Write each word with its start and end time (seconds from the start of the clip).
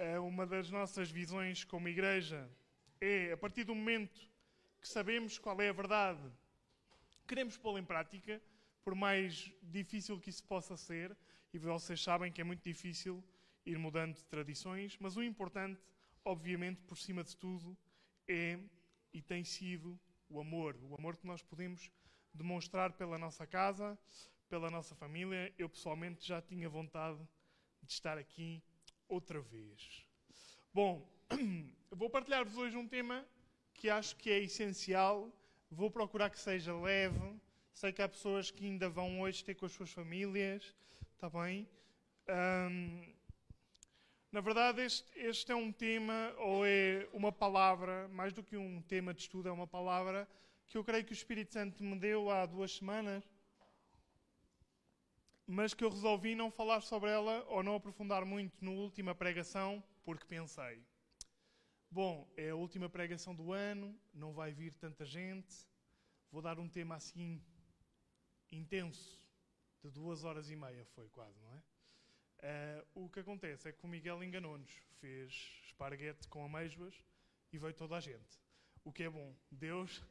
eh, 0.00 0.18
uma 0.18 0.46
das 0.46 0.70
nossas 0.70 1.10
visões 1.10 1.62
como 1.62 1.86
igreja 1.86 2.50
é, 2.98 3.32
a 3.32 3.36
partir 3.36 3.64
do 3.64 3.74
momento 3.74 4.18
que 4.80 4.88
sabemos 4.88 5.38
qual 5.38 5.60
é 5.60 5.68
a 5.68 5.72
verdade, 5.72 6.22
queremos 7.28 7.58
pô-la 7.58 7.80
em 7.80 7.84
prática, 7.84 8.40
por 8.82 8.94
mais 8.94 9.52
difícil 9.62 10.18
que 10.18 10.30
isso 10.30 10.42
possa 10.44 10.74
ser, 10.74 11.14
e 11.52 11.58
vocês 11.58 12.02
sabem 12.02 12.32
que 12.32 12.40
é 12.40 12.44
muito 12.44 12.62
difícil 12.62 13.22
ir 13.66 13.78
mudando 13.78 14.14
de 14.14 14.24
tradições, 14.24 14.96
mas 14.98 15.18
o 15.18 15.22
importante, 15.22 15.82
obviamente, 16.24 16.80
por 16.82 16.96
cima 16.96 17.22
de 17.22 17.36
tudo, 17.36 17.76
é 18.26 18.58
e 19.12 19.20
tem 19.20 19.44
sido 19.44 20.00
o 20.30 20.40
amor. 20.40 20.78
O 20.82 20.94
amor 20.94 21.16
que 21.16 21.26
nós 21.26 21.42
podemos 21.42 21.90
demonstrar 22.32 22.92
pela 22.92 23.18
nossa 23.18 23.46
casa, 23.46 23.98
pela 24.48 24.70
nossa 24.70 24.94
família. 24.94 25.52
Eu 25.58 25.68
pessoalmente 25.68 26.26
já 26.26 26.40
tinha 26.40 26.68
vontade 26.68 27.18
de 27.82 27.92
estar 27.92 28.16
aqui 28.16 28.62
outra 29.10 29.40
vez. 29.40 30.06
Bom, 30.72 31.06
vou 31.90 32.08
partilhar-vos 32.08 32.56
hoje 32.56 32.76
um 32.76 32.86
tema 32.86 33.26
que 33.74 33.90
acho 33.90 34.16
que 34.16 34.30
é 34.30 34.38
essencial. 34.38 35.30
Vou 35.70 35.90
procurar 35.90 36.30
que 36.30 36.38
seja 36.38 36.74
leve. 36.74 37.34
Sei 37.74 37.92
que 37.92 38.02
há 38.02 38.08
pessoas 38.08 38.50
que 38.50 38.64
ainda 38.64 38.88
vão 38.88 39.20
hoje 39.20 39.44
ter 39.44 39.54
com 39.54 39.66
as 39.66 39.72
suas 39.72 39.90
famílias, 39.90 40.74
está 41.14 41.28
bem? 41.28 41.68
Um, 42.28 43.12
na 44.30 44.40
verdade, 44.40 44.82
este, 44.82 45.18
este, 45.18 45.50
é 45.50 45.56
um 45.56 45.72
tema, 45.72 46.32
ou 46.38 46.64
é 46.64 47.08
uma 47.12 47.32
palavra, 47.32 48.06
mais 48.08 48.32
do 48.32 48.42
que 48.42 48.56
um 48.56 48.80
tema 48.82 49.12
de 49.12 49.22
estudo, 49.22 49.48
é 49.48 49.52
uma 49.52 49.66
palavra 49.66 50.28
que 50.68 50.78
eu 50.78 50.84
creio 50.84 51.04
que 51.04 51.12
o 51.12 51.14
Espírito 51.14 51.52
Santo 51.52 51.82
me 51.82 51.98
deu 51.98 52.30
há 52.30 52.46
duas 52.46 52.76
semanas, 52.76 53.24
mas 55.50 55.74
que 55.74 55.82
eu 55.82 55.90
resolvi 55.90 56.36
não 56.36 56.48
falar 56.48 56.80
sobre 56.80 57.10
ela 57.10 57.44
ou 57.48 57.60
não 57.60 57.74
aprofundar 57.74 58.24
muito 58.24 58.64
na 58.64 58.70
última 58.70 59.16
pregação, 59.16 59.82
porque 60.04 60.24
pensei: 60.24 60.80
bom, 61.90 62.30
é 62.36 62.50
a 62.50 62.54
última 62.54 62.88
pregação 62.88 63.34
do 63.34 63.52
ano, 63.52 63.98
não 64.14 64.32
vai 64.32 64.52
vir 64.52 64.72
tanta 64.74 65.04
gente, 65.04 65.66
vou 66.30 66.40
dar 66.40 66.60
um 66.60 66.68
tema 66.68 66.94
assim 66.94 67.42
intenso, 68.52 69.20
de 69.82 69.90
duas 69.90 70.22
horas 70.22 70.50
e 70.50 70.56
meia, 70.56 70.84
foi 70.94 71.08
quase, 71.08 71.38
não 71.40 71.52
é? 71.52 71.62
Uh, 72.42 73.04
o 73.04 73.10
que 73.10 73.20
acontece 73.20 73.68
é 73.68 73.72
que 73.72 73.84
o 73.84 73.88
Miguel 73.88 74.22
enganou-nos, 74.22 74.70
fez 75.00 75.32
esparguete 75.64 76.28
com 76.28 76.44
amêijoas 76.44 76.94
e 77.52 77.58
veio 77.58 77.74
toda 77.74 77.96
a 77.96 78.00
gente. 78.00 78.40
O 78.84 78.92
que 78.92 79.02
é 79.02 79.10
bom. 79.10 79.34
Deus, 79.50 80.02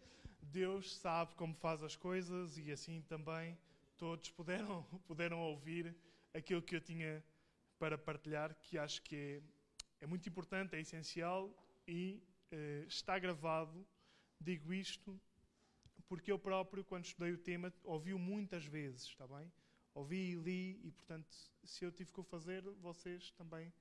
Deus 0.41 0.95
sabe 0.97 1.33
como 1.35 1.55
faz 1.55 1.81
as 1.81 1.95
coisas 1.95 2.57
e 2.57 2.71
assim 2.71 3.01
também 3.01 3.57
todos 3.99 4.31
puderam, 4.31 4.83
puderam 5.05 5.39
ouvir 5.39 5.95
aquilo 6.33 6.61
que 6.61 6.75
eu 6.75 6.81
tinha 6.81 7.23
para 7.77 7.97
partilhar, 7.97 8.55
que 8.55 8.77
acho 8.77 9.01
que 9.03 9.15
é, 9.15 9.41
é 10.01 10.07
muito 10.07 10.27
importante, 10.27 10.75
é 10.75 10.79
essencial 10.79 11.53
e 11.87 12.19
uh, 12.51 12.87
está 12.87 13.19
gravado. 13.19 13.85
Digo 14.41 14.73
isto 14.73 15.19
porque 16.07 16.31
eu 16.31 16.39
próprio, 16.39 16.83
quando 16.83 17.05
estudei 17.05 17.33
o 17.33 17.37
tema, 17.37 17.71
ouvi-o 17.83 18.17
muitas 18.17 18.65
vezes, 18.65 19.03
está 19.03 19.27
bem? 19.27 19.51
ouvi 19.93 20.31
e 20.31 20.35
li, 20.35 20.79
e 20.83 20.91
portanto, 20.91 21.29
se 21.63 21.83
eu 21.83 21.91
tive 21.91 22.11
que 22.11 22.19
o 22.19 22.23
fazer, 22.23 22.63
vocês 22.81 23.31
também, 23.31 23.71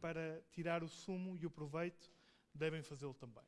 para 0.00 0.42
tirar 0.50 0.82
o 0.82 0.88
sumo 0.88 1.36
e 1.36 1.46
o 1.46 1.50
proveito, 1.50 2.10
devem 2.54 2.82
fazê-lo 2.82 3.14
também. 3.14 3.44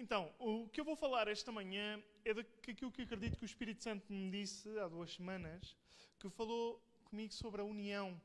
Então, 0.00 0.32
o 0.38 0.68
que 0.68 0.80
eu 0.80 0.84
vou 0.84 0.94
falar 0.94 1.26
esta 1.26 1.50
manhã 1.50 2.00
é 2.24 2.32
daquilo 2.32 2.92
que 2.92 3.02
acredito 3.02 3.36
que 3.36 3.44
o 3.44 3.46
Espírito 3.52 3.82
Santo 3.82 4.12
me 4.12 4.30
disse 4.30 4.78
há 4.78 4.86
duas 4.86 5.12
semanas, 5.12 5.76
que 6.20 6.30
falou 6.30 6.80
comigo 7.04 7.34
sobre 7.34 7.60
a 7.60 7.64
união. 7.64 8.18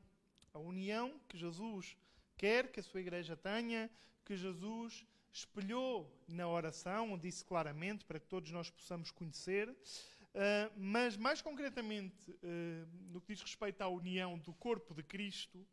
A 0.52 0.58
união 0.60 1.18
que 1.28 1.36
Jesus 1.36 1.96
quer 2.36 2.70
que 2.70 2.78
a 2.78 2.82
sua 2.82 3.00
igreja 3.00 3.36
tenha, 3.36 3.90
que 4.24 4.36
Jesus 4.36 5.04
espelhou 5.32 6.08
na 6.28 6.48
oração, 6.48 7.18
disse 7.18 7.44
claramente 7.44 8.04
para 8.04 8.20
que 8.20 8.28
todos 8.28 8.52
nós 8.52 8.70
possamos 8.70 9.10
conhecer. 9.10 9.68
Uh, 9.68 10.70
mas, 10.76 11.16
mais 11.16 11.42
concretamente, 11.42 12.30
uh, 12.30 12.86
no 13.10 13.20
que 13.20 13.34
diz 13.34 13.42
respeito 13.42 13.82
à 13.82 13.88
união 13.88 14.38
do 14.38 14.54
corpo 14.54 14.94
de 14.94 15.02
Cristo, 15.02 15.66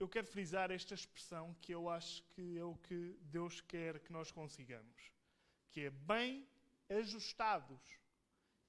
eu 0.00 0.08
quero 0.08 0.26
frisar 0.26 0.70
esta 0.70 0.94
expressão 0.94 1.54
que 1.60 1.72
eu 1.72 1.88
acho 1.88 2.22
que 2.30 2.58
é 2.58 2.64
o 2.64 2.74
que 2.74 3.18
Deus 3.20 3.60
quer 3.60 4.00
que 4.00 4.10
nós 4.10 4.32
consigamos, 4.32 5.12
que 5.70 5.82
é 5.82 5.90
bem 5.90 6.48
ajustados 6.88 7.82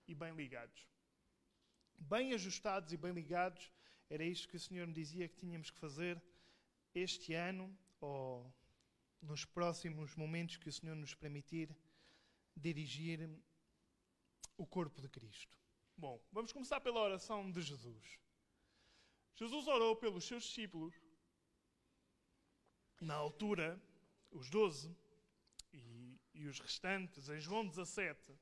e 0.05 0.13
bem 0.13 0.33
ligados. 0.35 0.85
Bem 1.97 2.33
ajustados 2.33 2.91
e 2.91 2.97
bem 2.97 3.13
ligados, 3.13 3.71
era 4.09 4.25
isto 4.25 4.49
que 4.49 4.57
o 4.57 4.59
Senhor 4.59 4.85
me 4.85 4.93
dizia 4.93 5.29
que 5.29 5.37
tínhamos 5.37 5.71
que 5.71 5.79
fazer 5.79 6.21
este 6.93 7.33
ano, 7.33 7.73
ou 8.01 8.53
nos 9.21 9.45
próximos 9.45 10.13
momentos 10.15 10.57
que 10.57 10.67
o 10.67 10.73
Senhor 10.73 10.95
nos 10.95 11.15
permitir 11.15 11.73
dirigir 12.57 13.29
o 14.57 14.65
corpo 14.65 14.99
de 14.99 15.07
Cristo. 15.07 15.57
Bom, 15.95 16.21
vamos 16.31 16.51
começar 16.51 16.81
pela 16.81 16.99
oração 16.99 17.49
de 17.49 17.61
Jesus. 17.61 18.19
Jesus 19.33 19.67
orou 19.67 19.95
pelos 19.95 20.25
seus 20.25 20.43
discípulos, 20.43 20.93
na 23.01 23.15
altura, 23.15 23.81
os 24.31 24.49
doze 24.49 24.95
e, 25.73 26.17
e, 26.33 26.47
os 26.47 26.59
restantes, 26.59 27.27
em 27.27 27.39
João 27.39 27.67
17. 27.67 28.33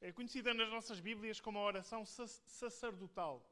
É 0.00 0.10
conhecida 0.10 0.52
nas 0.52 0.68
nossas 0.70 0.98
Bíblias 0.98 1.40
como 1.40 1.58
a 1.58 1.62
oração 1.62 2.04
sacerdotal. 2.04 3.48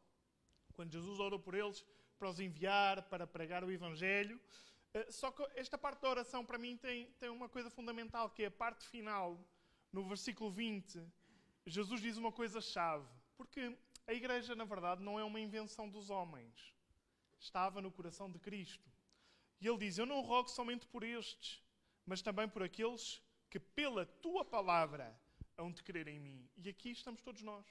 Quando 0.73 0.93
Jesus 0.93 1.21
orou 1.21 1.39
por 1.39 1.55
eles 1.55 1.85
para 2.19 2.29
os 2.29 2.41
enviar, 2.41 3.03
para 3.09 3.27
pregar 3.27 3.63
o 3.63 3.71
Evangelho. 3.71 4.41
Eh, 4.95 5.11
só 5.11 5.31
que 5.31 5.43
esta 5.55 5.77
parte 5.77 6.01
da 6.01 6.09
oração, 6.09 6.45
para 6.45 6.59
mim, 6.59 6.77
tem, 6.77 7.07
tem 7.13 7.29
uma 7.29 7.49
coisa 7.49 7.71
fundamental, 7.71 8.31
que 8.31 8.43
é 8.43 8.47
a 8.47 8.51
parte 8.51 8.87
final, 8.87 9.39
no 9.93 10.05
versículo 10.05 10.51
20 10.51 11.07
Jesus 11.67 12.01
diz 12.01 12.17
uma 12.17 12.31
coisa 12.31 12.61
chave, 12.61 13.09
porque 13.37 13.77
a 14.07 14.15
igreja, 14.15 14.55
na 14.55 14.65
verdade, 14.65 15.03
não 15.03 15.19
é 15.19 15.25
uma 15.25 15.41
invenção 15.41 15.89
dos 15.89 16.11
homens. 16.11 16.73
Estava 17.41 17.83
no 17.83 17.91
coração 17.91 18.31
de 18.31 18.39
Cristo. 18.39 18.89
E 19.61 19.67
ele 19.67 19.79
diz: 19.79 19.99
Eu 19.99 20.07
não 20.07 20.21
rogo 20.21 20.49
somente 20.49 20.87
por 20.87 21.03
estes, 21.03 21.63
mas 22.05 22.23
também 22.23 22.49
por 22.49 22.63
aqueles 22.63 23.23
que, 23.51 23.59
pela 23.59 24.05
tua 24.07 24.45
palavra, 24.45 25.19
hão 25.57 25.71
de 25.71 25.83
crer 25.83 26.09
em 26.09 26.21
mim. 26.21 26.49
E 26.57 26.69
aqui 26.69 26.91
estamos 26.91 27.23
todos 27.23 27.43
nós. 27.43 27.67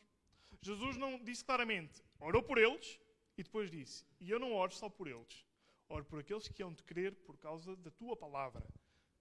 Jesus 0.62 0.98
não 0.98 1.24
disse 1.24 1.46
claramente, 1.46 2.04
orou 2.20 2.42
por 2.42 2.58
eles, 2.58 3.00
e 3.38 3.44
depois 3.44 3.70
disse: 3.70 4.06
E 4.20 4.30
eu 4.30 4.40
não 4.40 4.54
oro 4.54 4.74
só 4.74 4.90
por 4.90 5.08
eles, 5.08 5.46
oro 5.88 6.06
por 6.06 6.20
aqueles 6.20 6.48
que 6.48 6.64
hão 6.64 6.74
de 6.74 6.84
crer 6.84 7.14
por 7.24 7.38
causa 7.38 7.76
da 7.76 7.92
tua 7.92 8.16
palavra, 8.16 8.66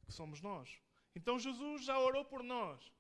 que 0.07 0.13
somos 0.13 0.41
nós. 0.41 0.81
Então 1.15 1.39
Jesus 1.39 1.85
já 1.85 1.99
orou 1.99 2.25
por 2.25 2.43
nós 2.43 2.93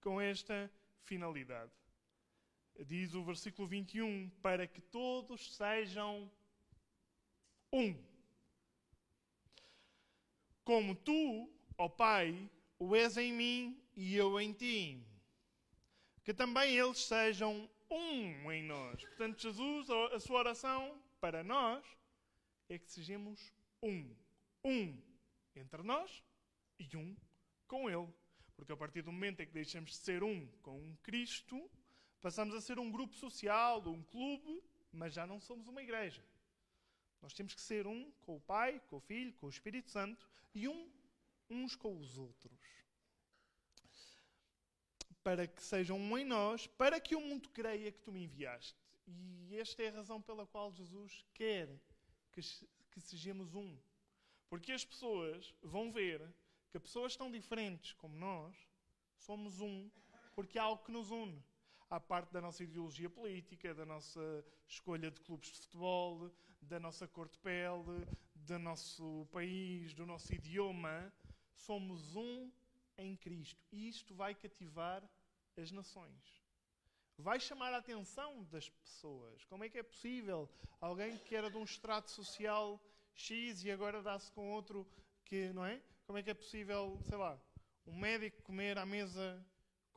com 0.00 0.20
esta 0.20 0.70
finalidade. 1.04 1.72
Diz 2.86 3.14
o 3.14 3.24
versículo 3.24 3.66
21: 3.66 4.30
para 4.42 4.66
que 4.66 4.80
todos 4.80 5.54
sejam 5.54 6.30
um. 7.72 7.96
Como 10.68 10.94
tu, 10.94 11.50
ó 11.78 11.88
Pai, 11.88 12.46
o 12.78 12.94
és 12.94 13.16
em 13.16 13.32
mim 13.32 13.82
e 13.96 14.14
eu 14.14 14.38
em 14.38 14.52
ti. 14.52 15.02
Que 16.22 16.34
também 16.34 16.76
eles 16.76 17.06
sejam 17.06 17.66
um 17.90 18.52
em 18.52 18.64
nós. 18.64 19.02
Portanto, 19.02 19.40
Jesus, 19.40 19.88
a 19.88 20.20
sua 20.20 20.40
oração 20.40 20.94
para 21.22 21.42
nós 21.42 21.82
é 22.68 22.78
que 22.78 22.86
sejamos 22.90 23.50
um. 23.82 24.14
Um 24.62 25.00
entre 25.56 25.82
nós 25.82 26.22
e 26.78 26.94
um 26.98 27.16
com 27.66 27.88
Ele. 27.88 28.12
Porque 28.54 28.70
a 28.70 28.76
partir 28.76 29.00
do 29.00 29.10
momento 29.10 29.40
em 29.40 29.46
que 29.46 29.54
deixamos 29.54 29.92
de 29.92 29.96
ser 29.96 30.22
um 30.22 30.46
com 30.60 30.94
Cristo, 31.02 31.66
passamos 32.20 32.54
a 32.54 32.60
ser 32.60 32.78
um 32.78 32.92
grupo 32.92 33.14
social, 33.14 33.82
um 33.88 34.02
clube, 34.02 34.62
mas 34.92 35.14
já 35.14 35.26
não 35.26 35.40
somos 35.40 35.66
uma 35.66 35.82
igreja. 35.82 36.22
Nós 37.20 37.32
temos 37.32 37.54
que 37.54 37.60
ser 37.60 37.86
um 37.86 38.10
com 38.22 38.36
o 38.36 38.40
Pai, 38.40 38.80
com 38.88 38.96
o 38.96 39.00
Filho, 39.00 39.32
com 39.34 39.46
o 39.46 39.50
Espírito 39.50 39.90
Santo 39.90 40.28
e 40.54 40.68
um 40.68 40.90
uns 41.50 41.74
com 41.74 41.98
os 41.98 42.18
outros. 42.18 42.58
Para 45.22 45.46
que 45.46 45.62
sejam 45.62 45.98
um 45.98 46.18
em 46.18 46.24
nós, 46.24 46.66
para 46.66 47.00
que 47.00 47.14
o 47.16 47.20
mundo 47.20 47.48
creia 47.50 47.92
que 47.92 48.00
tu 48.00 48.12
me 48.12 48.24
enviaste. 48.24 48.76
E 49.06 49.56
esta 49.56 49.82
é 49.82 49.88
a 49.88 49.92
razão 49.92 50.20
pela 50.20 50.46
qual 50.46 50.72
Jesus 50.72 51.24
quer 51.34 51.68
que, 52.32 52.40
que 52.90 53.00
sejamos 53.00 53.54
um. 53.54 53.76
Porque 54.48 54.72
as 54.72 54.84
pessoas 54.84 55.54
vão 55.62 55.90
ver 55.90 56.22
que 56.70 56.78
pessoas 56.78 57.16
tão 57.16 57.30
diferentes 57.30 57.92
como 57.94 58.16
nós 58.16 58.56
somos 59.16 59.60
um, 59.60 59.90
porque 60.34 60.58
há 60.58 60.62
algo 60.62 60.84
que 60.84 60.92
nos 60.92 61.10
une. 61.10 61.42
À 61.90 61.98
parte 61.98 62.32
da 62.32 62.40
nossa 62.40 62.62
ideologia 62.62 63.08
política, 63.08 63.74
da 63.74 63.86
nossa 63.86 64.44
escolha 64.66 65.10
de 65.10 65.20
clubes 65.20 65.50
de 65.50 65.58
futebol, 65.60 66.30
da 66.60 66.78
nossa 66.78 67.08
cor 67.08 67.28
de 67.28 67.38
pele, 67.38 68.06
do 68.34 68.58
nosso 68.58 69.26
país, 69.32 69.94
do 69.94 70.04
nosso 70.04 70.34
idioma, 70.34 71.12
somos 71.52 72.14
um 72.14 72.50
em 72.96 73.16
Cristo. 73.16 73.64
E 73.72 73.88
isto 73.88 74.14
vai 74.14 74.34
cativar 74.34 75.02
as 75.56 75.70
nações. 75.70 76.42
Vai 77.16 77.40
chamar 77.40 77.72
a 77.72 77.78
atenção 77.78 78.44
das 78.44 78.68
pessoas. 78.68 79.44
Como 79.46 79.64
é 79.64 79.68
que 79.68 79.78
é 79.78 79.82
possível 79.82 80.48
alguém 80.80 81.18
que 81.18 81.34
era 81.34 81.50
de 81.50 81.56
um 81.56 81.64
extrato 81.64 82.10
social 82.10 82.80
X 83.14 83.64
e 83.64 83.70
agora 83.70 84.02
dá-se 84.02 84.30
com 84.32 84.50
outro 84.50 84.86
que, 85.24 85.52
não 85.52 85.64
é? 85.64 85.82
Como 86.06 86.18
é 86.18 86.22
que 86.22 86.30
é 86.30 86.34
possível, 86.34 86.98
sei 87.02 87.18
lá, 87.18 87.40
um 87.86 87.98
médico 87.98 88.42
comer 88.42 88.78
à 88.78 88.86
mesa 88.86 89.44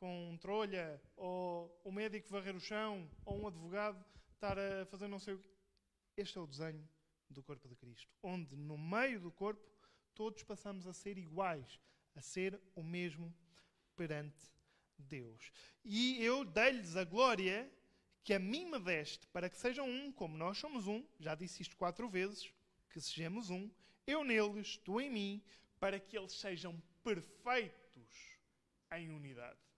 com 0.02 0.32
um 0.32 0.36
trolha, 0.36 1.00
ou 1.16 1.80
um 1.86 1.92
médico 1.92 2.28
varrer 2.28 2.56
o 2.56 2.60
chão, 2.60 3.08
ou 3.24 3.40
um 3.40 3.48
advogado 3.48 4.04
estar 4.34 4.58
a 4.58 4.84
fazer 4.88 5.08
não 5.08 5.20
sei 5.20 5.36
o 5.36 5.38
quê? 5.38 5.52
Este 6.18 6.40
é 6.40 6.42
o 6.42 6.48
desenho 6.48 6.90
do 7.30 7.44
corpo 7.44 7.70
de 7.70 7.76
Cristo, 7.76 8.12
onde 8.24 8.56
no 8.56 8.80
meio 8.80 9.20
do 9.22 9.32
corpo 9.32 9.62
todos 10.16 10.42
passamos 10.42 10.88
a 10.88 10.94
ser 10.94 11.20
iguais, 11.20 11.80
a 12.16 12.22
ser 12.22 12.60
o 12.74 12.82
mesmo 12.82 13.32
perante 13.96 14.52
Deus. 14.98 15.52
E 15.86 16.20
eu 16.26 16.44
dei-lhes 16.44 16.96
a 16.96 17.04
glória 17.04 17.72
que 18.24 18.34
a 18.34 18.40
mim 18.40 18.66
me 18.72 18.80
deste, 18.80 19.28
para 19.28 19.52
que 19.52 19.58
sejam 19.58 19.88
um, 19.88 20.12
como 20.12 20.36
nós 20.36 20.58
somos 20.58 20.88
um, 20.88 21.06
já 21.20 21.36
disse 21.36 21.62
isto 21.62 21.78
quatro 21.78 22.10
vezes, 22.10 22.52
que 22.90 23.00
sejamos 23.00 23.52
um, 23.52 23.70
eu 24.08 24.24
neles, 24.24 24.78
tu 24.78 25.00
em 25.00 25.12
mim, 25.12 25.44
para 25.80 26.00
que 26.00 26.18
eles 26.18 26.32
sejam 26.32 26.82
perfeitos 27.04 28.40
em 28.92 29.12
unidade. 29.12 29.71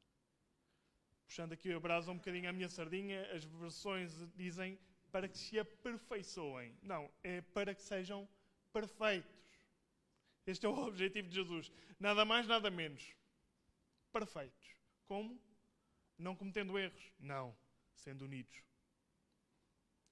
Puxando 1.33 1.53
aqui 1.53 1.73
o 1.73 1.79
brasa 1.79 2.11
um 2.11 2.17
bocadinho 2.17 2.47
a 2.47 2.53
minha 2.53 2.69
sardinha, 2.69 3.23
as 3.33 3.43
versões 3.43 4.13
dizem 4.35 4.77
para 5.11 5.27
que 5.27 5.35
se 5.35 5.57
aperfeiçoem. 5.57 6.77
Não, 6.83 7.09
é 7.23 7.41
para 7.41 7.73
que 7.73 7.81
sejam 7.81 8.29
perfeitos. 8.71 9.31
Este 10.45 10.67
é 10.67 10.69
o 10.69 10.77
objetivo 10.85 11.27
de 11.27 11.33
Jesus. 11.33 11.71
Nada 11.99 12.23
mais, 12.23 12.45
nada 12.45 12.69
menos. 12.69 13.15
Perfeitos. 14.11 14.75
Como? 15.07 15.41
Não 16.19 16.35
cometendo 16.35 16.77
erros. 16.77 17.11
Não. 17.17 17.57
Sendo 17.95 18.25
unidos. 18.25 18.61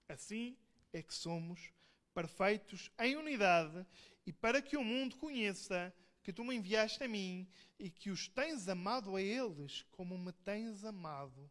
Assim 0.10 0.58
é 0.92 1.04
que 1.04 1.14
somos 1.14 1.72
perfeitos 2.16 2.90
em 2.98 3.16
unidade 3.16 3.86
e 4.26 4.34
para 4.34 4.60
que 4.60 4.76
o 4.76 4.84
mundo 4.84 5.18
conheça 5.18 5.94
que 6.24 6.34
tu 6.34 6.44
me 6.44 6.56
enviaste 6.56 7.04
a 7.04 7.08
mim 7.08 7.48
e 7.80 7.90
que 7.90 8.10
os 8.10 8.28
tens 8.28 8.68
amado 8.68 9.16
a 9.16 9.22
eles 9.22 9.84
como 9.92 10.18
me 10.18 10.32
tens 10.32 10.84
amado 10.84 11.50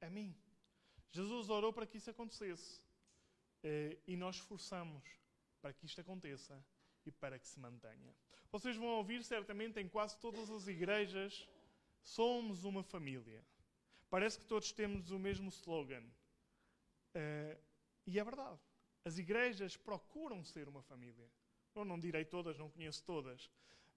a 0.00 0.10
mim. 0.10 0.34
Jesus 1.10 1.48
orou 1.48 1.72
para 1.72 1.86
que 1.86 1.98
isso 1.98 2.10
acontecesse. 2.10 2.82
Eh, 3.62 3.98
e 4.06 4.16
nós 4.16 4.36
esforçamos 4.36 5.04
para 5.60 5.72
que 5.72 5.86
isto 5.86 6.00
aconteça 6.00 6.62
e 7.06 7.12
para 7.12 7.38
que 7.38 7.46
se 7.46 7.60
mantenha. 7.60 8.14
Vocês 8.50 8.76
vão 8.76 8.88
ouvir 8.88 9.22
certamente 9.24 9.78
em 9.80 9.88
quase 9.88 10.18
todas 10.18 10.50
as 10.50 10.66
igrejas: 10.66 11.48
somos 12.02 12.64
uma 12.64 12.82
família. 12.82 13.44
Parece 14.10 14.38
que 14.38 14.44
todos 14.44 14.72
temos 14.72 15.10
o 15.10 15.18
mesmo 15.18 15.48
slogan. 15.48 16.04
Uh, 17.14 17.58
e 18.06 18.18
é 18.18 18.24
verdade. 18.24 18.60
As 19.04 19.18
igrejas 19.18 19.76
procuram 19.76 20.44
ser 20.44 20.68
uma 20.68 20.82
família. 20.82 21.30
Eu 21.74 21.84
não 21.84 21.98
direi 21.98 22.24
todas, 22.24 22.58
não 22.58 22.68
conheço 22.68 23.02
todas. 23.04 23.50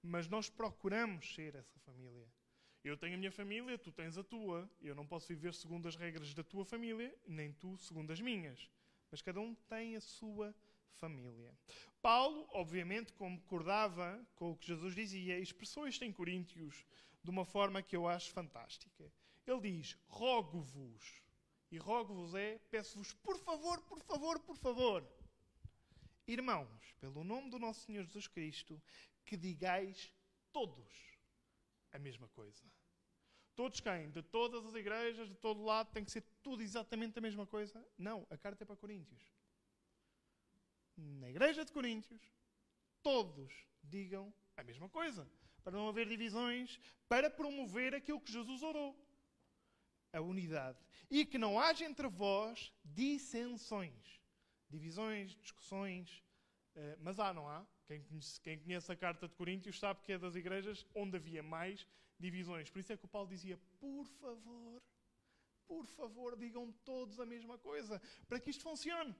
Mas 0.05 0.27
nós 0.27 0.49
procuramos 0.49 1.33
ser 1.33 1.55
essa 1.55 1.79
família. 1.79 2.27
Eu 2.83 2.95
tenho 2.95 3.15
a 3.15 3.17
minha 3.17 3.31
família, 3.31 3.77
tu 3.77 3.91
tens 3.91 4.17
a 4.17 4.23
tua. 4.23 4.69
Eu 4.79 4.93
não 4.93 5.07
posso 5.07 5.27
viver 5.27 5.53
segundo 5.53 5.87
as 5.87 5.95
regras 5.95 6.33
da 6.33 6.43
tua 6.43 6.63
família, 6.63 7.13
nem 7.27 7.51
tu 7.51 7.75
segundo 7.77 8.11
as 8.11 8.21
minhas. 8.21 8.69
Mas 9.09 9.21
cada 9.21 9.39
um 9.39 9.55
tem 9.67 9.95
a 9.95 10.01
sua 10.01 10.53
família. 10.93 11.51
Paulo, 12.01 12.47
obviamente, 12.51 13.11
concordava 13.13 14.23
com 14.35 14.51
o 14.51 14.55
que 14.55 14.67
Jesus 14.67 14.93
dizia, 14.93 15.39
expressou 15.39 15.87
isto 15.87 16.05
em 16.05 16.13
Coríntios 16.13 16.85
de 17.23 17.29
uma 17.31 17.43
forma 17.43 17.81
que 17.81 17.95
eu 17.95 18.07
acho 18.07 18.31
fantástica. 18.31 19.11
Ele 19.47 19.61
diz: 19.61 19.97
Rogo-vos. 20.07 21.23
E 21.71 21.77
rogo-vos 21.77 22.35
é, 22.35 22.59
peço-vos, 22.69 23.13
por 23.13 23.37
favor, 23.39 23.81
por 23.81 23.99
favor, 24.01 24.39
por 24.39 24.55
favor. 24.55 25.03
Irmãos, 26.27 26.93
pelo 26.99 27.23
nome 27.23 27.49
do 27.49 27.59
nosso 27.59 27.81
Senhor 27.81 28.03
Jesus 28.03 28.27
Cristo, 28.27 28.81
que 29.25 29.35
digais 29.35 30.13
todos 30.51 30.93
a 31.91 31.99
mesma 31.99 32.27
coisa. 32.29 32.63
Todos 33.55 33.79
quem? 33.79 34.11
De 34.11 34.21
todas 34.21 34.65
as 34.65 34.75
igrejas, 34.75 35.29
de 35.29 35.35
todo 35.35 35.63
lado, 35.63 35.91
tem 35.91 36.03
que 36.03 36.11
ser 36.11 36.23
tudo 36.43 36.61
exatamente 36.61 37.17
a 37.17 37.21
mesma 37.21 37.47
coisa? 37.47 37.85
Não, 37.97 38.27
a 38.29 38.37
carta 38.37 38.63
é 38.63 38.65
para 38.65 38.75
Coríntios. 38.75 39.21
Na 40.97 41.29
igreja 41.29 41.63
de 41.63 41.71
Coríntios, 41.71 42.21
todos 43.01 43.53
digam 43.81 44.33
a 44.57 44.63
mesma 44.63 44.89
coisa. 44.89 45.29
Para 45.63 45.77
não 45.77 45.87
haver 45.87 46.07
divisões, 46.07 46.79
para 47.07 47.29
promover 47.29 47.95
aquilo 47.95 48.19
que 48.19 48.31
Jesus 48.31 48.61
orou. 48.61 48.93
A 50.11 50.21
unidade. 50.21 50.79
E 51.09 51.25
que 51.25 51.37
não 51.37 51.59
haja 51.59 51.85
entre 51.85 52.07
vós 52.07 52.73
dissensões. 52.83 54.21
Divisões, 54.69 55.35
discussões. 55.35 56.23
Eh, 56.75 56.97
mas 56.99 57.19
há, 57.19 57.33
não 57.33 57.47
há? 57.47 57.65
Quem 57.85 58.01
conhece, 58.03 58.41
quem 58.41 58.59
conhece 58.59 58.91
a 58.91 58.95
carta 58.95 59.27
de 59.27 59.35
Coríntios 59.35 59.79
sabe 59.79 60.01
que 60.01 60.11
é 60.11 60.17
das 60.17 60.35
igrejas 60.35 60.85
onde 60.93 61.15
havia 61.15 61.41
mais 61.41 61.87
divisões. 62.19 62.69
Por 62.69 62.79
isso 62.79 62.91
é 62.91 62.97
que 62.97 63.05
o 63.05 63.07
Paulo 63.07 63.29
dizia: 63.29 63.57
por 63.79 64.05
favor, 64.05 64.81
por 65.67 65.85
favor, 65.87 66.35
digam 66.35 66.71
todos 66.83 67.19
a 67.19 67.25
mesma 67.25 67.57
coisa, 67.57 68.01
para 68.27 68.39
que 68.39 68.49
isto 68.49 68.63
funcione. 68.63 69.15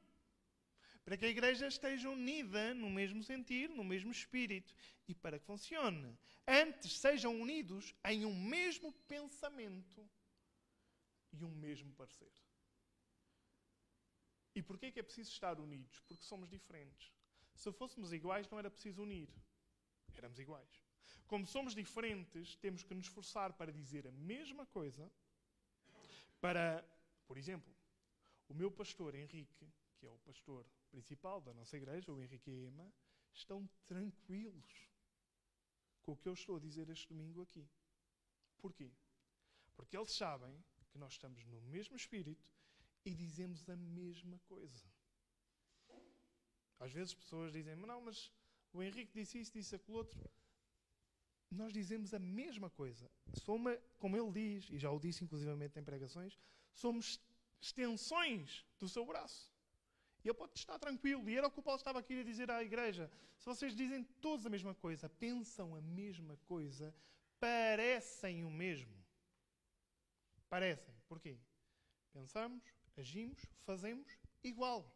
Para 1.03 1.17
que 1.17 1.25
a 1.25 1.29
igreja 1.29 1.67
esteja 1.67 2.09
unida 2.09 2.73
no 2.73 2.89
mesmo 2.89 3.21
sentir, 3.23 3.69
no 3.69 3.83
mesmo 3.83 4.11
espírito. 4.11 4.73
E 5.07 5.13
para 5.13 5.37
que 5.37 5.45
funcione. 5.45 6.17
Antes 6.47 6.97
sejam 6.97 7.39
unidos 7.39 7.93
em 8.05 8.25
um 8.25 8.35
mesmo 8.35 8.91
pensamento 9.07 10.09
e 11.31 11.43
um 11.43 11.51
mesmo 11.51 11.93
parecer. 11.93 12.31
E 14.55 14.63
porquê 14.63 14.91
que 14.91 14.99
é 14.99 15.03
preciso 15.03 15.31
estar 15.31 15.59
unidos? 15.59 15.99
Porque 16.07 16.23
somos 16.23 16.49
diferentes. 16.49 17.11
Se 17.55 17.71
fôssemos 17.71 18.11
iguais, 18.13 18.49
não 18.49 18.59
era 18.59 18.69
preciso 18.69 19.01
unir. 19.01 19.29
Éramos 20.13 20.39
iguais. 20.39 20.83
Como 21.27 21.45
somos 21.45 21.73
diferentes, 21.73 22.55
temos 22.57 22.83
que 22.83 22.93
nos 22.93 23.05
esforçar 23.05 23.53
para 23.53 23.71
dizer 23.71 24.07
a 24.07 24.11
mesma 24.11 24.65
coisa. 24.67 25.11
Para, 26.39 26.85
por 27.25 27.37
exemplo, 27.37 27.73
o 28.47 28.53
meu 28.53 28.69
pastor 28.69 29.15
Henrique, 29.15 29.67
que 29.97 30.05
é 30.05 30.11
o 30.11 30.17
pastor 30.19 30.65
principal 30.91 31.41
da 31.41 31.53
nossa 31.53 31.75
igreja, 31.75 32.11
o 32.11 32.21
Henrique 32.21 32.51
e 32.51 32.53
a 32.53 32.67
Ema, 32.67 32.93
estão 33.33 33.67
tranquilos 33.87 34.89
com 36.03 36.11
o 36.11 36.17
que 36.17 36.29
eu 36.29 36.33
estou 36.33 36.57
a 36.57 36.59
dizer 36.59 36.87
este 36.89 37.07
domingo 37.07 37.41
aqui. 37.41 37.67
Porquê? 38.59 38.91
Porque 39.75 39.97
eles 39.97 40.11
sabem 40.11 40.63
que 40.91 40.97
nós 40.97 41.13
estamos 41.13 41.43
no 41.45 41.59
mesmo 41.61 41.95
espírito 41.95 42.47
e 43.03 43.13
dizemos 43.13 43.67
a 43.69 43.75
mesma 43.75 44.39
coisa. 44.47 44.94
Às 46.79 46.91
vezes 46.91 47.13
pessoas 47.13 47.51
dizem, 47.51 47.75
não, 47.75 48.01
mas 48.01 48.31
o 48.73 48.83
Henrique 48.83 49.13
disse 49.13 49.39
isso, 49.39 49.53
disse 49.53 49.75
aquilo 49.75 49.97
outro. 49.97 50.19
Nós 51.49 51.71
dizemos 51.71 52.13
a 52.13 52.19
mesma 52.19 52.69
coisa. 52.69 53.09
Somos, 53.43 53.77
como 53.97 54.17
ele 54.17 54.31
diz, 54.31 54.69
e 54.69 54.77
já 54.77 54.91
o 54.91 54.99
disse 54.99 55.23
inclusivamente 55.23 55.79
em 55.79 55.83
pregações, 55.83 56.37
somos 56.73 57.19
extensões 57.61 58.65
do 58.79 58.89
seu 58.89 59.05
braço. 59.05 59.53
E 60.23 60.27
ele 60.27 60.33
pode 60.33 60.57
estar 60.57 60.77
tranquilo. 60.79 61.29
E 61.29 61.37
era 61.37 61.47
o 61.47 61.51
que 61.51 61.59
o 61.59 61.63
Paulo 61.63 61.77
estava 61.77 61.99
aqui 61.99 62.19
a 62.19 62.23
dizer 62.23 62.49
à 62.51 62.63
igreja. 62.63 63.09
Se 63.37 63.45
vocês 63.45 63.75
dizem 63.75 64.03
todos 64.19 64.45
a 64.45 64.49
mesma 64.49 64.73
coisa, 64.73 65.07
pensam 65.07 65.75
a 65.75 65.81
mesma 65.81 66.35
coisa, 66.47 66.93
parecem 67.39 68.43
o 68.43 68.49
mesmo. 68.49 68.93
Parecem. 70.49 70.95
Porquê? 71.07 71.37
Pensamos, 72.11 72.63
agimos, 72.97 73.45
fazemos 73.65 74.17
igual. 74.43 74.91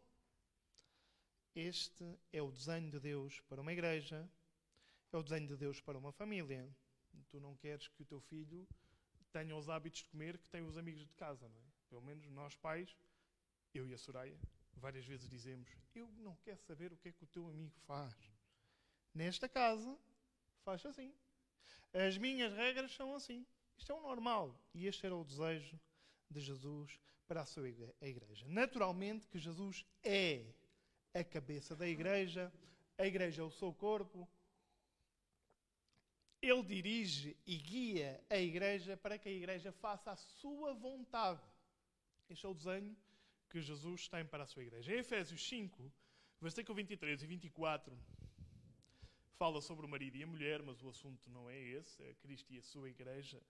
Este 1.54 2.18
é 2.32 2.40
o 2.40 2.50
desenho 2.50 2.90
de 2.90 3.00
Deus 3.00 3.40
para 3.48 3.60
uma 3.60 3.72
igreja, 3.72 4.28
é 5.12 5.16
o 5.16 5.22
desenho 5.22 5.48
de 5.48 5.56
Deus 5.56 5.80
para 5.80 5.98
uma 5.98 6.12
família. 6.12 6.68
Tu 7.28 7.40
não 7.40 7.56
queres 7.56 7.88
que 7.88 8.02
o 8.02 8.06
teu 8.06 8.20
filho 8.20 8.68
tenha 9.32 9.56
os 9.56 9.68
hábitos 9.68 10.00
de 10.00 10.06
comer 10.06 10.38
que 10.38 10.48
tem 10.48 10.62
os 10.62 10.76
amigos 10.78 11.06
de 11.06 11.12
casa, 11.14 11.48
não 11.48 11.58
é? 11.58 11.70
Pelo 11.88 12.02
menos 12.02 12.30
nós 12.30 12.54
pais, 12.54 12.96
eu 13.74 13.86
e 13.86 13.92
a 13.92 13.98
Soraya, 13.98 14.38
várias 14.76 15.04
vezes 15.04 15.28
dizemos: 15.28 15.68
Eu 15.94 16.08
não 16.18 16.36
quero 16.36 16.60
saber 16.62 16.92
o 16.92 16.96
que 16.96 17.08
é 17.08 17.12
que 17.12 17.24
o 17.24 17.28
teu 17.28 17.48
amigo 17.48 17.76
faz. 17.80 18.14
Nesta 19.12 19.48
casa, 19.48 19.98
faz 20.64 20.86
assim. 20.86 21.12
As 21.92 22.16
minhas 22.16 22.52
regras 22.52 22.92
são 22.92 23.14
assim. 23.14 23.44
Isto 23.76 23.90
é 23.90 23.94
o 23.94 24.02
normal. 24.02 24.56
E 24.72 24.86
este 24.86 25.04
era 25.04 25.16
o 25.16 25.24
desejo 25.24 25.78
de 26.30 26.40
Jesus 26.40 26.96
para 27.26 27.42
a 27.42 27.46
sua 27.46 27.68
igreja. 27.68 28.46
Naturalmente 28.48 29.26
que 29.26 29.38
Jesus 29.38 29.84
é 30.04 30.54
a 31.14 31.24
cabeça 31.24 31.74
da 31.74 31.88
igreja, 31.88 32.52
a 32.96 33.06
igreja 33.06 33.42
é 33.42 33.44
o 33.44 33.50
seu 33.50 33.72
corpo. 33.72 34.28
Ele 36.40 36.62
dirige 36.62 37.36
e 37.46 37.56
guia 37.56 38.22
a 38.30 38.36
igreja 38.36 38.96
para 38.96 39.18
que 39.18 39.28
a 39.28 39.32
igreja 39.32 39.72
faça 39.72 40.12
a 40.12 40.16
sua 40.16 40.72
vontade. 40.72 41.42
Este 42.28 42.46
é 42.46 42.48
o 42.48 42.54
desenho 42.54 42.96
que 43.50 43.60
Jesus 43.60 44.08
tem 44.08 44.24
para 44.24 44.44
a 44.44 44.46
sua 44.46 44.62
igreja. 44.62 44.94
Em 44.94 44.98
Efésios 44.98 45.46
5, 45.48 45.92
versículo 46.40 46.76
23 46.76 47.22
e 47.22 47.26
24, 47.26 47.98
fala 49.36 49.60
sobre 49.60 49.84
o 49.84 49.88
marido 49.88 50.16
e 50.16 50.22
a 50.22 50.26
mulher, 50.26 50.62
mas 50.62 50.80
o 50.82 50.88
assunto 50.88 51.28
não 51.28 51.50
é 51.50 51.58
esse, 51.58 52.02
é 52.02 52.14
Cristo 52.14 52.52
e 52.52 52.58
a 52.58 52.62
sua 52.62 52.88
igreja. 52.88 53.42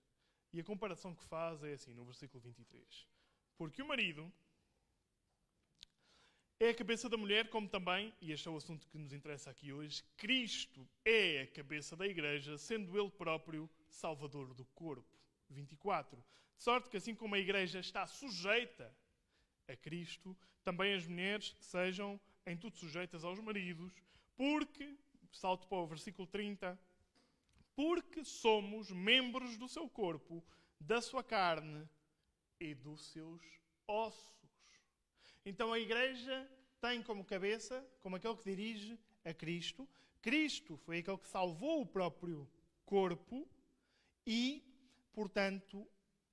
E 0.53 0.61
a 0.61 0.65
comparação 0.65 1.15
que 1.15 1.25
faz 1.25 1.63
é 1.63 1.75
assim, 1.75 1.95
no 1.95 2.05
versículo 2.05 2.43
23. 2.43 3.07
Porque 3.57 3.83
o 3.83 3.87
marido 3.87 4.33
é 6.61 6.69
a 6.69 6.75
cabeça 6.75 7.09
da 7.09 7.17
mulher, 7.17 7.49
como 7.49 7.67
também, 7.67 8.13
e 8.21 8.33
este 8.33 8.47
é 8.47 8.51
o 8.51 8.57
assunto 8.57 8.87
que 8.89 8.99
nos 8.99 9.15
interessa 9.15 9.51
aqui 9.51 9.73
hoje, 9.73 10.05
Cristo 10.19 10.87
é 11.03 11.41
a 11.41 11.47
cabeça 11.47 11.97
da 11.97 12.07
igreja, 12.07 12.59
sendo 12.59 13.01
ele 13.01 13.11
próprio 13.11 13.69
salvador 13.89 14.53
do 14.53 14.67
corpo. 14.67 15.19
24. 15.49 16.23
De 16.57 16.63
sorte 16.63 16.91
que 16.91 16.99
assim 16.99 17.15
como 17.15 17.35
a 17.35 17.39
igreja 17.39 17.81
está 17.81 18.07
sujeita 18.07 18.95
a 19.67 19.75
Cristo, 19.75 20.37
também 20.63 20.93
as 20.93 21.07
mulheres 21.07 21.57
sejam 21.61 22.21
em 22.47 22.57
tudo 22.57 22.77
sujeitas 22.77 23.25
aos 23.25 23.41
maridos, 23.41 23.93
porque, 24.37 24.95
salto 25.33 25.67
para 25.67 25.79
o 25.79 25.87
versículo 25.87 26.29
30, 26.29 26.79
porque 27.75 28.23
somos 28.23 28.91
membros 28.91 29.57
do 29.57 29.67
seu 29.67 29.89
corpo, 29.89 30.45
da 30.79 31.01
sua 31.01 31.25
carne 31.25 31.89
e 32.61 32.75
dos 32.75 33.07
seus 33.07 33.41
ossos. 33.89 34.40
Então 35.45 35.73
a 35.73 35.79
igreja 35.79 36.49
tem 36.81 37.03
como 37.03 37.25
cabeça, 37.25 37.87
como 38.01 38.17
aquele 38.17 38.37
que 38.37 38.45
dirige 38.45 38.99
a 39.25 39.33
Cristo. 39.33 39.89
Cristo 40.21 40.77
foi 40.77 40.99
aquele 40.99 41.19
que 41.19 41.29
salvou 41.29 41.83
o 41.83 41.87
próprio 41.87 42.49
corpo 42.85 43.49
e, 44.27 44.63
portanto, 45.13 45.87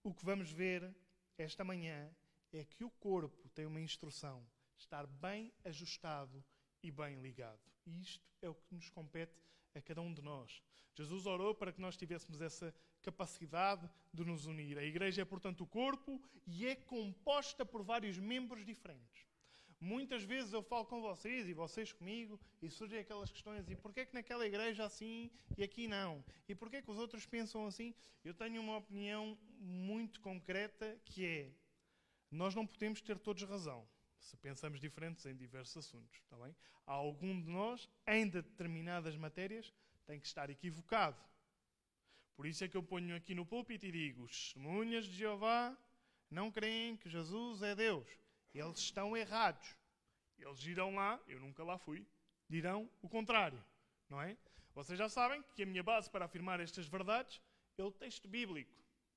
o 0.03 0.13
que 0.13 0.25
vamos 0.25 0.51
ver 0.51 0.95
esta 1.37 1.63
manhã 1.63 2.09
é 2.51 2.65
que 2.65 2.83
o 2.83 2.89
corpo 2.89 3.49
tem 3.49 3.65
uma 3.65 3.81
instrução: 3.81 4.45
estar 4.77 5.05
bem 5.07 5.53
ajustado 5.63 6.43
e 6.83 6.91
bem 6.91 7.21
ligado. 7.21 7.59
E 7.85 8.01
isto 8.01 8.27
é 8.41 8.49
o 8.49 8.55
que 8.55 8.73
nos 8.73 8.89
compete 8.89 9.41
a 9.73 9.81
cada 9.81 10.01
um 10.01 10.13
de 10.13 10.21
nós. 10.21 10.61
Jesus 10.93 11.25
orou 11.25 11.53
para 11.53 11.71
que 11.71 11.79
nós 11.81 11.95
tivéssemos 11.95 12.41
essa 12.41 12.73
capacidade 13.07 13.89
de 14.13 14.23
nos 14.25 14.45
unir. 14.45 14.77
A 14.77 14.83
igreja 14.83 15.21
é, 15.21 15.25
portanto, 15.25 15.61
o 15.61 15.67
corpo 15.67 16.21
e 16.45 16.67
é 16.67 16.75
composta 16.75 17.65
por 17.65 17.81
vários 17.81 18.17
membros 18.19 18.65
diferentes. 18.65 19.25
Muitas 19.79 20.23
vezes 20.23 20.51
eu 20.51 20.61
falo 20.61 20.85
com 20.85 20.99
vocês 21.01 21.47
e 21.47 21.53
vocês 21.53 21.93
comigo 21.93 22.39
e 22.61 22.69
surgem 22.69 22.99
aquelas 22.99 23.31
questões: 23.31 23.69
e 23.69 23.75
porquê 23.75 24.01
é 24.01 24.05
que 24.05 24.13
naquela 24.13 24.45
igreja 24.45 24.83
assim 24.83 25.31
e 25.55 25.63
aqui 25.63 25.87
não? 25.87 26.23
E 26.49 26.55
porquê 26.55 26.77
é 26.77 26.81
que 26.81 26.91
os 26.91 26.97
outros 26.97 27.25
pensam 27.25 27.65
assim? 27.65 27.93
Eu 28.25 28.33
tenho 28.33 28.61
uma 28.61 28.77
opinião 28.77 29.37
muito 29.59 30.19
concreta 30.19 30.99
que 31.05 31.25
é: 31.25 31.51
nós 32.29 32.55
não 32.55 32.65
podemos 32.65 33.01
ter 33.01 33.17
todos 33.19 33.43
razão 33.43 33.87
se 34.19 34.35
pensamos 34.35 34.81
diferentes 34.81 35.25
em 35.25 35.35
diversos 35.35 35.77
assuntos. 35.77 36.19
Está 36.23 36.35
bem? 36.37 36.53
Algum 36.85 37.39
de 37.39 37.49
nós, 37.49 37.87
em 38.07 38.27
determinadas 38.27 39.15
matérias, 39.15 39.71
tem 40.05 40.19
que 40.19 40.27
estar 40.27 40.49
equivocado. 40.49 41.21
Por 42.37 42.45
isso 42.45 42.63
é 42.63 42.67
que 42.67 42.77
eu 42.77 42.83
ponho 42.83 43.15
aqui 43.15 43.33
no 43.33 43.43
púlpito 43.43 43.87
e 43.87 43.91
digo: 43.91 44.27
testemunhas 44.27 45.05
de 45.05 45.17
Jeová 45.17 45.75
não 46.29 46.51
creem 46.51 46.95
que 46.95 47.09
Jesus 47.09 47.63
é 47.63 47.75
Deus. 47.75 48.07
Eles 48.53 48.77
estão 48.77 49.17
errados. 49.17 49.75
Eles 50.37 50.63
irão 50.67 50.93
lá, 50.93 51.19
eu 51.27 51.39
nunca 51.39 51.63
lá 51.63 51.79
fui, 51.79 52.05
dirão 52.47 52.87
o 53.01 53.09
contrário. 53.09 53.61
Não 54.07 54.21
é? 54.21 54.37
Vocês 54.75 54.99
já 54.99 55.09
sabem 55.09 55.43
que 55.55 55.63
a 55.63 55.65
minha 55.65 55.81
base 55.81 56.07
para 56.11 56.25
afirmar 56.25 56.59
estas 56.59 56.87
verdades 56.87 57.41
é 57.75 57.83
o 57.83 57.91
texto 57.91 58.27
bíblico. 58.27 58.71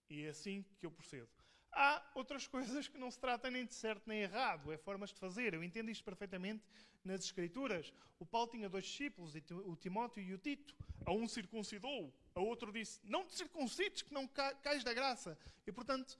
E 0.09 0.25
é 0.25 0.31
assim 0.31 0.65
que 0.79 0.87
eu 0.87 0.91
procedo. 0.91 1.29
Há 1.73 2.03
outras 2.15 2.47
coisas 2.47 2.89
que 2.89 2.99
não 2.99 3.11
se 3.11 3.21
tratam 3.21 3.51
nem 3.51 3.67
de 3.67 3.75
certo 3.75 4.09
nem 4.09 4.23
errado, 4.23 4.73
é 4.73 4.79
formas 4.79 5.13
de 5.13 5.21
fazer. 5.21 5.53
Eu 5.53 5.63
entendo 5.63 5.91
isto 5.91 6.03
perfeitamente 6.03 6.65
nas 7.05 7.23
Escrituras. 7.23 7.93
O 8.19 8.27
Paulo 8.27 8.51
tinha 8.51 8.69
dois 8.69 8.87
discípulos, 8.87 9.35
o 9.67 9.77
Timóteo 9.77 10.23
e 10.23 10.35
o 10.35 10.39
Tito. 10.39 10.75
A 11.05 11.13
um 11.13 11.29
circuncidou, 11.29 12.13
a 12.35 12.41
outro 12.41 12.73
disse: 12.73 13.01
Não 13.05 13.27
te 13.27 13.35
circuncides, 13.35 14.03
que 14.03 14.13
não 14.13 14.27
cais 14.27 14.85
da 14.85 14.95
graça. 14.95 15.39
E 15.67 15.73
portanto, 15.73 16.19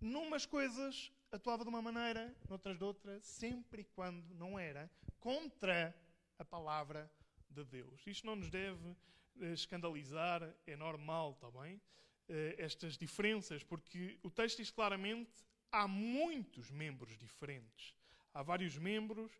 numas 0.00 0.46
coisas 0.46 1.12
atuava 1.30 1.64
de 1.64 1.70
uma 1.70 1.80
maneira, 1.80 2.34
noutras 2.48 2.76
de 2.76 2.84
outra, 2.84 3.20
sempre 3.20 3.82
e 3.82 3.84
quando 3.84 4.34
não 4.34 4.58
era 4.58 4.90
contra 5.18 5.96
a 6.38 6.44
palavra 6.44 7.10
de 7.48 7.64
Deus. 7.64 8.06
Isto 8.06 8.26
não 8.26 8.36
nos 8.36 8.50
deve 8.50 8.96
eh, 9.40 9.52
escandalizar, 9.52 10.42
é 10.66 10.76
normal, 10.76 11.32
está 11.32 11.50
bem? 11.50 11.80
Eh, 12.28 12.56
estas 12.58 12.96
diferenças, 12.98 13.62
porque 13.62 14.18
o 14.22 14.30
texto 14.30 14.58
diz 14.58 14.70
claramente 14.70 15.44
há 15.70 15.88
muitos 15.88 16.70
membros 16.70 17.16
diferentes. 17.16 17.94
Há 18.34 18.42
vários 18.42 18.76
membros 18.76 19.32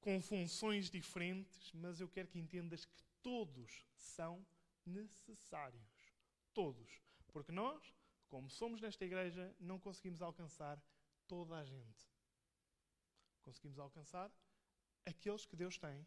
com 0.00 0.20
funções 0.20 0.90
diferentes, 0.90 1.72
mas 1.72 2.00
eu 2.00 2.08
quero 2.08 2.28
que 2.28 2.38
entendas 2.38 2.84
que 2.84 3.02
todos 3.22 3.86
são 3.94 4.44
necessários. 4.88 6.12
Todos. 6.52 7.00
Porque 7.32 7.52
nós, 7.52 7.94
como 8.28 8.50
somos 8.50 8.80
nesta 8.80 9.04
igreja, 9.04 9.54
não 9.60 9.78
conseguimos 9.78 10.22
alcançar 10.22 10.82
toda 11.26 11.56
a 11.56 11.64
gente. 11.64 12.08
Conseguimos 13.42 13.78
alcançar 13.78 14.30
aqueles 15.06 15.46
que 15.46 15.56
Deus 15.56 15.78
tem 15.78 16.06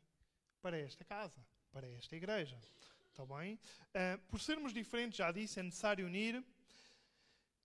para 0.62 0.78
esta 0.78 1.04
casa, 1.04 1.46
para 1.72 1.88
esta 1.88 2.16
igreja. 2.16 2.60
Está 3.10 3.26
bem? 3.26 3.56
Uh, 3.56 4.18
por 4.30 4.40
sermos 4.40 4.74
diferentes, 4.74 5.18
já 5.18 5.32
disse, 5.32 5.60
é 5.60 5.64
necessário 5.64 6.06
unir. 6.06 6.44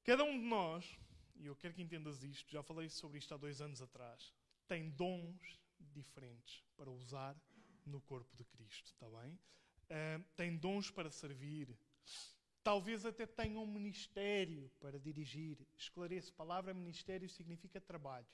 Cada 0.04 0.24
um 0.24 0.38
de 0.38 0.44
nós, 0.44 0.98
e 1.36 1.46
eu 1.46 1.56
quero 1.56 1.74
que 1.74 1.82
entendas 1.82 2.22
isto, 2.22 2.50
já 2.50 2.62
falei 2.62 2.88
sobre 2.88 3.18
isto 3.18 3.32
há 3.34 3.36
dois 3.36 3.60
anos 3.60 3.82
atrás, 3.82 4.32
tem 4.66 4.90
dons 4.90 5.60
diferentes 5.78 6.62
para 6.76 6.90
usar 6.90 7.36
no 7.84 8.00
corpo 8.00 8.36
de 8.36 8.44
Cristo. 8.44 8.86
Está 8.86 9.08
bem? 9.08 9.38
Uh, 9.88 10.22
tem 10.36 10.56
dons 10.56 10.90
para 10.90 11.10
servir. 11.10 11.76
Talvez 12.62 13.06
até 13.06 13.26
tenha 13.26 13.60
um 13.60 13.66
ministério 13.66 14.70
para 14.80 14.98
dirigir. 14.98 15.58
Esclareço, 15.78 16.32
palavra 16.32 16.74
ministério 16.74 17.28
significa 17.28 17.80
trabalho. 17.80 18.26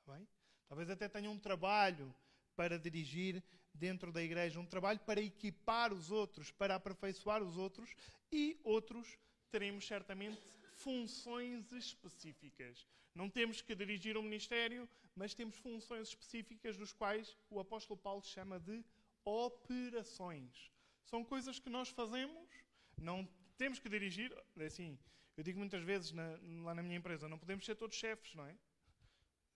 Está 0.00 0.12
bem? 0.12 0.26
Talvez 0.68 0.90
até 0.90 1.08
tenha 1.08 1.30
um 1.30 1.38
trabalho 1.38 2.12
para 2.56 2.78
dirigir 2.78 3.42
dentro 3.72 4.12
da 4.12 4.22
igreja, 4.22 4.60
um 4.60 4.66
trabalho 4.66 5.00
para 5.00 5.20
equipar 5.20 5.92
os 5.92 6.10
outros, 6.10 6.50
para 6.50 6.76
aperfeiçoar 6.76 7.42
os 7.42 7.56
outros, 7.56 7.94
e 8.30 8.58
outros 8.64 9.18
teremos 9.50 9.86
certamente 9.86 10.40
funções 10.74 11.70
específicas. 11.72 12.86
Não 13.14 13.30
temos 13.30 13.62
que 13.62 13.74
dirigir 13.74 14.16
um 14.16 14.22
ministério, 14.22 14.88
mas 15.14 15.34
temos 15.34 15.56
funções 15.56 16.08
específicas, 16.08 16.76
dos 16.76 16.92
quais 16.92 17.36
o 17.48 17.60
apóstolo 17.60 17.98
Paulo 17.98 18.22
chama 18.22 18.58
de 18.58 18.84
operações. 19.24 20.70
São 21.04 21.24
coisas 21.24 21.58
que 21.58 21.70
nós 21.70 21.88
fazemos, 21.88 22.48
não 22.96 23.28
temos 23.56 23.78
que 23.78 23.88
dirigir. 23.88 24.32
É 24.56 24.66
assim, 24.66 24.98
eu 25.36 25.42
digo 25.42 25.58
muitas 25.58 25.82
vezes 25.82 26.12
na, 26.12 26.38
lá 26.62 26.74
na 26.74 26.82
minha 26.82 26.96
empresa, 26.96 27.28
não 27.28 27.38
podemos 27.38 27.64
ser 27.64 27.74
todos 27.74 27.96
chefes, 27.96 28.34
não 28.34 28.46
é? 28.46 28.56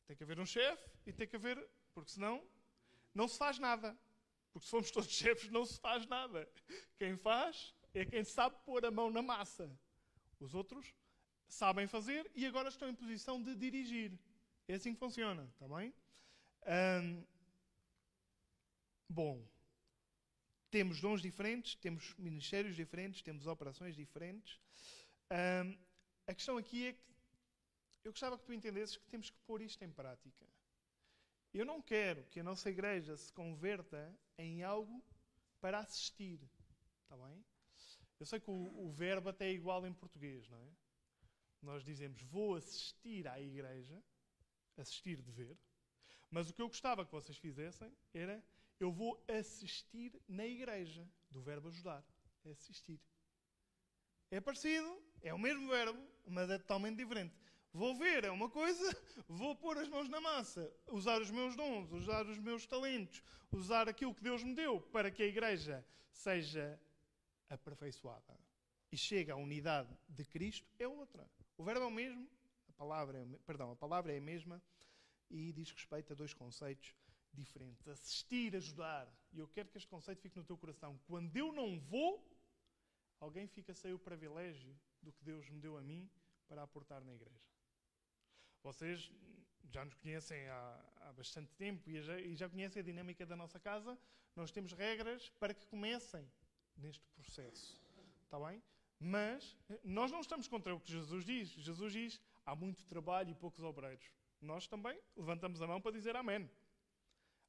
Tem 0.06 0.16
que 0.16 0.22
haver 0.22 0.40
um 0.40 0.46
chefe 0.46 0.90
e 1.06 1.12
tem 1.12 1.26
que 1.26 1.37
haver, 1.37 1.68
porque 1.92 2.10
senão 2.10 2.42
não 3.14 3.28
se 3.28 3.38
faz 3.38 3.58
nada. 3.58 3.96
Porque 4.52 4.64
se 4.64 4.70
formos 4.70 4.90
todos 4.90 5.10
chefes, 5.12 5.50
não 5.50 5.64
se 5.64 5.78
faz 5.78 6.06
nada. 6.06 6.48
Quem 6.96 7.16
faz 7.16 7.75
é 7.94 8.04
quem 8.04 8.25
sabe 8.25 8.56
pôr 8.64 8.84
a 8.84 8.90
mão 8.90 9.10
na 9.10 9.22
massa. 9.22 9.70
Os 10.40 10.54
outros 10.54 10.94
sabem 11.46 11.87
fazer 11.87 12.30
e 12.34 12.46
agora 12.46 12.68
estão 12.68 12.88
em 12.88 12.94
posição 12.94 13.42
de 13.42 13.54
dirigir. 13.54 14.18
É 14.66 14.75
assim 14.75 14.92
que 14.92 15.00
funciona, 15.00 15.48
está 15.54 15.66
bem? 15.68 15.94
bom, 19.08 19.42
temos 20.70 21.00
dons 21.00 21.22
diferentes, 21.22 21.75
temos 21.75 22.14
ministérios 22.18 22.76
diferentes, 22.76 23.22
temos 23.22 23.46
operações 23.46 23.96
diferentes. 23.96 24.60
a 26.26 26.34
questão 26.34 26.56
aqui 26.56 26.88
é 26.88 26.92
que 26.92 27.08
eu 28.04 28.12
gostava 28.12 28.38
que 28.38 28.44
tu 28.44 28.52
entendesses 28.52 28.96
que 28.96 29.06
temos 29.06 29.30
que 29.30 29.38
pôr 29.46 29.60
isto 29.62 29.82
em 29.82 29.90
prática. 29.90 30.46
Eu 31.52 31.64
não 31.64 31.80
quero 31.80 32.25
que 32.25 32.40
a 32.40 32.44
nossa 32.44 32.70
igreja 32.70 33.16
se 33.16 33.32
converta 33.32 34.14
em 34.37 34.62
algo 34.62 35.02
para 35.60 35.78
assistir. 35.78 36.40
Está 37.02 37.16
bem? 37.16 37.44
Eu 38.20 38.26
sei 38.26 38.40
que 38.40 38.50
o, 38.50 38.87
o, 38.87 38.90
verbo 38.90 39.30
até 39.30 39.46
é 39.46 39.52
igual 39.52 39.87
em 39.87 39.92
português, 39.92 40.48
não 40.48 40.58
é? 40.58 40.70
Nós 41.62 41.84
dizemos 41.84 42.20
vou 42.22 42.54
assistir 42.54 43.26
à 43.26 43.40
igreja, 43.40 44.02
assistir 44.76 45.20
de 45.22 45.30
ver, 45.32 45.56
mas 46.30 46.50
o 46.50 46.52
que 46.52 46.60
eu 46.60 46.68
gostava 46.68 47.04
que 47.04 47.12
vocês 47.12 47.38
fizessem 47.38 47.90
era 48.12 48.42
eu 48.80 48.92
vou 48.92 49.23
assistir 49.28 50.20
na 50.28 50.47
igreja, 50.47 51.06
do 51.30 51.40
verbo 51.40 51.68
ajudar, 51.68 52.04
assistir. 52.50 53.00
É 54.30 54.40
parecido, 54.40 55.02
é 55.23 55.32
o 55.35 55.38
mesmo 55.38 55.68
verbo, 55.68 56.00
mas 56.26 56.49
é 56.50 56.58
totalmente 56.58 56.97
diferente. 56.97 57.35
Vou 57.73 57.94
ver 57.97 58.25
é 58.25 58.30
uma 58.30 58.49
coisa, 58.49 58.82
vou 59.28 59.54
pôr 59.54 59.78
as 59.78 59.88
mãos 59.88 60.08
na 60.08 60.20
massa, 60.20 60.73
usar 60.88 61.20
os 61.20 61.30
meus 61.30 61.54
dons, 61.54 61.92
usar 61.92 62.26
os 62.26 62.38
meus 62.38 62.66
talentos, 62.66 63.23
usar 63.50 63.88
aquilo 63.88 64.14
que 64.14 64.23
Deus 64.23 64.42
me 64.42 64.54
deu 64.54 64.80
para 64.80 65.11
que 65.11 65.23
a 65.23 65.26
igreja 65.26 65.85
seja 66.11 66.80
aperfeiçoada 67.49 68.38
e 68.90 68.97
chegue 68.97 69.30
à 69.30 69.37
unidade 69.37 69.94
de 70.08 70.25
Cristo 70.25 70.66
é 70.78 70.88
outra. 70.88 71.28
O 71.56 71.64
verbo 71.64 71.82
é 71.82 71.87
o 71.87 71.90
mesmo, 71.90 72.28
a 72.68 72.73
palavra 72.73 73.18
é, 73.18 73.26
perdão, 73.47 73.70
a 73.70 73.76
palavra 73.76 74.12
é 74.12 74.18
a 74.18 74.20
mesma 74.20 74.62
e 75.30 75.52
diz 75.52 75.70
respeito 75.70 76.12
a 76.12 76.16
dois 76.16 76.32
conceitos 76.32 76.94
diferentes. 77.32 77.87
Assistir, 77.88 78.54
ajudar. 78.56 79.12
E 79.32 79.38
eu 79.38 79.49
quero 79.49 79.68
que 79.68 79.78
este 79.78 79.88
conceito 79.88 80.20
fique 80.20 80.37
no 80.37 80.44
teu 80.44 80.56
coração. 80.56 80.99
Quando 81.06 81.37
eu 81.37 81.52
não 81.52 81.78
vou, 81.80 82.25
alguém 83.20 83.47
fica 83.47 83.75
sem 83.75 83.92
o 83.92 83.99
privilégio 83.99 84.78
do 85.02 85.12
que 85.12 85.25
Deus 85.25 85.49
me 85.49 85.61
deu 85.61 85.76
a 85.76 85.82
mim 85.82 86.11
para 86.49 86.62
aportar 86.62 87.04
na 87.04 87.14
igreja. 87.14 87.49
Vocês 88.62 89.12
já 89.70 89.85
nos 89.85 89.94
conhecem 89.94 90.49
há, 90.49 90.85
há 91.02 91.12
bastante 91.12 91.52
tempo 91.54 91.88
e 91.88 92.00
já, 92.00 92.20
e 92.20 92.35
já 92.35 92.49
conhecem 92.49 92.80
a 92.80 92.85
dinâmica 92.85 93.25
da 93.26 93.37
nossa 93.37 93.61
casa. 93.61 93.99
Nós 94.35 94.50
temos 94.50 94.73
regras 94.73 95.28
para 95.38 95.54
que 95.54 95.66
comecem 95.66 96.30
neste 96.76 97.06
processo. 97.11 97.80
Está 98.25 98.38
bem? 98.38 98.62
Mas 99.00 99.56
nós 99.85 100.11
não 100.11 100.20
estamos 100.20 100.49
contra 100.49 100.75
o 100.75 100.80
que 100.80 100.90
Jesus 100.90 101.25
diz. 101.25 101.49
Jesus 101.50 101.92
diz: 101.92 102.20
há 102.44 102.54
muito 102.54 102.85
trabalho 102.87 103.30
e 103.30 103.35
poucos 103.35 103.62
obreiros. 103.62 104.11
Nós 104.40 104.66
também 104.66 105.00
levantamos 105.16 105.61
a 105.62 105.66
mão 105.66 105.80
para 105.80 105.92
dizer 105.92 106.16
amém. 106.16 106.49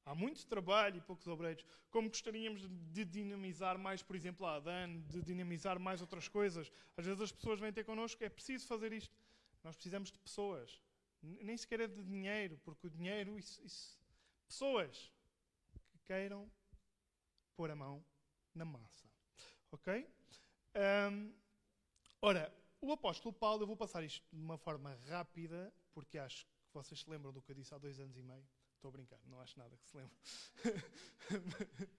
Há 0.06 0.16
muito 0.16 0.46
trabalho 0.48 0.98
e 0.98 1.02
poucos 1.02 1.28
obreiros. 1.28 1.66
Como 1.92 2.10
gostaríamos 2.10 2.68
de 2.92 3.06
dinamizar 3.06 3.78
mais, 3.78 4.02
por 4.02 4.16
exemplo, 4.16 4.46
a 4.46 4.56
ADAN, 4.56 5.02
de 5.02 5.22
dinamizar 5.22 5.80
mais 5.80 6.02
outras 6.02 6.28
coisas. 6.28 6.72
Às 6.98 7.06
vezes 7.06 7.22
as 7.22 7.32
pessoas 7.32 7.60
vêm 7.60 7.72
ter 7.72 7.84
connosco, 7.84 8.24
é 8.24 8.30
preciso 8.30 8.66
fazer 8.68 8.92
isto. 8.92 9.16
Nós 9.64 9.76
precisamos 9.76 10.12
de 10.12 10.18
pessoas. 10.18 10.82
Nem 11.22 11.58
sequer 11.58 11.82
é 11.82 11.88
de 11.88 12.04
dinheiro, 12.04 12.58
porque 12.64 12.88
o 12.88 12.90
dinheiro, 12.90 13.38
isso, 13.38 13.62
isso, 13.64 14.00
pessoas 14.48 15.12
que 15.90 16.00
queiram 16.06 16.50
pôr 17.56 17.70
a 17.70 17.76
mão 17.76 18.04
na 18.56 18.66
massa. 18.66 19.08
Ok? 19.72 20.10
Um, 21.12 21.34
ora, 22.22 22.54
o 22.82 22.92
apóstolo 22.94 23.34
Paulo, 23.34 23.64
eu 23.64 23.68
vou 23.68 23.76
passar 23.76 24.04
isto 24.04 24.26
de 24.32 24.42
uma 24.42 24.58
forma 24.58 24.98
rápida, 25.10 25.74
porque 25.94 26.18
acho 26.18 26.46
que 26.46 26.74
vocês 26.74 27.02
se 27.02 27.10
lembram 27.10 27.34
do 27.34 27.42
que 27.42 27.52
eu 27.52 27.56
disse 27.56 27.74
há 27.74 27.78
dois 27.78 28.00
anos 28.00 28.18
e 28.18 28.24
meio. 28.24 28.48
Estou 28.80 28.88
a 28.88 28.92
brincar, 28.94 29.20
não 29.26 29.42
acho 29.42 29.60
nada 29.60 29.76
que 29.76 29.86
se 29.90 29.98
lembre. 29.98 30.16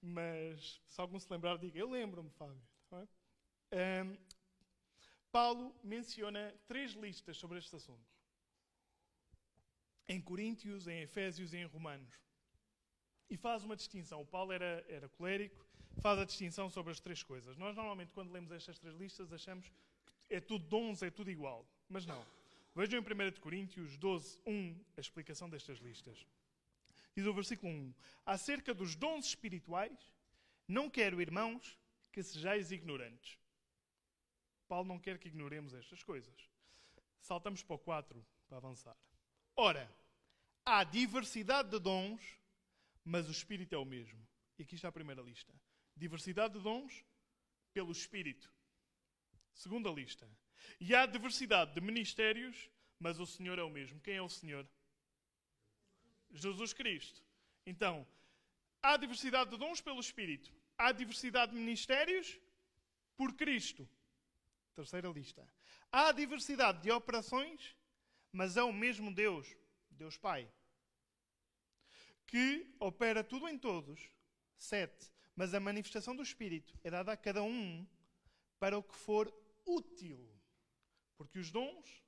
Mas 0.00 0.80
se 0.86 1.00
algum 1.00 1.18
se 1.18 1.28
lembrar, 1.32 1.58
diga: 1.58 1.76
Eu 1.76 1.90
lembro-me, 1.90 2.30
Fábio. 2.30 2.62
Um, 2.92 4.14
tá 4.14 4.36
Paulo 5.32 5.74
menciona 5.82 6.54
três 6.68 6.92
listas 6.92 7.36
sobre 7.36 7.58
este 7.58 7.74
assunto. 7.74 8.08
Em 10.06 10.20
Coríntios, 10.20 10.86
em 10.86 11.00
Efésios 11.00 11.52
e 11.52 11.56
em 11.56 11.66
Romanos. 11.66 12.14
E 13.28 13.36
faz 13.36 13.64
uma 13.64 13.74
distinção. 13.74 14.20
O 14.20 14.26
Paulo 14.26 14.52
era, 14.52 14.86
era 14.88 15.08
colérico, 15.08 15.66
faz 16.00 16.20
a 16.20 16.24
distinção 16.24 16.70
sobre 16.70 16.92
as 16.92 17.00
três 17.00 17.20
coisas. 17.24 17.56
Nós, 17.56 17.74
normalmente, 17.74 18.12
quando 18.12 18.30
lemos 18.30 18.52
estas 18.52 18.78
três 18.78 18.94
listas, 18.94 19.32
achamos 19.32 19.68
que 19.68 19.76
é 20.30 20.40
tudo 20.40 20.64
dons, 20.68 21.02
é 21.02 21.10
tudo 21.10 21.32
igual. 21.32 21.68
Mas 21.88 22.06
não. 22.06 22.24
Vejam 22.74 23.00
em 23.00 23.02
1 23.02 23.40
Coríntios 23.40 23.96
12, 23.96 24.40
1, 24.46 24.84
a 24.96 25.00
explicação 25.00 25.48
destas 25.48 25.78
listas. 25.78 26.26
Diz 27.14 27.26
o 27.26 27.34
versículo 27.34 27.72
1: 27.72 27.94
Acerca 28.24 28.72
dos 28.72 28.94
dons 28.94 29.26
espirituais, 29.26 29.98
não 30.66 30.88
quero, 30.88 31.20
irmãos, 31.20 31.78
que 32.12 32.22
sejais 32.22 32.70
ignorantes. 32.70 33.38
Paulo 34.68 34.86
não 34.86 34.98
quer 34.98 35.18
que 35.18 35.28
ignoremos 35.28 35.72
estas 35.72 36.02
coisas. 36.02 36.48
Saltamos 37.20 37.62
para 37.62 37.76
o 37.76 37.78
4 37.78 38.24
para 38.46 38.58
avançar. 38.58 38.96
Ora, 39.56 39.90
há 40.64 40.84
diversidade 40.84 41.70
de 41.70 41.78
dons, 41.80 42.20
mas 43.04 43.26
o 43.28 43.32
Espírito 43.32 43.74
é 43.74 43.78
o 43.78 43.84
mesmo. 43.84 44.24
E 44.58 44.62
aqui 44.62 44.74
está 44.74 44.88
a 44.88 44.92
primeira 44.92 45.22
lista: 45.22 45.52
diversidade 45.96 46.54
de 46.54 46.60
dons 46.60 47.04
pelo 47.72 47.90
Espírito. 47.90 48.52
Segunda 49.54 49.90
lista: 49.90 50.28
e 50.80 50.94
há 50.94 51.06
diversidade 51.06 51.74
de 51.74 51.80
ministérios, 51.80 52.70
mas 52.98 53.18
o 53.18 53.26
Senhor 53.26 53.58
é 53.58 53.62
o 53.62 53.70
mesmo. 53.70 54.00
Quem 54.00 54.16
é 54.16 54.22
o 54.22 54.28
Senhor? 54.28 54.68
Jesus 56.30 56.72
Cristo. 56.72 57.22
Então, 57.64 58.06
há 58.82 58.96
diversidade 58.96 59.50
de 59.50 59.56
dons 59.56 59.80
pelo 59.80 60.00
Espírito. 60.00 60.52
Há 60.76 60.92
diversidade 60.92 61.52
de 61.52 61.58
ministérios 61.58 62.38
por 63.16 63.34
Cristo. 63.34 63.88
Terceira 64.74 65.08
lista. 65.08 65.46
Há 65.90 66.12
diversidade 66.12 66.82
de 66.82 66.90
operações, 66.90 67.76
mas 68.32 68.56
é 68.56 68.62
o 68.62 68.72
mesmo 68.72 69.12
Deus, 69.12 69.56
Deus 69.90 70.16
Pai, 70.16 70.48
que 72.26 72.74
opera 72.78 73.24
tudo 73.24 73.48
em 73.48 73.58
todos. 73.58 74.10
Sete. 74.56 75.10
Mas 75.34 75.54
a 75.54 75.60
manifestação 75.60 76.14
do 76.16 76.22
Espírito 76.22 76.76
é 76.82 76.90
dada 76.90 77.12
a 77.12 77.16
cada 77.16 77.42
um 77.42 77.86
para 78.58 78.76
o 78.76 78.82
que 78.82 78.94
for 78.94 79.32
útil. 79.64 80.37
Porque 81.18 81.38
os 81.38 81.50
dons 81.50 82.02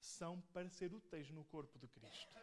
são 0.00 0.40
para 0.52 0.68
ser 0.68 0.92
úteis 0.92 1.30
no 1.30 1.44
corpo 1.44 1.78
de 1.78 1.88
Cristo. 1.88 2.36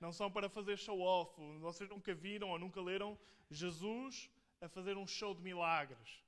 Não 0.00 0.12
são 0.12 0.30
para 0.30 0.48
fazer 0.48 0.76
show-off. 0.76 1.40
Vocês 1.60 1.88
nunca 1.88 2.14
viram 2.14 2.50
ou 2.50 2.58
nunca 2.58 2.80
leram 2.80 3.18
Jesus 3.50 4.30
a 4.60 4.68
fazer 4.68 4.96
um 4.96 5.06
show 5.06 5.34
de 5.34 5.42
milagres. 5.42 6.22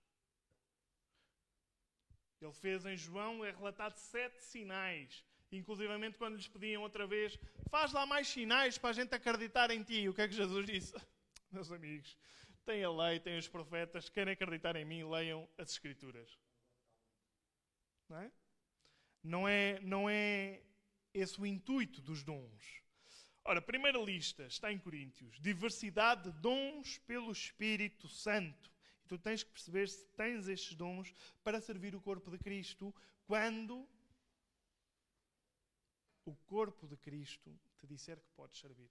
Ele 2.41 2.53
fez 2.53 2.85
em 2.85 2.97
João, 2.97 3.45
é 3.45 3.51
relatado 3.51 3.97
sete 3.97 4.43
sinais. 4.43 5.25
Inclusivamente 5.51 6.19
quando 6.19 6.37
lhes 6.37 6.49
pediam 6.49 6.83
outra 6.83 7.07
vez, 7.07 7.39
faz 7.69 7.93
lá 7.93 8.07
mais 8.07 8.27
sinais 8.29 8.79
para 8.79 8.91
a 8.91 8.93
gente 8.93 9.15
acreditar 9.15 9.71
em 9.71 9.83
ti. 9.83 10.09
O 10.09 10.15
que 10.15 10.23
é 10.23 10.29
que 10.29 10.35
Jesus 10.35 10.67
disse? 10.67 10.95
Meus 11.53 11.71
amigos, 11.71 12.17
tem 12.65 12.83
a 12.83 12.91
lei, 12.91 13.21
tem 13.21 13.39
os 13.39 13.49
profetas, 13.49 14.09
querem 14.09 14.33
acreditar 14.33 14.77
em 14.77 14.85
mim, 14.85 15.05
leiam 15.05 15.49
as 15.59 15.71
Escrituras. 15.71 16.39
Não 18.13 18.19
é? 18.19 18.33
Não 19.23 19.49
é, 19.49 19.81
não 19.81 20.11
é 20.11 20.63
esse 21.15 21.41
o 21.41 21.47
intuito 21.47 22.03
dos 22.03 22.23
dons. 22.23 22.83
Ora, 23.43 23.63
primeira 23.63 23.99
lista 23.99 24.45
está 24.45 24.71
em 24.71 24.79
Coríntios: 24.79 25.41
diversidade 25.41 26.31
de 26.31 26.39
dons 26.39 26.99
pelo 26.99 27.33
Espírito 27.33 28.09
Santo. 28.09 28.71
E 29.05 29.09
tu 29.09 29.19
tens 29.19 29.43
que 29.43 29.51
perceber 29.51 29.89
se 29.89 30.07
tens 30.11 30.47
estes 30.47 30.77
dons 30.77 31.13
para 31.43 31.61
servir 31.61 31.95
o 31.95 32.03
corpo 32.03 32.31
de 32.31 32.39
Cristo 32.39 32.95
quando 33.27 33.89
o 36.27 36.35
corpo 36.45 36.87
de 36.87 36.99
Cristo 36.99 37.59
te 37.79 37.87
disser 37.87 38.21
que 38.21 38.31
podes 38.37 38.61
servir. 38.61 38.91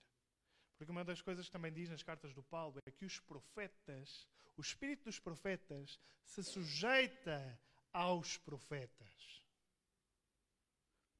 Porque 0.76 0.90
uma 0.90 1.04
das 1.04 1.22
coisas 1.22 1.46
que 1.46 1.52
também 1.52 1.72
diz 1.72 1.88
nas 1.88 2.02
cartas 2.02 2.34
do 2.34 2.42
Paulo 2.42 2.80
é 2.84 2.90
que 2.90 3.04
os 3.04 3.20
profetas, 3.20 4.26
o 4.56 4.60
espírito 4.60 5.04
dos 5.04 5.20
profetas, 5.20 6.00
se 6.24 6.42
sujeita 6.42 7.58
aos 7.92 8.38
profetas. 8.38 9.42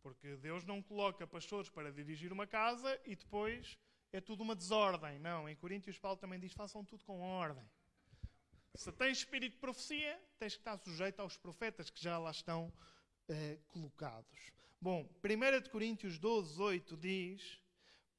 Porque 0.03 0.37
Deus 0.37 0.65
não 0.65 0.83
coloca 0.83 1.27
pastores 1.27 1.71
para 1.71 1.93
dirigir 1.93 2.33
uma 2.33 2.47
casa 2.47 3.01
e 3.05 3.15
depois 3.15 3.79
é 4.13 4.21
tudo 4.21 4.43
uma 4.43 4.57
desordem. 4.57 5.19
Não, 5.19 5.49
em 5.49 5.55
Coríntios 5.55 5.99
Paulo 5.99 6.19
também 6.19 6.41
diz: 6.41 6.53
façam 6.53 6.85
tudo 6.85 7.05
com 7.05 7.21
ordem. 7.21 7.65
Se 8.75 8.91
tens 8.91 9.19
espírito 9.19 9.53
de 9.53 9.59
profecia, 9.59 10.21
tens 10.39 10.55
que 10.55 10.61
estar 10.61 10.77
sujeito 10.79 11.21
aos 11.21 11.37
profetas 11.37 11.91
que 11.91 12.03
já 12.03 12.19
lá 12.19 12.31
estão 12.31 12.73
eh, 13.29 13.59
colocados. 13.69 14.51
Bom, 14.81 15.09
1 15.23 15.71
Coríntios 15.71 16.19
12, 16.19 16.61
8 16.61 16.97
diz: 16.97 17.63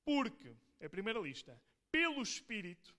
Porque, 0.06 0.56
é 0.80 0.86
a 0.86 0.89
primeira 0.89 1.20
lista, 1.20 1.60
pelo 1.92 2.22
Espírito, 2.22 2.96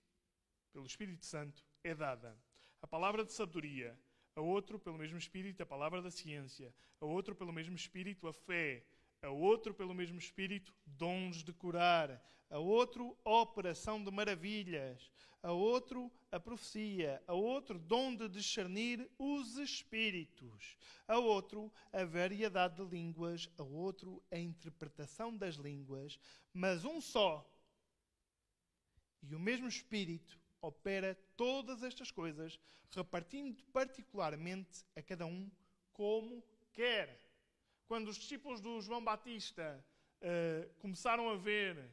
pelo 0.71 0.85
Espírito 0.85 1.25
Santo, 1.25 1.65
é 1.83 1.95
dada 1.95 2.37
a 2.85 2.87
palavra 2.87 3.25
de 3.25 3.33
sabedoria, 3.33 3.99
a 4.35 4.41
outro, 4.41 4.77
pelo 4.77 4.97
mesmo 4.97 5.17
Espírito, 5.17 5.63
a 5.63 5.65
palavra 5.65 6.01
da 6.01 6.11
ciência, 6.11 6.73
a 6.99 7.05
outro, 7.05 7.33
pelo 7.33 7.53
mesmo 7.53 7.75
Espírito, 7.75 8.27
a 8.27 8.33
fé, 8.33 8.85
a 9.21 9.29
outro, 9.29 9.73
pelo 9.73 9.93
mesmo 9.93 10.19
Espírito, 10.19 10.73
dons 10.85 11.43
de 11.43 11.53
curar, 11.53 12.21
a 12.49 12.59
outro, 12.59 13.17
operação 13.23 14.03
de 14.03 14.11
maravilhas, 14.11 15.09
a 15.41 15.51
outro, 15.51 16.11
a 16.31 16.39
profecia, 16.39 17.23
a 17.27 17.33
outro, 17.33 17.79
dom 17.79 18.15
de 18.15 18.27
discernir 18.27 19.09
os 19.17 19.57
espíritos, 19.57 20.77
a 21.07 21.17
outro, 21.17 21.71
a 21.93 22.03
variedade 22.03 22.75
de 22.75 22.89
línguas, 22.89 23.49
a 23.57 23.63
outro, 23.63 24.21
a 24.31 24.37
interpretação 24.37 25.35
das 25.35 25.55
línguas, 25.55 26.19
mas 26.53 26.83
um 26.83 26.99
só. 26.99 27.49
E 29.23 29.33
o 29.33 29.39
mesmo 29.39 29.67
Espírito 29.67 30.39
opera 30.65 31.17
todas 31.35 31.83
estas 31.83 32.11
coisas, 32.11 32.59
repartindo 32.91 33.63
particularmente 33.71 34.85
a 34.95 35.01
cada 35.01 35.25
um 35.25 35.49
como 35.93 36.43
quer. 36.73 37.21
Quando 37.87 38.07
os 38.09 38.17
discípulos 38.17 38.59
do 38.59 38.81
João 38.81 39.03
Batista 39.03 39.83
uh, 40.21 40.73
começaram 40.79 41.29
a 41.29 41.35
ver, 41.35 41.89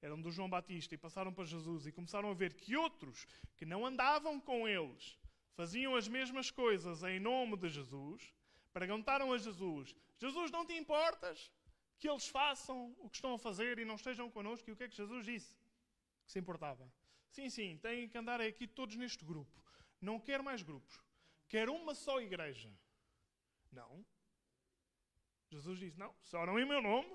eram 0.00 0.20
do 0.20 0.30
João 0.30 0.48
Batista 0.48 0.94
e 0.94 0.98
passaram 0.98 1.32
para 1.32 1.44
Jesus 1.44 1.86
e 1.86 1.92
começaram 1.92 2.30
a 2.30 2.34
ver 2.34 2.54
que 2.54 2.76
outros 2.76 3.26
que 3.56 3.64
não 3.64 3.86
andavam 3.86 4.40
com 4.40 4.66
eles 4.66 5.18
faziam 5.54 5.94
as 5.94 6.08
mesmas 6.08 6.50
coisas 6.50 7.02
em 7.02 7.20
nome 7.20 7.56
de 7.56 7.68
Jesus, 7.68 8.32
perguntaram 8.72 9.32
a 9.32 9.38
Jesus: 9.38 9.94
Jesus, 10.18 10.50
não 10.50 10.64
te 10.64 10.72
importas 10.72 11.52
que 11.98 12.08
eles 12.08 12.26
façam 12.26 12.96
o 12.98 13.08
que 13.08 13.16
estão 13.16 13.34
a 13.34 13.38
fazer 13.38 13.78
e 13.78 13.84
não 13.84 13.94
estejam 13.94 14.28
connosco? 14.28 14.68
E 14.68 14.72
o 14.72 14.76
que 14.76 14.84
é 14.84 14.88
que 14.88 14.96
Jesus 14.96 15.24
disse? 15.24 15.54
Que 16.24 16.32
se 16.32 16.38
importava. 16.38 16.90
Sim, 17.32 17.48
sim, 17.48 17.78
têm 17.78 18.08
que 18.08 18.18
andar 18.18 18.40
aqui 18.42 18.66
todos 18.66 18.94
neste 18.94 19.24
grupo. 19.24 19.50
Não 19.98 20.20
quero 20.20 20.44
mais 20.44 20.62
grupos. 20.62 21.00
Quero 21.48 21.74
uma 21.74 21.94
só 21.94 22.20
igreja. 22.20 22.70
Não. 23.70 24.04
Jesus 25.50 25.78
disse: 25.78 25.98
Não, 25.98 26.14
se 26.20 26.36
oram 26.36 26.58
em 26.58 26.66
meu 26.66 26.82
nome, 26.82 27.10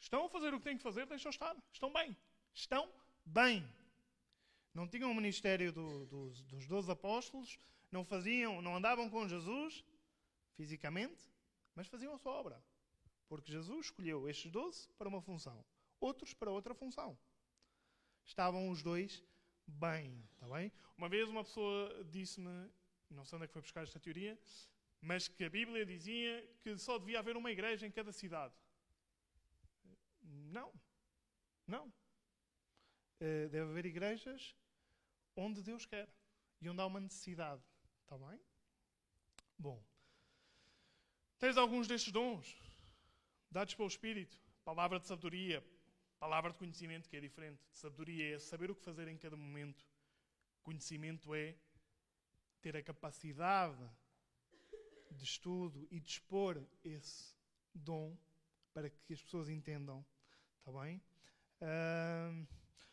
estão 0.00 0.24
a 0.24 0.30
fazer 0.30 0.54
o 0.54 0.58
que 0.58 0.64
têm 0.64 0.78
que 0.78 0.82
fazer, 0.82 1.06
deixam 1.06 1.30
estar. 1.30 1.54
Estão 1.70 1.92
bem. 1.92 2.16
Estão 2.54 2.90
bem. 3.24 3.68
Não 4.72 4.88
tinham 4.88 5.10
o 5.10 5.14
ministério 5.14 5.70
do, 5.70 6.06
dos, 6.06 6.42
dos 6.44 6.66
doze 6.66 6.90
apóstolos, 6.90 7.58
não 7.92 8.02
faziam, 8.02 8.62
não 8.62 8.76
andavam 8.76 9.10
com 9.10 9.28
Jesus 9.28 9.84
fisicamente, 10.56 11.30
mas 11.74 11.86
faziam 11.86 12.14
a 12.14 12.18
sua 12.18 12.32
obra. 12.32 12.64
Porque 13.28 13.52
Jesus 13.52 13.86
escolheu 13.86 14.26
estes 14.26 14.50
doze 14.50 14.88
para 14.96 15.08
uma 15.08 15.20
função, 15.20 15.62
outros 16.00 16.32
para 16.32 16.50
outra 16.50 16.74
função. 16.74 17.16
Estavam 18.24 18.70
os 18.70 18.82
dois 18.82 19.22
bem, 19.66 20.22
está 20.34 20.46
bem? 20.48 20.72
Uma 20.96 21.08
vez 21.08 21.28
uma 21.28 21.44
pessoa 21.44 22.04
disse-me, 22.04 22.70
não 23.10 23.24
sei 23.24 23.36
onde 23.36 23.44
é 23.44 23.46
que 23.46 23.52
foi 23.52 23.62
buscar 23.62 23.82
esta 23.82 24.00
teoria, 24.00 24.38
mas 25.00 25.28
que 25.28 25.44
a 25.44 25.50
Bíblia 25.50 25.84
dizia 25.84 26.46
que 26.62 26.76
só 26.78 26.98
devia 26.98 27.18
haver 27.18 27.36
uma 27.36 27.50
igreja 27.50 27.86
em 27.86 27.90
cada 27.90 28.12
cidade. 28.12 28.54
Não. 30.22 30.72
Não. 31.66 31.92
Eh, 33.20 33.48
deve 33.48 33.70
haver 33.70 33.86
igrejas 33.86 34.56
onde 35.36 35.62
Deus 35.62 35.84
quer 35.86 36.08
e 36.60 36.68
onde 36.68 36.80
há 36.80 36.86
uma 36.86 37.00
necessidade. 37.00 37.62
Está 38.02 38.16
bem? 38.18 38.40
Bom. 39.58 39.82
Tens 41.38 41.56
alguns 41.56 41.86
destes 41.86 42.12
dons 42.12 42.56
dados 43.50 43.74
pelo 43.74 43.88
Espírito. 43.88 44.36
Palavra 44.64 44.98
de 44.98 45.06
sabedoria, 45.06 45.64
palavra 46.24 46.52
de 46.52 46.56
conhecimento, 46.56 47.06
que 47.06 47.18
é 47.18 47.20
diferente. 47.20 47.60
Sabedoria 47.70 48.36
é 48.36 48.38
saber 48.38 48.70
o 48.70 48.74
que 48.74 48.82
fazer 48.82 49.08
em 49.08 49.16
cada 49.18 49.36
momento. 49.36 49.84
Conhecimento 50.62 51.34
é 51.34 51.54
ter 52.62 52.74
a 52.78 52.82
capacidade 52.82 53.76
de 55.10 55.22
estudo 55.22 55.86
e 55.90 56.00
de 56.00 56.08
expor 56.08 56.66
esse 56.82 57.34
dom 57.74 58.16
para 58.72 58.88
que 58.88 59.12
as 59.12 59.20
pessoas 59.20 59.50
entendam. 59.50 60.02
Está 60.60 60.72
bem? 60.80 60.96
Uh, 61.60 62.46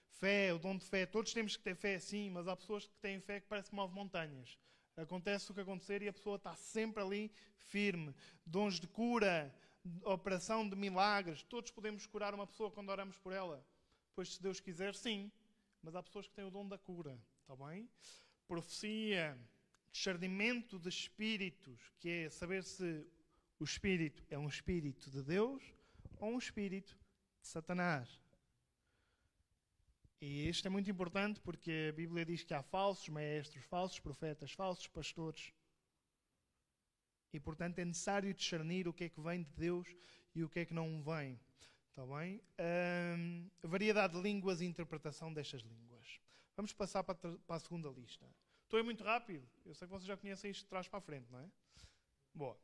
fé, 0.10 0.54
o 0.54 0.60
dom 0.60 0.76
de 0.76 0.84
fé. 0.84 1.06
Todos 1.06 1.32
temos 1.32 1.56
que 1.56 1.63
ter 1.63 1.76
fé, 1.76 1.98
sim, 2.00 2.30
mas 2.32 2.50
há 2.50 2.56
pessoas 2.58 2.86
que 2.86 2.98
têm 2.98 3.22
fé 3.22 3.39
que 3.39 3.48
parece 3.48 3.70
que 3.70 3.76
move 3.78 3.96
montanhas. 3.96 4.60
Acontece 4.98 5.50
o 5.50 5.54
que 5.54 5.62
acontecer 5.62 6.02
e 6.02 6.10
a 6.10 6.13
pessoa 6.13 6.36
está 6.36 6.54
sempre 6.58 7.02
ali 7.02 7.32
firme. 7.60 8.13
Dons 8.46 8.78
de 8.78 8.88
cura, 8.88 9.56
operação 10.04 10.67
de 10.67 10.76
milagres. 10.76 11.44
Todos 11.44 11.72
podemos 11.72 12.06
curar 12.06 12.34
uma 12.34 12.48
pessoa 12.48 12.72
quando 12.72 12.89
oramos 12.89 13.17
por 13.17 13.34
ela. 13.34 13.65
Pois, 14.15 14.36
se 14.36 14.41
Deus 14.41 14.60
quiser, 14.60 14.96
sim. 14.96 15.32
Mas 15.82 15.96
há 15.96 16.04
pessoas 16.04 16.28
que 16.28 16.34
têm 16.34 16.46
o 16.46 16.52
dom 16.52 16.67
da 16.67 16.78
cura. 16.78 17.20
Está 17.41 17.56
bem? 17.56 17.89
Profecia, 18.48 19.38
discernimento 19.91 20.80
de 20.80 20.89
espíritos, 20.89 21.80
que 22.00 22.10
é 22.10 22.30
saber 22.30 22.63
se 22.63 23.06
o 23.60 23.63
espírito 23.63 24.24
é 24.30 24.38
um 24.38 24.48
espírito 24.48 25.10
de 25.10 25.22
Deus 25.24 25.63
ou 26.20 26.30
um 26.34 26.38
espírito 26.38 26.98
de 27.41 27.48
Satanás. 27.48 28.20
E 30.22 30.48
isto 30.48 30.67
é 30.67 30.70
muito 30.70 30.89
importante 30.89 31.39
porque 31.41 31.89
a 31.89 31.94
Bíblia 31.94 32.24
diz 32.24 32.44
que 32.44 32.54
há 32.54 32.62
falsos 32.62 33.10
mestres, 33.10 33.63
falsos 33.65 34.00
profetas, 34.00 34.52
falsos 34.52 34.88
pastores. 34.88 35.52
E 37.34 37.39
portanto 37.39 37.80
é 37.80 37.86
necessário 37.86 38.34
discernir 38.34 38.88
o 38.88 38.94
que 38.94 39.06
é 39.06 39.10
que 39.10 39.22
vem 39.22 39.44
de 39.44 39.52
Deus 39.54 39.88
e 40.36 40.44
o 40.44 40.50
que 40.50 40.60
é 40.60 40.65
que 40.65 40.74
não 40.74 41.02
vem. 41.02 41.39
Está 41.89 42.06
bem? 42.06 42.41
Um, 43.17 43.50
variedade 43.63 44.13
de 44.13 44.22
línguas 44.22 44.62
e 44.62 44.65
interpretação 44.65 45.34
destas 45.34 45.62
línguas. 45.62 46.20
Vamos 46.56 46.74
passar 46.74 47.04
para, 47.04 47.15
para 47.15 47.56
a 47.56 47.60
segunda 47.60 47.89
lista. 47.89 48.26
Estou 48.63 48.78
a 48.78 48.82
ir 48.82 48.86
muito 48.86 49.04
rápido. 49.04 49.46
Eu 49.65 49.74
sei 49.74 49.88
que 49.88 49.91
vocês 49.94 50.08
já 50.08 50.15
conhecem 50.15 50.52
isto 50.52 50.63
de 50.63 50.70
trás 50.70 50.88
para 50.88 51.00
a 51.00 51.02
frente, 51.02 51.30
não 51.30 51.39
é? 51.39 51.52
Boa. 52.34 52.58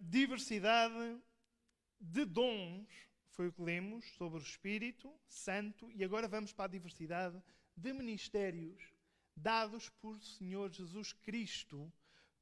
Diversidade 0.00 1.20
de 2.00 2.24
dons 2.24 2.88
foi 3.30 3.48
o 3.48 3.52
que 3.52 3.62
lemos 3.62 4.04
sobre 4.12 4.38
o 4.38 4.42
Espírito 4.42 5.12
Santo 5.26 5.90
e 5.92 6.04
agora 6.04 6.28
vamos 6.28 6.52
para 6.52 6.66
a 6.66 6.68
diversidade 6.68 7.42
de 7.76 7.92
ministérios 7.92 8.94
dados 9.36 9.88
por 9.88 10.20
Senhor 10.22 10.70
Jesus 10.70 11.12
Cristo 11.12 11.92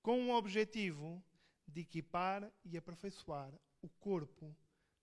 com 0.02 0.28
o 0.28 0.36
objetivo 0.36 1.22
de 1.66 1.80
equipar 1.80 2.52
e 2.64 2.76
aperfeiçoar 2.76 3.52
o 3.80 3.88
corpo 3.88 4.54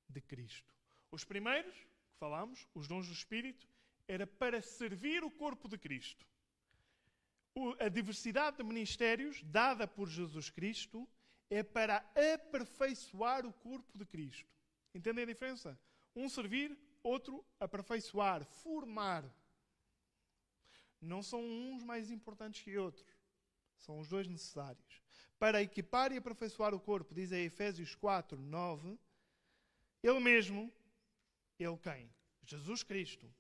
de 0.07 0.21
Cristo. 0.21 0.73
Os 1.11 1.23
primeiros 1.23 1.73
que 1.73 2.17
falamos, 2.19 2.67
os 2.73 2.87
dons 2.87 3.07
do 3.07 3.13
Espírito, 3.13 3.67
era 4.07 4.27
para 4.27 4.61
servir 4.61 5.23
o 5.23 5.31
corpo 5.31 5.67
de 5.67 5.77
Cristo. 5.77 6.25
a 7.79 7.89
diversidade 7.89 8.57
de 8.57 8.63
ministérios 8.63 9.43
dada 9.43 9.87
por 9.87 10.07
Jesus 10.07 10.49
Cristo 10.49 11.07
é 11.49 11.63
para 11.63 11.97
aperfeiçoar 12.35 13.45
o 13.45 13.53
corpo 13.53 13.97
de 13.97 14.05
Cristo. 14.05 14.51
Entendem 14.93 15.23
a 15.23 15.27
diferença? 15.27 15.79
Um 16.15 16.29
servir, 16.29 16.77
outro 17.03 17.45
aperfeiçoar, 17.59 18.45
formar. 18.45 19.23
Não 21.01 21.23
são 21.23 21.41
uns 21.41 21.83
mais 21.83 22.11
importantes 22.11 22.61
que 22.61 22.77
outros. 22.77 23.05
São 23.79 23.99
os 23.99 24.07
dois 24.07 24.27
necessários. 24.27 25.01
Para 25.37 25.61
equipar 25.61 26.11
e 26.11 26.17
aperfeiçoar 26.17 26.73
o 26.73 26.79
corpo, 26.79 27.13
diz 27.13 27.31
em 27.31 27.45
Efésios 27.45 27.95
4, 27.95 28.39
9, 28.39 28.99
ele 30.03 30.19
mesmo, 30.19 30.71
ele 31.57 31.77
quem? 31.77 32.09
Jesus 32.45 32.83
Cristo. 32.83 33.31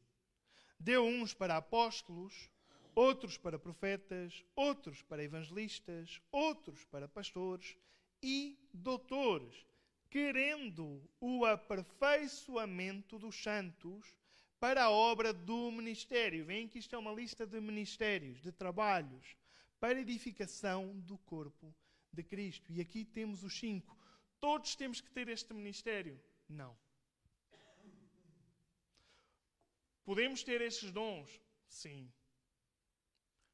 Deu 0.79 1.05
uns 1.05 1.33
para 1.33 1.57
apóstolos, 1.57 2.49
outros 2.95 3.37
para 3.37 3.59
profetas, 3.59 4.43
outros 4.55 5.01
para 5.01 5.23
evangelistas, 5.23 6.21
outros 6.31 6.85
para 6.85 7.07
pastores 7.07 7.75
e 8.21 8.57
doutores 8.73 9.69
querendo 10.09 11.01
o 11.19 11.45
aperfeiçoamento 11.45 13.19
dos 13.19 13.35
santos 13.41 14.15
para 14.59 14.85
a 14.85 14.89
obra 14.89 15.31
do 15.31 15.71
ministério. 15.71 16.45
Vem 16.45 16.67
que 16.67 16.79
isto 16.79 16.95
é 16.95 16.99
uma 16.99 17.13
lista 17.13 17.45
de 17.45 17.61
ministérios, 17.61 18.41
de 18.41 18.51
trabalhos, 18.51 19.35
para 19.79 19.99
edificação 19.99 20.99
do 20.99 21.17
corpo 21.17 21.73
de 22.11 22.23
Cristo. 22.23 22.71
E 22.71 22.81
aqui 22.81 23.05
temos 23.05 23.43
os 23.43 23.57
cinco. 23.57 23.97
Todos 24.39 24.75
temos 24.75 25.01
que 25.01 25.11
ter 25.11 25.27
este 25.29 25.53
ministério? 25.53 26.19
Não. 26.47 26.77
Podemos 30.03 30.43
ter 30.43 30.61
estes 30.61 30.91
dons? 30.91 31.41
Sim. 31.67 32.11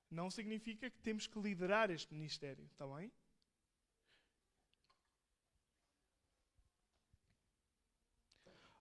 Não 0.10 0.30
significa 0.30 0.90
que 0.90 1.00
temos 1.00 1.28
que 1.28 1.40
liderar 1.40 1.92
este 1.92 2.14
ministério, 2.14 2.66
está 2.66 2.88
bem? 2.88 3.12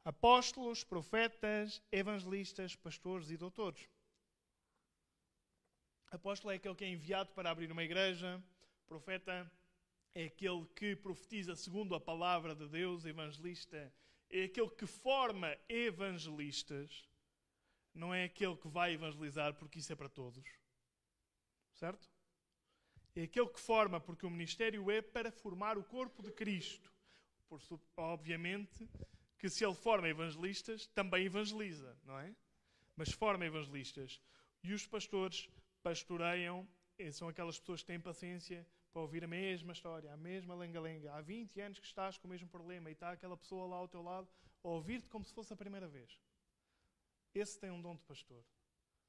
apóstolos, 0.05 0.85
profetas, 0.85 1.83
evangelistas, 1.91 2.77
pastores 2.77 3.31
e 3.31 3.37
doutores. 3.37 3.89
Apóstolo 6.15 6.53
é 6.53 6.57
aquele 6.57 6.77
que 6.77 6.85
é 6.85 6.89
enviado 6.89 7.33
para 7.33 7.51
abrir 7.51 7.73
uma 7.73 7.83
igreja, 7.83 8.41
profeta 8.87 9.51
é 10.15 10.27
aquele 10.27 10.65
que 10.77 10.95
profetiza 10.95 11.57
segundo 11.57 11.93
a 11.93 12.01
palavra 12.01 12.55
de 12.55 12.69
Deus, 12.69 13.05
evangelista 13.05 13.93
é 14.31 14.45
aquele 14.45 14.71
que 14.71 14.87
forma 14.87 15.59
evangelistas, 15.69 17.09
não 17.93 18.15
é 18.15 18.25
aquele 18.25 18.57
que 18.57 18.69
vai 18.69 18.95
evangelizar 18.95 19.55
porque 19.55 19.81
isso 19.81 19.93
é 19.93 19.97
para 19.97 20.09
todos. 20.09 20.45
Certo? 21.73 22.09
É 23.17 23.25
aquele 23.25 23.49
que 23.49 23.61
forma, 23.61 24.01
porque 24.01 24.25
o 24.25 24.31
ministério 24.31 24.89
é 24.93 25.03
para 25.03 25.33
formar 25.33 25.77
o 25.77 25.83
corpo 25.83 26.23
de 26.23 26.31
Cristo. 26.31 26.93
Por, 27.49 27.61
obviamente, 27.97 28.89
que 29.37 29.49
se 29.49 29.65
ele 29.65 29.75
forma 29.75 30.09
evangelistas, 30.09 30.87
também 30.87 31.27
evangeliza, 31.27 31.99
não 32.05 32.21
é? 32.21 32.33
Mas 32.95 33.11
forma 33.11 33.45
evangelistas. 33.45 34.21
E 34.63 34.73
os 34.73 34.87
pastores 34.87 35.49
pastoreiam, 35.85 36.67
são 37.13 37.29
aquelas 37.29 37.59
pessoas 37.59 37.83
que 37.83 37.87
têm 37.87 38.01
paciência 38.01 38.67
para 38.91 39.03
ouvir 39.03 39.23
a 39.23 39.27
mesma 39.27 39.73
história, 39.75 40.11
a 40.11 40.17
mesma 40.17 40.55
lenga-lenga. 40.55 41.13
Há 41.13 41.21
20 41.21 41.61
anos 41.61 41.79
que 41.79 41.87
estás 41.87 42.17
com 42.17 42.27
o 42.27 42.31
mesmo 42.31 42.49
problema 42.49 42.89
e 42.89 42.95
está 42.95 43.11
aquela 43.11 43.37
pessoa 43.37 43.67
lá 43.67 43.77
ao 43.77 43.87
teu 43.87 44.03
lado 44.03 44.27
a 44.63 44.69
ouvir-te 44.69 45.09
como 45.09 45.25
se 45.25 45.35
fosse 45.35 45.53
a 45.53 45.57
primeira 45.57 45.87
vez. 45.87 46.19
Esse 47.35 47.61
tem 47.61 47.71
um 47.71 47.83
dom 47.83 47.97
de 47.97 48.03
pastor. 48.05 48.43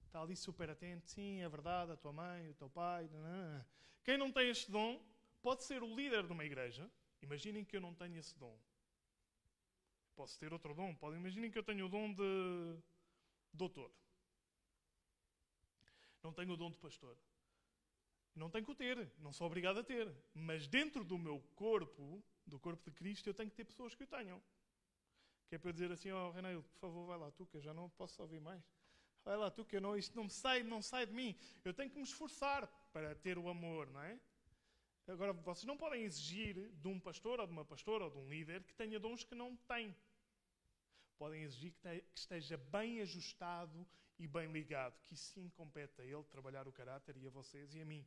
Está 0.05 0.21
ali 0.21 0.35
super 0.35 0.69
atento. 0.69 1.09
Sim, 1.09 1.41
é 1.41 1.47
verdade, 1.47 1.93
a 1.93 1.95
tua 1.95 2.11
mãe, 2.11 2.49
o 2.49 2.53
teu 2.55 2.69
pai. 2.69 3.07
Não. 3.07 3.65
Quem 4.03 4.17
não 4.17 4.31
tem 4.31 4.49
este 4.49 4.69
dom 4.69 5.01
pode 5.41 5.63
ser 5.63 5.81
o 5.81 5.95
líder 5.95 6.25
de 6.25 6.33
uma 6.33 6.43
igreja. 6.43 6.91
Imaginem 7.21 7.63
que 7.63 7.77
eu 7.77 7.81
não 7.81 7.93
tenho 7.93 8.17
esse 8.17 8.37
dom. 8.37 8.59
Posso 10.13 10.37
ter 10.39 10.51
outro 10.51 10.73
dom. 10.73 10.93
Imaginem 11.15 11.49
que 11.49 11.57
eu 11.57 11.63
tenho 11.63 11.85
o 11.85 11.89
dom 11.89 12.13
de 12.13 12.77
doutor. 13.53 13.91
Não 16.25 16.33
tenho 16.33 16.53
o 16.53 16.57
dom 16.57 16.71
de 16.71 16.79
pastor. 16.79 17.15
Não 18.35 18.49
tenho 18.49 18.65
que 18.65 18.71
o 18.71 18.75
ter, 18.75 19.11
não 19.19 19.31
sou 19.31 19.45
obrigado 19.45 19.79
a 19.79 19.83
ter. 19.83 20.11
Mas 20.33 20.67
dentro 20.67 21.03
do 21.03 21.19
meu 21.19 21.39
corpo, 21.53 22.23
do 22.47 22.59
corpo 22.59 22.89
de 22.89 22.97
Cristo, 22.97 23.27
eu 23.27 23.33
tenho 23.35 23.51
que 23.51 23.55
ter 23.55 23.63
pessoas 23.63 23.93
que 23.93 24.05
o 24.05 24.07
tenham. 24.07 24.41
Que 25.47 25.53
é 25.53 25.59
para 25.59 25.71
dizer 25.71 25.91
assim, 25.91 26.09
ó 26.09 26.29
oh, 26.29 26.31
Renato, 26.31 26.63
por 26.63 26.79
favor, 26.79 27.05
vai 27.05 27.19
lá 27.19 27.29
tu, 27.29 27.45
que 27.45 27.57
eu 27.57 27.61
já 27.61 27.75
não 27.75 27.91
posso 27.91 28.19
ouvir 28.23 28.41
mais. 28.41 28.63
Vai 29.23 29.37
lá 29.37 29.51
tu, 29.51 29.63
que 29.63 29.75
eu 29.75 29.81
não, 29.81 29.95
isto 29.95 30.15
não 30.15 30.27
sai, 30.27 30.63
não 30.63 30.81
sai 30.81 31.05
de 31.05 31.13
mim. 31.13 31.37
Eu 31.63 31.75
tenho 31.75 31.91
que 31.91 31.97
me 31.97 32.03
esforçar 32.03 32.67
para 32.91 33.13
ter 33.13 33.37
o 33.37 33.47
amor, 33.47 33.87
não 33.91 34.01
é? 34.01 34.19
Agora, 35.07 35.31
vocês 35.31 35.65
não 35.65 35.77
podem 35.77 36.01
exigir 36.01 36.71
de 36.71 36.87
um 36.87 36.99
pastor 36.99 37.39
ou 37.39 37.45
de 37.45 37.53
uma 37.53 37.63
pastora 37.63 38.05
ou 38.05 38.09
de 38.09 38.17
um 38.17 38.27
líder 38.27 38.63
que 38.63 38.73
tenha 38.73 38.99
dons 38.99 39.23
que 39.23 39.35
não 39.35 39.55
tem. 39.55 39.95
Podem 41.19 41.43
exigir 41.43 41.71
que 41.71 42.03
esteja 42.15 42.57
bem 42.57 42.99
ajustado 43.01 43.87
e 44.17 44.27
bem 44.27 44.51
ligado, 44.51 44.97
que 45.01 45.15
sim 45.15 45.49
compete 45.49 46.01
a 46.01 46.05
ele 46.05 46.23
trabalhar 46.23 46.67
o 46.67 46.71
caráter 46.71 47.17
e 47.17 47.27
a 47.27 47.29
vocês 47.29 47.73
e 47.75 47.81
a 47.81 47.85
mim. 47.85 48.05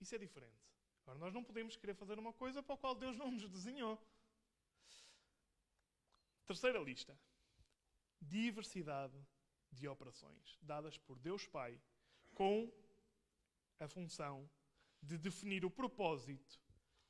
Isso 0.00 0.14
é 0.14 0.18
diferente. 0.18 0.72
Agora, 1.02 1.18
nós 1.18 1.32
não 1.32 1.44
podemos 1.44 1.76
querer 1.76 1.94
fazer 1.94 2.18
uma 2.18 2.32
coisa 2.32 2.62
para 2.62 2.74
a 2.74 2.78
qual 2.78 2.94
Deus 2.94 3.16
não 3.16 3.30
nos 3.30 3.48
desenhou. 3.48 3.98
Terceira 6.46 6.78
lista: 6.78 7.16
diversidade 8.20 9.18
de 9.70 9.88
operações 9.88 10.58
dadas 10.60 10.98
por 10.98 11.18
Deus 11.18 11.46
Pai 11.46 11.80
com 12.34 12.70
a 13.78 13.88
função 13.88 14.48
de 15.02 15.18
definir 15.18 15.64
o 15.64 15.70
propósito 15.70 16.60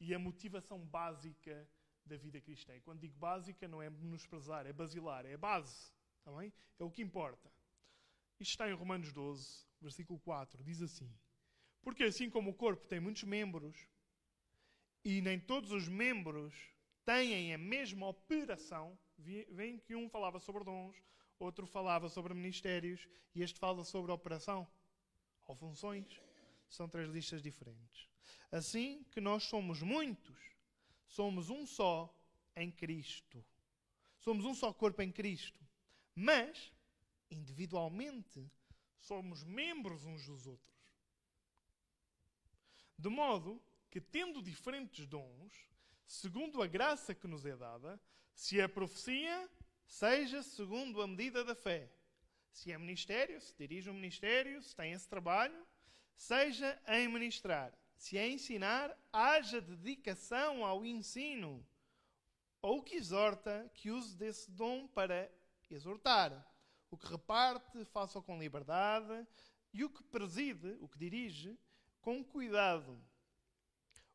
e 0.01 0.15
a 0.15 0.19
motivação 0.19 0.79
básica 0.79 1.69
da 2.05 2.17
vida 2.17 2.41
cristã. 2.41 2.75
E 2.75 2.81
quando 2.81 3.01
digo 3.01 3.17
básica, 3.19 3.69
não 3.69 3.83
é 3.83 3.91
menosprezar, 3.91 4.67
é 4.67 4.73
basilar, 4.73 5.27
é 5.27 5.37
base. 5.37 5.93
Está 6.19 6.33
bem? 6.33 6.53
É 6.79 6.85
o 6.85 6.91
que 6.91 7.03
importa. 7.03 7.53
Isto 8.43 8.55
está 8.55 8.69
em 8.69 8.75
Romanos 8.75 9.13
12, 9.13 9.65
versículo 9.81 10.19
4. 10.19 10.65
Diz 10.65 10.83
assim: 10.83 11.09
Porque 11.81 12.03
assim 12.03 12.29
como 12.29 12.51
o 12.51 12.55
corpo 12.55 12.85
tem 12.89 12.99
muitos 12.99 13.23
membros, 13.23 13.87
e 15.05 15.21
nem 15.21 15.39
todos 15.39 15.71
os 15.71 15.87
membros 15.87 16.53
têm 17.05 17.55
a 17.55 17.59
mesma 17.59 18.09
operação, 18.09 18.99
vem 19.17 19.79
que 19.79 19.95
um 19.95 20.09
falava 20.09 20.41
sobre 20.41 20.65
dons, 20.65 20.97
outro 21.39 21.69
falava 21.69 22.09
sobre 22.09 22.35
ministérios, 22.35 23.07
e 23.33 23.45
este 23.45 23.61
fala 23.61 23.85
sobre 23.85 24.11
operação 24.11 24.69
ou 25.45 25.55
funções. 25.55 26.21
São 26.69 26.89
três 26.89 27.09
listas 27.11 27.41
diferentes. 27.41 28.09
Assim 28.51 29.05
que 29.13 29.21
nós 29.21 29.45
somos 29.45 29.83
muitos, 29.83 30.37
somos 31.07 31.49
um 31.49 31.65
só 31.65 32.13
em 32.57 32.73
Cristo. 32.73 33.45
Somos 34.19 34.45
um 34.45 34.53
só 34.53 34.73
corpo 34.73 35.01
em 35.01 35.13
Cristo. 35.13 35.65
Mas, 36.13 36.73
individualmente, 37.33 38.51
somos 38.99 39.43
membros 39.43 40.05
uns 40.05 40.25
dos 40.27 40.47
outros. 40.47 40.73
De 42.99 43.09
modo 43.09 43.61
que, 43.91 44.01
tendo 44.01 44.43
diferentes 44.43 45.07
dons, 45.07 45.53
segundo 46.07 46.63
a 46.63 46.67
graça 46.67 47.15
que 47.15 47.27
nos 47.27 47.45
é 47.45 47.57
dada, 47.57 48.01
se 48.35 48.61
é 48.61 48.69
profecia, 48.69 49.51
seja 49.87 50.43
segundo 50.43 51.03
a 51.03 51.07
medida 51.07 51.45
da 51.45 51.55
fé. 51.55 51.91
Se 52.53 52.71
é 52.71 52.79
ministério, 52.79 53.41
se 53.41 53.55
dirige 53.57 53.91
um 53.91 53.95
ministério, 53.95 54.63
se 54.63 54.77
tem 54.77 54.93
esse 54.93 55.09
trabalho, 55.09 55.67
seja 56.15 56.81
em 56.87 57.09
ministrar. 57.09 57.77
Se 57.97 58.19
é 58.19 58.29
ensinar, 58.29 58.97
haja 59.13 59.61
dedicação 59.61 60.65
ao 60.65 60.85
ensino. 60.85 61.67
Ou 62.61 62.83
que 62.83 62.97
exorta, 62.97 63.71
que 63.75 63.91
use 63.91 64.17
desse 64.17 64.51
dom 64.51 64.87
para 64.87 65.31
exortar. 65.71 66.52
O 66.93 66.97
que 66.99 67.07
reparte, 67.07 67.87
faça 67.87 68.21
com 68.21 68.39
liberdade. 68.39 69.27
E 69.73 69.83
o 69.83 69.89
que 69.89 70.03
preside, 70.05 70.77
o 70.79 70.87
que 70.87 70.99
dirige, 70.99 71.59
com 72.03 72.23
cuidado. 72.23 73.03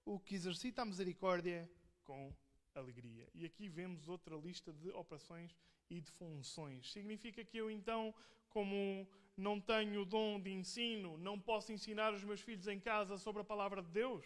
O 0.05 0.19
que 0.19 0.35
exercita 0.35 0.83
a 0.83 0.85
misericórdia, 0.85 1.67
com 2.03 2.31
alegria. 2.75 3.27
E 3.33 3.45
aqui 3.45 3.67
vemos 3.67 4.07
outra 4.07 4.35
lista 4.35 4.71
de 4.71 4.91
operações 4.91 5.57
e 5.89 5.99
de 5.99 6.11
funções. 6.11 6.91
Significa 6.91 7.43
que 7.43 7.57
eu 7.57 7.71
então, 7.71 8.13
como 8.47 9.09
não 9.35 9.59
tenho 9.59 10.03
o 10.03 10.05
dom 10.05 10.39
de 10.39 10.51
ensino, 10.51 11.17
não 11.17 11.39
posso 11.39 11.71
ensinar 11.71 12.13
os 12.13 12.23
meus 12.23 12.41
filhos 12.41 12.67
em 12.67 12.79
casa 12.79 13.17
sobre 13.17 13.41
a 13.41 13.45
palavra 13.45 13.81
de 13.81 13.89
Deus? 13.89 14.23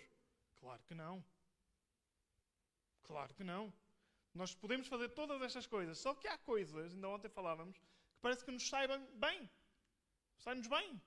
Claro 0.59 0.83
que 0.83 0.93
não. 0.93 1.23
Claro 3.03 3.33
que 3.33 3.45
não. 3.45 3.73
Nós 4.33 4.53
podemos 4.53 4.87
fazer 4.87 5.09
todas 5.09 5.41
estas 5.41 5.65
coisas, 5.65 5.97
só 5.97 6.13
que 6.13 6.27
há 6.27 6.37
coisas, 6.37 6.93
ainda 6.93 7.07
ontem 7.07 7.29
falávamos, 7.29 7.81
parece 8.21 8.45
que 8.45 8.51
nos 8.51 8.67
saibam 8.67 9.05
bem. 9.15 9.49
Sai-nos 10.37 10.67
bem. 10.67 11.01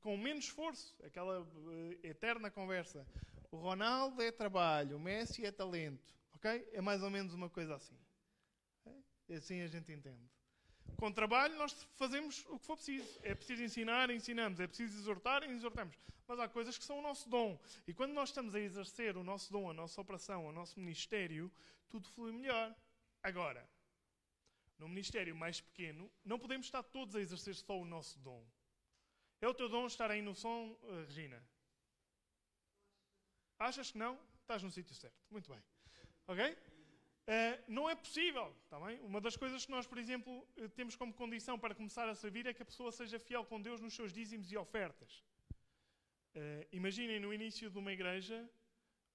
Com 0.00 0.16
menos 0.16 0.44
esforço. 0.44 0.96
Aquela 1.04 1.42
uh, 1.42 1.98
eterna 2.02 2.50
conversa. 2.50 3.06
O 3.50 3.56
Ronaldo 3.56 4.20
é 4.20 4.32
trabalho, 4.32 4.96
o 4.96 5.00
Messi 5.00 5.44
é 5.44 5.52
talento. 5.52 6.14
Ok? 6.34 6.68
É 6.72 6.80
mais 6.80 7.02
ou 7.02 7.10
menos 7.10 7.32
uma 7.34 7.48
coisa 7.48 7.76
assim. 7.76 7.98
É? 9.28 9.34
Assim 9.34 9.60
a 9.60 9.68
gente 9.68 9.92
entende. 9.92 10.28
Com 10.96 11.10
trabalho, 11.12 11.56
nós 11.56 11.72
fazemos 11.96 12.44
o 12.48 12.58
que 12.58 12.66
for 12.66 12.76
preciso. 12.76 13.18
É 13.22 13.34
preciso 13.34 13.62
ensinar, 13.62 14.10
ensinamos. 14.10 14.60
É 14.60 14.66
preciso 14.66 14.98
exortar, 14.98 15.42
exortamos. 15.44 15.96
Mas 16.26 16.38
há 16.38 16.48
coisas 16.48 16.78
que 16.78 16.84
são 16.84 16.98
o 16.98 17.02
nosso 17.02 17.28
dom. 17.28 17.58
E 17.86 17.92
quando 17.94 18.12
nós 18.12 18.30
estamos 18.30 18.54
a 18.54 18.60
exercer 18.60 19.16
o 19.16 19.24
nosso 19.24 19.52
dom, 19.52 19.70
a 19.70 19.74
nossa 19.74 20.00
operação, 20.00 20.46
o 20.46 20.52
nosso 20.52 20.78
ministério, 20.78 21.50
tudo 21.88 22.08
flui 22.08 22.32
melhor. 22.32 22.74
Agora, 23.22 23.68
no 24.84 24.88
ministério 24.90 25.34
mais 25.34 25.62
pequeno, 25.62 26.10
não 26.22 26.38
podemos 26.38 26.66
estar 26.66 26.82
todos 26.82 27.16
a 27.16 27.20
exercer 27.20 27.54
só 27.54 27.80
o 27.80 27.86
nosso 27.86 28.18
dom. 28.18 28.44
É 29.40 29.48
o 29.48 29.54
teu 29.54 29.66
dom 29.66 29.86
estar 29.86 30.10
aí 30.10 30.20
no 30.20 30.34
som, 30.34 30.78
uh, 30.82 31.04
Regina? 31.06 31.42
Achas 33.58 33.90
que 33.92 33.98
não? 33.98 34.20
Estás 34.42 34.62
no 34.62 34.70
sítio 34.70 34.94
certo. 34.94 35.16
Muito 35.30 35.50
bem. 35.50 35.62
Ok? 36.26 36.52
Uh, 36.52 37.64
não 37.66 37.88
é 37.88 37.94
possível, 37.94 38.54
está 38.64 38.78
bem? 38.78 39.00
Uma 39.00 39.22
das 39.22 39.36
coisas 39.36 39.64
que 39.64 39.70
nós, 39.70 39.86
por 39.86 39.96
exemplo, 39.96 40.46
eh, 40.58 40.68
temos 40.68 40.94
como 40.94 41.14
condição 41.14 41.58
para 41.58 41.74
começar 41.74 42.06
a 42.06 42.14
servir 42.14 42.46
é 42.46 42.52
que 42.52 42.60
a 42.60 42.66
pessoa 42.66 42.92
seja 42.92 43.18
fiel 43.18 43.42
com 43.46 43.62
Deus 43.62 43.80
nos 43.80 43.94
seus 43.94 44.12
dízimos 44.12 44.52
e 44.52 44.56
ofertas. 44.58 45.24
Uh, 46.36 46.66
imaginem 46.72 47.18
no 47.18 47.32
início 47.32 47.70
de 47.70 47.78
uma 47.78 47.92
igreja 47.92 48.46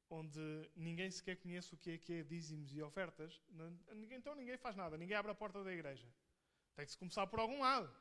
onde 0.10 0.40
ninguém 0.76 1.12
sequer 1.12 1.38
conhece 1.38 1.74
o 1.74 1.78
que 1.78 1.92
é 1.92 1.98
que 1.98 2.14
é 2.14 2.24
dízimos 2.24 2.74
e 2.76 2.82
ofertas, 2.82 3.42
então 4.12 4.36
ninguém 4.36 4.58
faz 4.58 4.76
nada, 4.76 4.98
ninguém 4.98 5.16
abre 5.16 5.32
a 5.32 5.36
porta 5.36 5.64
da 5.64 5.72
igreja. 5.72 6.08
Tem 6.76 6.86
que 6.86 6.92
se 6.92 6.98
começar 6.98 7.28
por 7.28 7.40
algum 7.40 7.60
lado, 7.60 7.94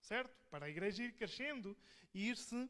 certo? 0.00 0.44
Para 0.50 0.66
a 0.66 0.70
igreja 0.70 1.04
ir 1.04 1.12
crescendo 1.12 1.76
e 2.12 2.30
ir-se 2.30 2.68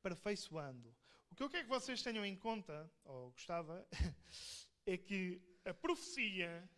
aperfeiçoando. 0.00 0.94
O 1.30 1.34
que 1.34 1.42
eu 1.42 1.48
quero 1.48 1.64
que 1.64 1.70
vocês 1.70 2.02
tenham 2.02 2.26
em 2.26 2.36
conta, 2.36 2.90
ou 3.04 3.30
gostava, 3.30 3.86
é 4.84 4.98
que 4.98 5.40
a 5.64 5.72
profecia, 5.72 6.68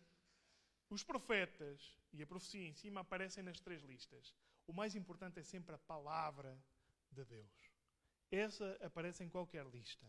os 0.89 1.03
profetas 1.03 1.97
e 2.13 2.23
a 2.23 2.27
profecia 2.27 2.65
em 2.65 2.73
cima 2.73 3.01
aparecem 3.01 3.43
nas 3.43 3.59
três 3.59 3.83
listas. 3.83 4.33
O 4.65 4.71
mais 4.71 4.95
importante 4.95 5.39
é 5.39 5.43
sempre 5.43 5.75
a 5.75 5.77
palavra 5.77 6.57
de 7.11 7.25
Deus. 7.25 7.64
Essa 8.31 8.77
aparece 8.81 9.23
em 9.23 9.29
qualquer 9.29 9.65
lista. 9.67 10.05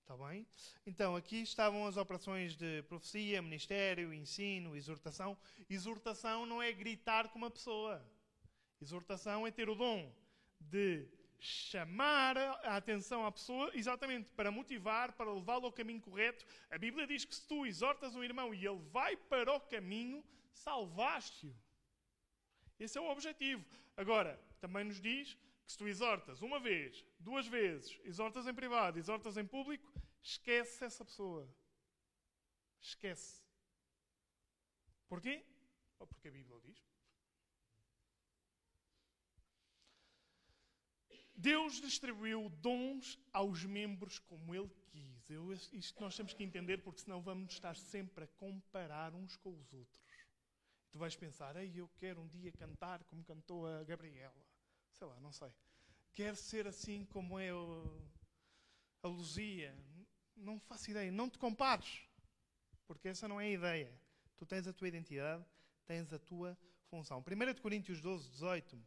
Está 0.00 0.16
bem? 0.16 0.46
Então, 0.86 1.16
aqui 1.16 1.42
estavam 1.42 1.84
as 1.84 1.96
operações 1.96 2.56
de 2.56 2.82
profecia, 2.84 3.42
ministério, 3.42 4.14
ensino, 4.14 4.76
exortação. 4.76 5.36
Exortação 5.68 6.46
não 6.46 6.62
é 6.62 6.72
gritar 6.72 7.28
com 7.28 7.38
uma 7.38 7.50
pessoa. 7.50 8.00
Exortação 8.80 9.44
é 9.46 9.50
ter 9.50 9.68
o 9.68 9.74
dom 9.74 10.14
de 10.60 11.08
chamar 11.38 12.36
a 12.38 12.76
atenção 12.76 13.26
à 13.26 13.32
pessoa 13.32 13.70
exatamente 13.74 14.30
para 14.32 14.50
motivar, 14.50 15.12
para 15.12 15.32
levá-lo 15.32 15.66
ao 15.66 15.72
caminho 15.72 16.00
correto. 16.00 16.46
A 16.70 16.78
Bíblia 16.78 17.06
diz 17.06 17.24
que 17.24 17.34
se 17.34 17.46
tu 17.46 17.66
exortas 17.66 18.14
um 18.14 18.22
irmão 18.22 18.54
e 18.54 18.64
ele 18.64 18.80
vai 18.92 19.16
para 19.16 19.52
o 19.52 19.60
caminho, 19.60 20.24
salvaste-o. 20.52 21.54
Esse 22.78 22.98
é 22.98 23.00
o 23.00 23.10
objetivo. 23.10 23.64
Agora, 23.96 24.40
também 24.60 24.84
nos 24.84 25.00
diz 25.00 25.36
que 25.66 25.72
se 25.72 25.78
tu 25.78 25.88
exortas 25.88 26.42
uma 26.42 26.60
vez, 26.60 27.04
duas 27.18 27.46
vezes, 27.48 27.98
exortas 28.04 28.46
em 28.46 28.54
privado, 28.54 28.98
exortas 28.98 29.36
em 29.36 29.44
público, 29.44 29.92
esquece 30.22 30.84
essa 30.84 31.04
pessoa. 31.04 31.52
Esquece. 32.80 33.42
Porquê? 35.08 35.44
Porque 35.98 36.28
a 36.28 36.30
Bíblia 36.30 36.60
diz. 36.60 36.86
Deus 41.34 41.80
distribuiu 41.80 42.48
dons 42.48 43.18
aos 43.32 43.64
membros 43.64 44.18
como 44.20 44.54
Ele 44.54 44.70
quis. 44.86 45.28
Eu, 45.28 45.52
isto 45.52 46.00
nós 46.00 46.16
temos 46.16 46.32
que 46.32 46.44
entender, 46.44 46.78
porque 46.78 47.00
senão 47.00 47.20
vamos 47.20 47.52
estar 47.52 47.76
sempre 47.76 48.24
a 48.24 48.28
comparar 48.28 49.14
uns 49.14 49.36
com 49.36 49.52
os 49.58 49.72
outros. 49.72 50.00
Tu 50.92 50.98
vais 50.98 51.16
pensar, 51.16 51.56
ei, 51.56 51.72
eu 51.74 51.88
quero 51.98 52.22
um 52.22 52.28
dia 52.28 52.52
cantar 52.52 53.04
como 53.04 53.24
cantou 53.24 53.66
a 53.66 53.84
Gabriela. 53.84 54.46
Sei 54.98 55.06
lá, 55.06 55.20
não 55.20 55.32
sei. 55.32 55.52
Quero 56.14 56.36
ser 56.36 56.66
assim 56.66 57.04
como 57.06 57.38
é 57.38 57.50
a 57.50 59.08
Luzia. 59.08 59.76
Não 60.34 60.58
faço 60.58 60.90
ideia. 60.90 61.12
Não 61.12 61.28
te 61.28 61.38
compares. 61.38 62.02
Porque 62.86 63.08
essa 63.08 63.28
não 63.28 63.40
é 63.40 63.44
a 63.46 63.50
ideia. 63.50 64.00
Tu 64.36 64.46
tens 64.46 64.66
a 64.66 64.72
tua 64.72 64.88
identidade, 64.88 65.44
tens 65.86 66.12
a 66.12 66.18
tua 66.18 66.56
função. 66.88 67.18
1 67.20 67.60
Coríntios 67.60 68.00
12, 68.00 68.30
18 68.30 68.86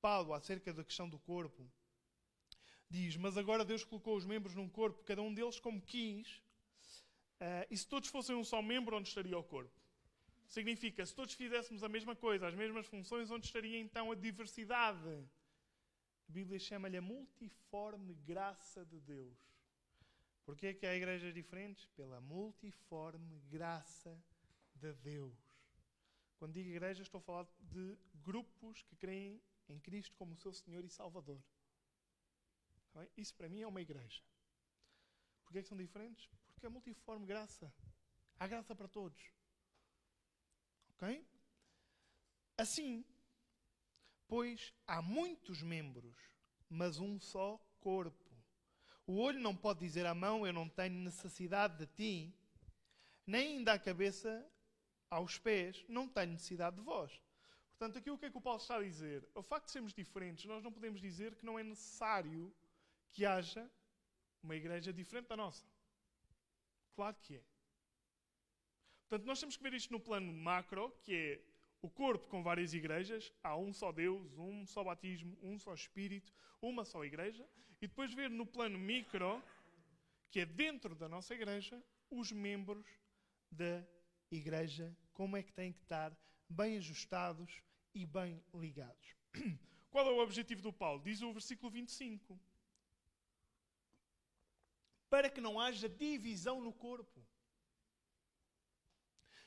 Paulo, 0.00 0.34
acerca 0.34 0.72
da 0.72 0.82
questão 0.82 1.08
do 1.08 1.18
corpo, 1.18 1.70
diz: 2.90 3.16
Mas 3.16 3.36
agora 3.36 3.64
Deus 3.64 3.84
colocou 3.84 4.16
os 4.16 4.24
membros 4.24 4.54
num 4.54 4.68
corpo, 4.68 5.04
cada 5.04 5.22
um 5.22 5.32
deles 5.32 5.60
como 5.60 5.80
quis, 5.80 6.42
uh, 7.40 7.66
e 7.70 7.76
se 7.76 7.86
todos 7.86 8.08
fossem 8.08 8.34
um 8.34 8.42
só 8.42 8.60
membro, 8.60 8.96
onde 8.96 9.08
estaria 9.08 9.38
o 9.38 9.44
corpo? 9.44 9.81
Significa, 10.52 11.06
se 11.06 11.14
todos 11.14 11.32
fizéssemos 11.32 11.82
a 11.82 11.88
mesma 11.88 12.14
coisa, 12.14 12.46
as 12.46 12.54
mesmas 12.54 12.86
funções, 12.86 13.30
onde 13.30 13.46
estaria 13.46 13.78
então 13.78 14.12
a 14.12 14.14
diversidade? 14.14 15.08
A 16.28 16.32
Bíblia 16.38 16.58
chama-lhe 16.58 16.98
a 16.98 17.00
multiforme 17.00 18.14
graça 18.16 18.84
de 18.84 19.00
Deus. 19.00 19.38
Porquê 20.44 20.66
é 20.66 20.74
que 20.74 20.84
há 20.84 20.94
igrejas 20.94 21.32
diferentes? 21.32 21.86
Pela 21.96 22.20
multiforme 22.20 23.40
graça 23.48 24.14
de 24.74 24.92
Deus. 24.92 25.40
Quando 26.36 26.52
digo 26.52 26.68
igreja, 26.68 27.02
estou 27.02 27.20
a 27.20 27.22
falar 27.22 27.46
de 27.58 27.96
grupos 28.22 28.82
que 28.82 28.94
creem 28.94 29.40
em 29.70 29.80
Cristo 29.80 30.14
como 30.16 30.36
seu 30.36 30.52
Senhor 30.52 30.84
e 30.84 30.90
Salvador. 30.90 31.42
Isso 33.16 33.34
para 33.34 33.48
mim 33.48 33.62
é 33.62 33.66
uma 33.66 33.80
igreja. 33.80 34.22
Porquê 35.44 35.60
é 35.60 35.62
que 35.62 35.68
são 35.68 35.78
diferentes? 35.78 36.28
Porque 36.52 36.66
é 36.66 36.68
multiforme 36.68 37.24
graça. 37.24 37.72
Há 38.38 38.46
graça 38.46 38.74
para 38.74 38.86
todos. 38.86 39.32
Assim, 42.56 43.04
pois 44.28 44.72
há 44.86 45.02
muitos 45.02 45.62
membros, 45.62 46.16
mas 46.68 46.98
um 46.98 47.18
só 47.18 47.58
corpo. 47.80 48.24
O 49.06 49.18
olho 49.18 49.40
não 49.40 49.56
pode 49.56 49.80
dizer 49.80 50.06
à 50.06 50.14
mão: 50.14 50.46
Eu 50.46 50.52
não 50.52 50.68
tenho 50.68 50.94
necessidade 50.94 51.76
de 51.78 51.86
ti, 51.86 52.34
nem 53.26 53.56
ainda 53.58 53.72
a 53.72 53.78
cabeça 53.78 54.48
aos 55.10 55.38
pés: 55.38 55.84
Não 55.88 56.08
tenho 56.08 56.32
necessidade 56.32 56.76
de 56.76 56.82
vós. 56.82 57.20
Portanto, 57.70 57.98
aqui 57.98 58.10
o 58.10 58.16
que 58.16 58.26
é 58.26 58.30
que 58.30 58.38
o 58.38 58.40
Paulo 58.40 58.60
está 58.60 58.76
a 58.76 58.82
dizer? 58.82 59.28
O 59.34 59.42
facto 59.42 59.66
de 59.66 59.72
sermos 59.72 59.92
diferentes, 59.92 60.44
nós 60.44 60.62
não 60.62 60.70
podemos 60.70 61.00
dizer 61.00 61.34
que 61.34 61.44
não 61.44 61.58
é 61.58 61.64
necessário 61.64 62.54
que 63.10 63.26
haja 63.26 63.68
uma 64.40 64.54
igreja 64.54 64.92
diferente 64.92 65.26
da 65.26 65.36
nossa. 65.36 65.66
Claro 66.94 67.16
que 67.20 67.36
é. 67.36 67.51
Portanto, 69.12 69.26
nós 69.26 69.40
temos 69.40 69.58
que 69.58 69.62
ver 69.62 69.74
isto 69.74 69.92
no 69.92 70.00
plano 70.00 70.32
macro, 70.32 70.90
que 71.02 71.14
é 71.14 71.40
o 71.82 71.90
corpo 71.90 72.26
com 72.28 72.42
várias 72.42 72.72
igrejas, 72.72 73.30
há 73.42 73.54
um 73.54 73.70
só 73.70 73.92
Deus, 73.92 74.38
um 74.38 74.64
só 74.64 74.82
batismo, 74.82 75.36
um 75.42 75.58
só 75.58 75.74
Espírito, 75.74 76.32
uma 76.62 76.82
só 76.82 77.04
igreja, 77.04 77.46
e 77.78 77.86
depois 77.86 78.14
ver 78.14 78.30
no 78.30 78.46
plano 78.46 78.78
micro, 78.78 79.44
que 80.30 80.40
é 80.40 80.46
dentro 80.46 80.94
da 80.94 81.10
nossa 81.10 81.34
igreja, 81.34 81.84
os 82.10 82.32
membros 82.32 82.86
da 83.50 83.86
igreja, 84.30 84.96
como 85.12 85.36
é 85.36 85.42
que 85.42 85.52
têm 85.52 85.74
que 85.74 85.82
estar 85.82 86.16
bem 86.48 86.78
ajustados 86.78 87.62
e 87.94 88.06
bem 88.06 88.42
ligados. 88.54 89.14
Qual 89.90 90.08
é 90.08 90.10
o 90.10 90.22
objetivo 90.22 90.62
do 90.62 90.72
Paulo? 90.72 91.02
Diz 91.02 91.20
o 91.20 91.34
versículo 91.34 91.70
25. 91.70 92.40
Para 95.10 95.28
que 95.28 95.42
não 95.42 95.60
haja 95.60 95.86
divisão 95.86 96.62
no 96.62 96.72
corpo. 96.72 97.22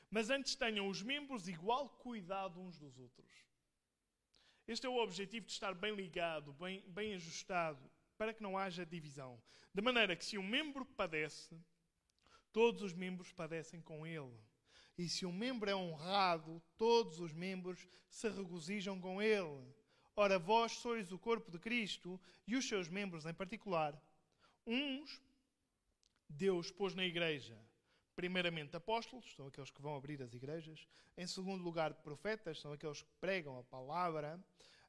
Mas 0.10 0.30
antes 0.30 0.56
tenham 0.56 0.88
os 0.88 1.02
membros 1.02 1.48
igual 1.48 1.89
cuidado 1.89 2.60
uns 2.60 2.78
dos 2.78 2.98
outros. 2.98 3.46
Este 4.68 4.88
é 4.88 4.89
o 4.89 4.98
objetivo 4.98 5.46
de 5.46 5.52
estar 5.52 5.74
bem 5.76 5.94
ligado, 5.94 6.54
bem, 6.54 6.84
bem 6.88 7.13
ajustado, 7.13 7.91
para 8.18 8.34
que 8.34 8.41
não 8.41 8.58
haja 8.58 8.86
divisão. 8.86 9.41
De 9.74 9.82
maneira 9.82 10.15
que 10.15 10.26
se 10.26 10.38
um 10.38 10.48
membro 10.48 10.86
padece, 10.86 11.60
todos 12.52 12.82
os 12.82 12.94
membros 12.94 13.32
padecem 13.32 13.82
com 13.82 14.08
ele. 14.08 14.39
E 14.98 15.10
se 15.10 15.26
um 15.26 15.32
membro 15.32 15.70
é 15.70 15.76
honrado, 15.76 16.63
todos 16.78 17.20
os 17.20 17.34
membros 17.34 17.88
se 18.10 18.30
regozijam 18.30 19.00
com 19.00 19.22
ele. 19.22 19.76
Ora, 20.15 20.39
vós 20.39 20.72
sois 20.74 21.12
o 21.12 21.20
corpo 21.20 21.52
de 21.52 21.60
Cristo 21.60 22.20
e 22.48 22.56
os 22.56 22.68
seus 22.68 22.88
membros 22.88 23.26
em 23.26 23.34
particular. 23.34 24.02
Uns 24.65 25.22
Deus 26.30 26.72
pôs 26.72 26.96
na 26.96 27.06
igreja, 27.06 27.60
primeiramente 28.15 28.75
apóstolos, 28.75 29.36
são 29.36 29.47
aqueles 29.47 29.69
que 29.69 29.82
vão 29.82 29.95
abrir 29.95 30.21
as 30.21 30.34
igrejas. 30.34 30.88
Em 31.17 31.28
segundo 31.28 31.63
lugar, 31.63 31.93
profetas, 31.95 32.60
são 32.60 32.71
aqueles 32.71 33.01
que 33.01 33.12
pregam 33.19 33.60
a 33.60 33.63
palavra. 33.63 34.39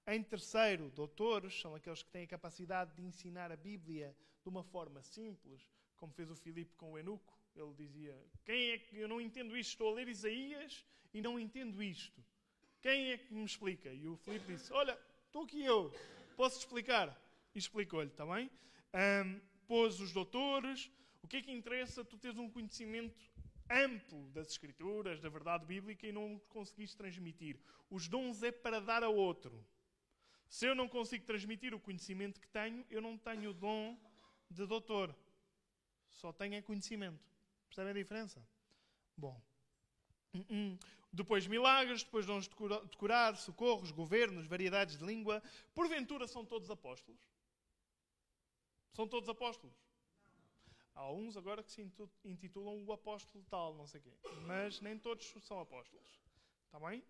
Em 0.07 0.23
terceiro, 0.23 0.89
doutores, 0.91 1.61
são 1.61 1.75
aqueles 1.75 2.03
que 2.03 2.11
têm 2.11 2.25
a 2.25 2.29
capacidade 2.29 2.95
de 2.95 3.03
ensinar 3.03 3.51
a 3.51 3.57
Bíblia 3.57 4.17
de 4.43 4.49
uma 4.49 4.63
forma 4.63 5.03
simples, 5.03 5.69
como 5.97 6.13
fez 6.13 6.31
o 6.31 6.37
Filipe 6.37 6.75
com 6.77 6.93
o 6.93 6.99
Enuco. 6.99 7.37
Ele 7.57 7.75
dizia: 7.75 8.17
Quem 8.45 8.71
é 8.71 8.79
que 8.79 8.99
eu 8.99 9.09
não 9.09 9.21
entendo 9.21 9.57
isto? 9.57 9.71
Estou 9.71 9.91
a 9.91 9.95
ler 9.95 10.09
Isaías 10.09 10.85
e 11.13 11.21
não 11.21 11.41
entendo 11.41 11.83
isto. 11.83 12.23
Quem 12.81 13.11
é 13.11 13.19
que 13.19 13.35
me 13.35 13.45
explica? 13.45 13.93
E 13.93 14.07
o 14.07 14.17
Filipe 14.17 14.53
disse: 14.53 14.73
Olha, 14.73 14.97
estou 15.27 15.43
aqui 15.43 15.65
eu, 15.65 15.93
posso 16.37 16.59
explicar? 16.59 17.21
E 17.55 17.59
explicou-lhe, 17.59 18.11
bem? 18.11 18.51
Um, 18.95 19.41
pôs 19.67 19.99
os 19.99 20.13
doutores. 20.13 20.91
O 21.23 21.29
que 21.29 21.39
é 21.39 21.43
que 21.43 21.51
interessa 21.51 22.05
tu 22.05 22.17
teres 22.17 22.39
um 22.39 22.51
conhecimento 22.51 23.31
amplo 23.69 24.31
das 24.31 24.49
Escrituras, 24.49 25.21
da 25.21 25.29
verdade 25.29 25.67
bíblica 25.67 26.07
e 26.07 26.13
não 26.13 26.39
conseguiste 26.49 26.97
transmitir? 26.97 27.59
Os 27.91 28.09
dons 28.09 28.43
é 28.43 28.53
para 28.53 28.81
dar 28.81 29.03
a 29.03 29.09
outro. 29.09 29.67
Se 30.49 30.67
eu 30.67 30.75
não 30.75 30.89
consigo 30.89 31.25
transmitir 31.25 31.75
o 31.75 31.81
conhecimento 31.81 32.41
que 32.41 32.49
tenho, 32.49 32.87
eu 32.89 33.01
não 33.01 33.19
tenho 33.19 33.51
o 33.51 33.55
dom 33.55 33.99
de 34.51 34.65
doutor. 34.67 35.15
Só 36.09 36.33
tenho 36.33 36.55
é 36.55 36.63
conhecimento. 36.63 37.25
Percebem 37.69 37.91
a 37.91 37.95
diferença? 37.95 38.47
Bom. 39.17 39.41
Depois 41.13 41.47
milagres, 41.47 42.05
depois 42.05 42.27
dons 42.27 42.47
de 42.47 42.97
curar, 42.99 43.37
socorros, 43.37 43.91
governos, 43.91 44.47
variedades 44.47 44.99
de 44.99 45.05
língua. 45.05 45.43
Porventura 45.75 46.27
são 46.27 46.45
todos 46.45 46.71
apóstolos? 46.71 47.21
São 48.93 49.09
todos 49.09 49.29
apóstolos? 49.29 49.86
Há 50.97 51.13
uns 51.13 51.37
agora 51.37 51.63
que 51.63 51.71
se 51.71 51.83
intitulam 52.25 52.83
o 52.83 52.91
apóstolo 52.91 53.45
tal, 53.51 53.75
não 53.75 53.87
sei 53.87 54.01
quê. 54.01 54.15
Mas 54.47 54.81
nem 54.81 54.99
todos 54.99 55.31
são 55.43 55.61
apóstolos. 55.61 56.21
Está 56.65 56.81
bem? 56.81 57.05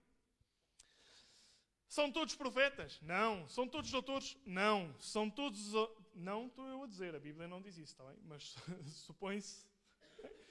São 1.88 2.10
todos 2.10 2.34
profetas? 2.34 3.00
Não. 3.00 3.48
São 3.48 3.68
todos 3.68 3.88
doutores? 3.92 4.36
Não. 4.44 4.92
São 4.98 5.30
todos. 5.30 5.72
Não 6.14 6.48
estou 6.48 6.66
eu 6.66 6.82
a 6.82 6.86
dizer, 6.88 7.14
a 7.14 7.20
Bíblia 7.20 7.46
não 7.46 7.62
diz 7.62 7.78
isso, 7.78 7.92
está 7.92 8.04
bem? 8.04 8.18
Mas 8.24 8.56
supõe-se. 9.06 9.64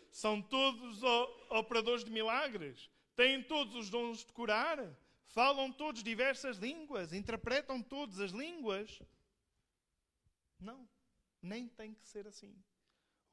São 0.09 0.41
todos 0.41 1.03
operadores 1.49 2.05
de 2.05 2.11
milagres? 2.11 2.89
Têm 3.17 3.43
todos 3.43 3.75
os 3.75 3.89
dons 3.89 4.19
de 4.25 4.31
curar? 4.31 4.79
Falam 5.27 5.73
todos 5.73 6.01
diversas 6.01 6.55
línguas? 6.55 7.11
Interpretam 7.11 7.83
todas 7.83 8.21
as 8.21 8.31
línguas? 8.31 9.01
Não. 10.57 10.87
Nem 11.41 11.67
tem 11.67 11.93
que 11.93 12.07
ser 12.07 12.25
assim. 12.27 12.55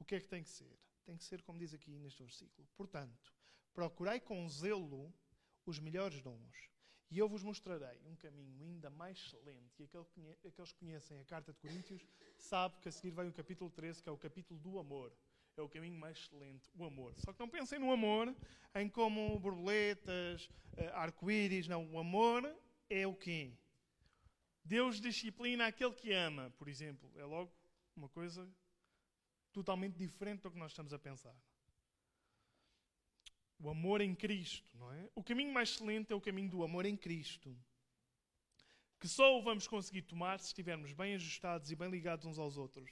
O 0.03 0.05
que 0.05 0.15
é 0.15 0.19
que 0.19 0.27
tem 0.27 0.43
que 0.43 0.49
ser? 0.49 0.77
Tem 1.05 1.15
que 1.15 1.23
ser 1.23 1.41
como 1.43 1.57
diz 1.57 1.73
aqui 1.73 1.97
neste 1.97 2.21
versículo. 2.21 2.67
Portanto, 2.75 3.33
procurai 3.73 4.19
com 4.19 4.49
zelo 4.49 5.13
os 5.65 5.79
melhores 5.79 6.21
dons 6.21 6.69
e 7.09 7.17
eu 7.17 7.29
vos 7.29 7.41
mostrarei 7.41 8.01
um 8.05 8.13
caminho 8.17 8.53
ainda 8.59 8.89
mais 8.89 9.17
excelente. 9.17 9.81
E 9.81 9.83
aqueles 10.45 10.73
que 10.73 10.79
conhecem 10.79 11.21
a 11.21 11.23
carta 11.23 11.53
de 11.53 11.59
Coríntios 11.59 12.05
sabem 12.37 12.81
que 12.81 12.89
a 12.89 12.91
seguir 12.91 13.11
vem 13.11 13.29
o 13.29 13.31
capítulo 13.31 13.69
13, 13.69 14.03
que 14.03 14.09
é 14.09 14.11
o 14.11 14.17
capítulo 14.17 14.59
do 14.59 14.77
amor. 14.77 15.15
É 15.55 15.61
o 15.61 15.69
caminho 15.69 15.97
mais 15.97 16.17
excelente, 16.17 16.69
o 16.75 16.83
amor. 16.83 17.13
Só 17.19 17.31
que 17.31 17.39
não 17.39 17.47
pensem 17.47 17.79
no 17.79 17.89
amor 17.89 18.35
em 18.75 18.89
como 18.89 19.39
borboletas, 19.39 20.49
eh, 20.75 20.91
arco-íris. 20.95 21.65
Não, 21.65 21.89
o 21.93 21.97
amor 21.97 22.53
é 22.89 23.07
o 23.07 23.15
quê? 23.15 23.53
Deus 24.65 24.99
disciplina 24.99 25.67
aquele 25.67 25.93
que 25.93 26.11
ama, 26.11 26.53
por 26.57 26.67
exemplo. 26.67 27.09
É 27.15 27.23
logo 27.23 27.53
uma 27.95 28.09
coisa 28.09 28.45
totalmente 29.53 29.95
diferente 29.95 30.41
do 30.41 30.51
que 30.51 30.57
nós 30.57 30.71
estamos 30.71 30.93
a 30.93 30.99
pensar. 30.99 31.35
O 33.59 33.69
amor 33.69 34.01
em 34.01 34.13
Cristo, 34.13 34.77
não 34.77 34.91
é? 34.91 35.09
O 35.15 35.23
caminho 35.23 35.53
mais 35.53 35.69
excelente 35.69 36.11
é 36.11 36.15
o 36.15 36.19
caminho 36.19 36.49
do 36.49 36.63
amor 36.63 36.85
em 36.85 36.97
Cristo. 36.97 37.55
Que 38.99 39.07
só 39.07 39.37
o 39.37 39.41
vamos 39.41 39.67
conseguir 39.67 40.01
tomar 40.01 40.39
se 40.39 40.47
estivermos 40.47 40.91
bem 40.91 41.15
ajustados 41.15 41.71
e 41.71 41.75
bem 41.75 41.89
ligados 41.89 42.25
uns 42.25 42.37
aos 42.37 42.57
outros. 42.57 42.91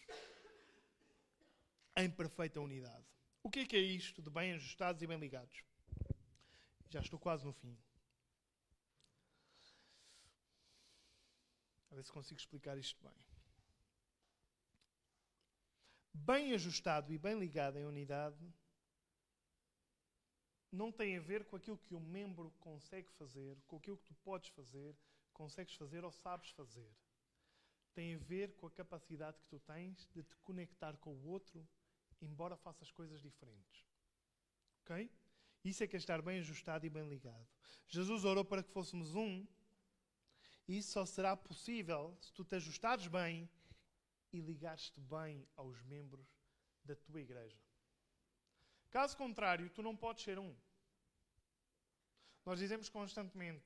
Em 1.97 2.09
perfeita 2.09 2.61
unidade. 2.61 3.05
O 3.43 3.49
que 3.49 3.61
é 3.61 3.65
que 3.65 3.75
é 3.75 3.79
isto 3.79 4.21
de 4.21 4.29
bem 4.29 4.53
ajustados 4.53 5.01
e 5.01 5.07
bem 5.07 5.17
ligados? 5.17 5.63
Já 6.89 7.01
estou 7.01 7.19
quase 7.19 7.43
no 7.43 7.51
fim. 7.53 7.77
A 11.91 11.95
ver 11.95 12.03
se 12.03 12.11
consigo 12.11 12.39
explicar 12.39 12.77
isto 12.77 13.01
bem. 13.01 13.30
Bem 16.13 16.53
ajustado 16.53 17.11
e 17.13 17.17
bem 17.17 17.39
ligado 17.39 17.77
em 17.77 17.85
unidade 17.85 18.53
não 20.71 20.91
tem 20.91 21.17
a 21.17 21.21
ver 21.21 21.43
com 21.45 21.55
aquilo 21.55 21.77
que 21.77 21.93
o 21.93 21.99
membro 21.99 22.51
consegue 22.59 23.11
fazer, 23.11 23.61
com 23.67 23.75
aquilo 23.75 23.97
que 23.97 24.05
tu 24.05 24.15
podes 24.15 24.49
fazer, 24.51 24.95
consegues 25.33 25.75
fazer 25.75 26.03
ou 26.05 26.11
sabes 26.11 26.49
fazer. 26.51 26.89
Tem 27.93 28.15
a 28.15 28.17
ver 28.17 28.55
com 28.55 28.67
a 28.67 28.71
capacidade 28.71 29.37
que 29.39 29.47
tu 29.47 29.59
tens 29.59 30.07
de 30.13 30.23
te 30.23 30.35
conectar 30.37 30.95
com 30.97 31.13
o 31.13 31.27
outro, 31.27 31.67
embora 32.21 32.55
faças 32.55 32.89
coisas 32.91 33.21
diferentes. 33.21 33.85
Ok? 34.83 35.11
Isso 35.63 35.83
é 35.83 35.87
que 35.87 35.95
é 35.95 35.99
estar 35.99 36.21
bem 36.21 36.39
ajustado 36.39 36.85
e 36.85 36.89
bem 36.89 37.07
ligado. 37.07 37.47
Jesus 37.87 38.23
orou 38.23 38.45
para 38.45 38.63
que 38.63 38.71
fôssemos 38.71 39.13
um, 39.13 39.45
e 40.67 40.77
isso 40.77 40.93
só 40.93 41.05
será 41.05 41.35
possível 41.35 42.17
se 42.21 42.31
tu 42.33 42.45
te 42.45 42.55
ajustares 42.55 43.07
bem 43.07 43.49
e 44.31 44.39
ligares-te 44.39 44.99
bem 44.99 45.47
aos 45.55 45.81
membros 45.83 46.27
da 46.83 46.95
tua 46.95 47.21
igreja. 47.21 47.57
Caso 48.89 49.15
contrário, 49.15 49.69
tu 49.69 49.81
não 49.81 49.95
podes 49.95 50.23
ser 50.23 50.37
um. 50.37 50.53
Nós 52.45 52.59
dizemos 52.59 52.89
constantemente: 52.89 53.63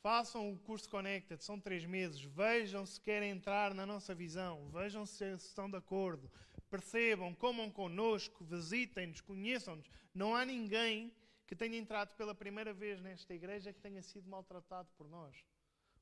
façam 0.00 0.52
o 0.52 0.58
curso 0.58 0.88
Connected, 0.88 1.42
são 1.42 1.58
três 1.58 1.84
meses, 1.84 2.20
vejam 2.22 2.84
se 2.86 3.00
querem 3.00 3.30
entrar 3.30 3.74
na 3.74 3.86
nossa 3.86 4.14
visão, 4.14 4.68
vejam 4.70 5.04
se 5.06 5.24
estão 5.34 5.70
de 5.70 5.76
acordo, 5.76 6.30
percebam, 6.70 7.34
comam 7.34 7.70
connosco, 7.70 8.44
visitem-nos, 8.44 9.20
conheçam-nos. 9.20 9.90
Não 10.14 10.34
há 10.34 10.44
ninguém 10.44 11.12
que 11.46 11.56
tenha 11.56 11.76
entrado 11.76 12.14
pela 12.16 12.34
primeira 12.34 12.72
vez 12.72 13.00
nesta 13.00 13.34
igreja 13.34 13.72
que 13.72 13.80
tenha 13.80 14.02
sido 14.02 14.28
maltratado 14.28 14.90
por 14.96 15.08
nós. 15.08 15.44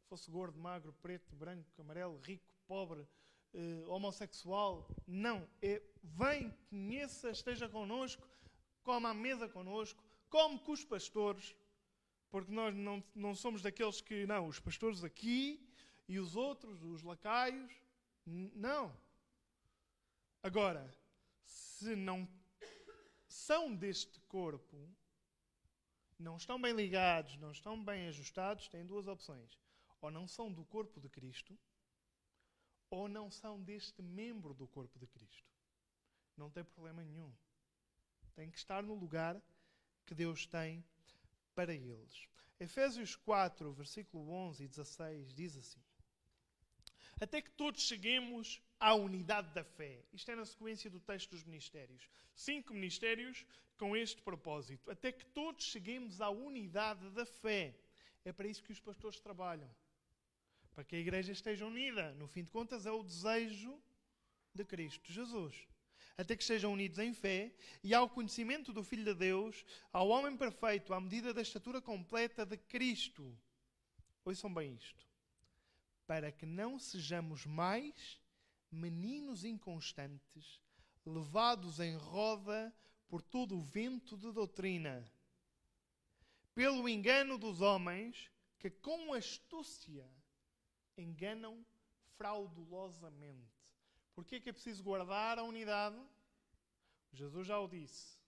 Fosse 0.08 0.30
gordo, 0.30 0.58
magro, 0.58 0.92
preto, 1.00 1.34
branco, 1.34 1.68
amarelo, 1.80 2.18
rico, 2.18 2.54
pobre, 2.66 3.06
eh, 3.52 3.84
homossexual. 3.86 4.88
Não. 5.06 5.48
É, 5.60 5.82
vem, 6.02 6.50
conheça, 6.68 7.30
esteja 7.30 7.68
connosco, 7.68 8.26
come 8.82 9.06
à 9.06 9.14
mesa 9.14 9.48
connosco, 9.48 10.02
come 10.28 10.58
com 10.58 10.72
os 10.72 10.84
pastores. 10.84 11.56
Porque 12.30 12.52
nós 12.52 12.74
não, 12.74 13.02
não 13.14 13.34
somos 13.34 13.60
daqueles 13.60 14.00
que, 14.00 14.24
não, 14.26 14.46
os 14.46 14.60
pastores 14.60 15.02
aqui 15.02 15.68
e 16.06 16.18
os 16.18 16.36
outros, 16.36 16.82
os 16.82 17.02
lacaios. 17.02 17.72
Não. 18.24 18.96
Agora, 20.42 20.88
se 21.44 21.96
não 21.96 22.28
são 23.26 23.74
deste 23.74 24.20
corpo, 24.22 24.88
não 26.18 26.36
estão 26.36 26.60
bem 26.60 26.72
ligados, 26.72 27.36
não 27.38 27.50
estão 27.50 27.82
bem 27.82 28.06
ajustados, 28.06 28.68
têm 28.68 28.86
duas 28.86 29.08
opções. 29.08 29.58
Ou 30.00 30.10
não 30.10 30.26
são 30.26 30.52
do 30.52 30.64
corpo 30.64 31.00
de 31.00 31.08
Cristo, 31.08 31.58
ou 32.90 33.08
não 33.08 33.30
são 33.30 33.62
deste 33.62 34.02
membro 34.02 34.52
do 34.52 34.66
corpo 34.66 34.98
de 34.98 35.06
Cristo. 35.06 35.48
Não 36.36 36.50
tem 36.50 36.64
problema 36.64 37.04
nenhum. 37.04 37.32
Tem 38.34 38.50
que 38.50 38.58
estar 38.58 38.82
no 38.82 38.94
lugar 38.94 39.40
que 40.04 40.14
Deus 40.14 40.46
tem 40.46 40.84
para 41.54 41.74
eles. 41.74 42.28
Efésios 42.58 43.16
4, 43.16 43.72
versículo 43.72 44.30
11 44.30 44.64
e 44.64 44.68
16 44.68 45.32
diz 45.32 45.56
assim: 45.56 45.80
Até 47.20 47.40
que 47.40 47.50
todos 47.50 47.82
cheguemos 47.82 48.60
à 48.78 48.94
unidade 48.94 49.52
da 49.54 49.64
fé. 49.64 50.04
Isto 50.12 50.30
é 50.30 50.36
na 50.36 50.44
sequência 50.44 50.90
do 50.90 51.00
texto 51.00 51.30
dos 51.30 51.44
ministérios. 51.44 52.08
Cinco 52.34 52.74
ministérios 52.74 53.46
com 53.76 53.96
este 53.96 54.20
propósito. 54.22 54.90
Até 54.90 55.12
que 55.12 55.24
todos 55.26 55.64
cheguemos 55.64 56.20
à 56.20 56.28
unidade 56.28 57.08
da 57.10 57.24
fé. 57.24 57.74
É 58.24 58.32
para 58.32 58.48
isso 58.48 58.62
que 58.62 58.72
os 58.72 58.80
pastores 58.80 59.20
trabalham. 59.20 59.70
Para 60.74 60.84
que 60.84 60.96
a 60.96 60.98
igreja 60.98 61.32
esteja 61.32 61.66
unida. 61.66 62.14
No 62.14 62.26
fim 62.26 62.44
de 62.44 62.50
contas, 62.50 62.86
é 62.86 62.90
o 62.90 63.02
desejo 63.02 63.80
de 64.54 64.64
Cristo 64.64 65.12
Jesus 65.12 65.68
até 66.20 66.36
que 66.36 66.44
sejam 66.44 66.74
unidos 66.74 66.98
em 66.98 67.14
fé 67.14 67.50
e 67.82 67.94
ao 67.94 68.06
conhecimento 68.06 68.74
do 68.74 68.84
Filho 68.84 69.04
de 69.04 69.14
Deus, 69.14 69.64
ao 69.90 70.10
homem 70.10 70.36
perfeito, 70.36 70.92
à 70.92 71.00
medida 71.00 71.32
da 71.32 71.40
estatura 71.40 71.80
completa 71.80 72.44
de 72.44 72.58
Cristo. 72.58 73.34
Ouçam 74.22 74.52
bem 74.52 74.74
isto. 74.74 75.08
Para 76.06 76.30
que 76.30 76.44
não 76.44 76.78
sejamos 76.78 77.46
mais 77.46 78.20
meninos 78.70 79.44
inconstantes, 79.44 80.60
levados 81.06 81.80
em 81.80 81.96
roda 81.96 82.70
por 83.08 83.22
todo 83.22 83.56
o 83.56 83.62
vento 83.62 84.14
de 84.14 84.30
doutrina, 84.30 85.10
pelo 86.54 86.86
engano 86.86 87.38
dos 87.38 87.62
homens 87.62 88.30
que 88.58 88.68
com 88.68 89.14
astúcia 89.14 90.06
enganam 90.96 91.64
fraudulosamente. 92.16 93.50
Por 94.14 94.24
que 94.24 94.36
é 94.48 94.52
preciso 94.52 94.82
guardar 94.82 95.38
a 95.38 95.42
unidade? 95.42 95.98
Jesus 97.12 97.46
já 97.46 97.58
o 97.58 97.68
disse. 97.68 98.18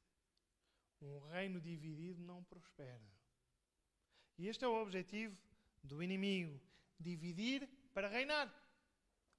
Um 1.00 1.18
reino 1.30 1.60
dividido 1.60 2.22
não 2.22 2.42
prospera. 2.44 3.12
E 4.38 4.48
este 4.48 4.64
é 4.64 4.68
o 4.68 4.80
objetivo 4.80 5.36
do 5.82 6.02
inimigo: 6.02 6.60
dividir 6.98 7.68
para 7.92 8.08
reinar. 8.08 8.52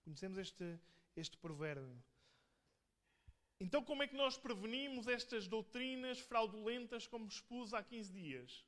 Conhecemos 0.03 0.37
este, 0.37 0.79
este 1.15 1.37
provérbio. 1.37 2.03
Então, 3.59 3.83
como 3.83 4.03
é 4.03 4.07
que 4.07 4.15
nós 4.15 4.37
prevenimos 4.37 5.07
estas 5.07 5.47
doutrinas 5.47 6.19
fraudulentas, 6.19 7.07
como 7.07 7.27
expus 7.27 7.73
há 7.73 7.81
15 7.81 8.11
dias? 8.11 8.65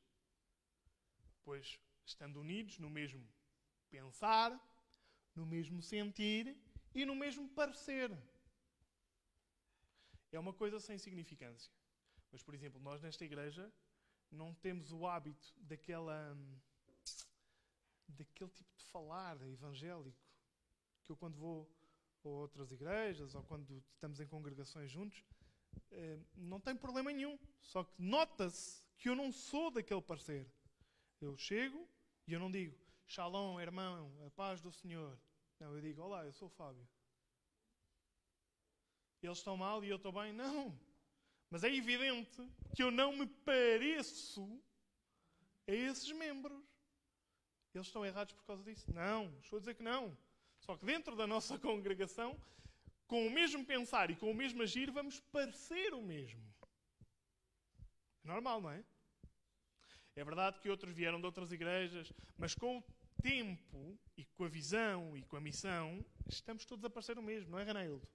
Pois, 1.43 1.77
estando 2.05 2.39
unidos 2.39 2.79
no 2.79 2.89
mesmo 2.89 3.27
pensar, 3.95 4.51
no 5.33 5.45
mesmo 5.45 5.81
sentir 5.81 6.43
e 6.93 7.05
no 7.05 7.15
mesmo 7.15 7.47
parecer. 7.49 8.09
É 10.31 10.39
uma 10.39 10.53
coisa 10.53 10.79
sem 10.81 10.97
significância. 10.97 11.71
Mas, 12.31 12.43
por 12.43 12.53
exemplo, 12.53 12.81
nós 12.81 13.01
nesta 13.01 13.23
igreja 13.23 13.71
não 14.29 14.53
temos 14.53 14.91
o 14.91 15.07
hábito 15.07 15.47
daquela, 15.57 16.37
daquele 18.09 18.49
tipo 18.49 18.75
de 18.75 18.83
falar 18.85 19.41
evangélico 19.47 20.25
que 21.03 21.11
eu, 21.11 21.15
quando 21.15 21.37
vou 21.37 21.71
a 22.25 22.27
outras 22.27 22.71
igrejas 22.71 23.35
ou 23.35 23.43
quando 23.43 23.81
estamos 23.93 24.19
em 24.19 24.27
congregações 24.27 24.89
juntos, 24.91 25.23
eh, 25.91 26.19
não 26.35 26.59
tem 26.59 26.75
problema 26.75 27.13
nenhum. 27.13 27.37
Só 27.61 27.83
que 27.83 28.01
nota-se 28.01 28.83
que 28.97 29.07
eu 29.07 29.15
não 29.15 29.31
sou 29.31 29.69
daquele 29.71 30.01
parecer. 30.01 30.45
Eu 31.21 31.37
chego 31.37 31.87
e 32.27 32.33
eu 32.33 32.39
não 32.39 32.51
digo 32.51 32.84
Shalom, 33.07 33.59
irmão, 33.59 34.11
a 34.25 34.29
paz 34.31 34.61
do 34.61 34.71
Senhor. 34.71 35.17
Não, 35.59 35.73
eu 35.75 35.81
digo, 35.81 36.01
olá, 36.01 36.25
eu 36.25 36.33
sou 36.33 36.47
o 36.47 36.51
Fábio. 36.51 36.87
Eles 39.21 39.37
estão 39.37 39.55
mal 39.55 39.83
e 39.83 39.89
eu 39.89 39.95
estou 39.97 40.11
bem? 40.11 40.33
Não. 40.33 40.77
Mas 41.49 41.63
é 41.63 41.73
evidente 41.73 42.41
que 42.75 42.83
eu 42.83 42.91
não 42.91 43.15
me 43.15 43.25
pareço 43.27 44.61
a 45.67 45.71
esses 45.71 46.11
membros. 46.11 46.63
Eles 47.73 47.87
estão 47.87 48.05
errados 48.05 48.33
por 48.33 48.43
causa 48.45 48.63
disso? 48.63 48.91
Não, 48.93 49.33
estou 49.39 49.57
a 49.57 49.59
dizer 49.59 49.75
que 49.75 49.83
não. 49.83 50.17
Só 50.59 50.75
que 50.75 50.85
dentro 50.85 51.15
da 51.15 51.27
nossa 51.27 51.57
congregação, 51.59 52.39
com 53.07 53.27
o 53.27 53.31
mesmo 53.31 53.65
pensar 53.65 54.09
e 54.09 54.15
com 54.15 54.31
o 54.31 54.35
mesmo 54.35 54.63
agir, 54.63 54.89
vamos 54.91 55.19
parecer 55.19 55.93
o 55.93 56.01
mesmo. 56.01 56.43
É 58.23 58.27
normal, 58.27 58.61
não 58.61 58.71
é? 58.71 58.83
É 60.15 60.23
verdade 60.23 60.59
que 60.59 60.69
outros 60.69 60.93
vieram 60.95 61.19
de 61.19 61.25
outras 61.25 61.51
igrejas, 61.51 62.11
mas 62.37 62.55
com 62.55 62.77
o 62.77 62.83
tempo 63.21 63.99
e 64.15 64.23
com 64.23 64.45
a 64.45 64.47
visão 64.47 65.17
e 65.17 65.23
com 65.23 65.35
a 65.35 65.41
missão, 65.41 66.05
estamos 66.27 66.65
todos 66.65 66.85
a 66.85 66.89
parecer 66.89 67.17
o 67.17 67.23
mesmo, 67.23 67.51
não 67.51 67.59
é, 67.59 67.63
Renaildo? 67.63 68.07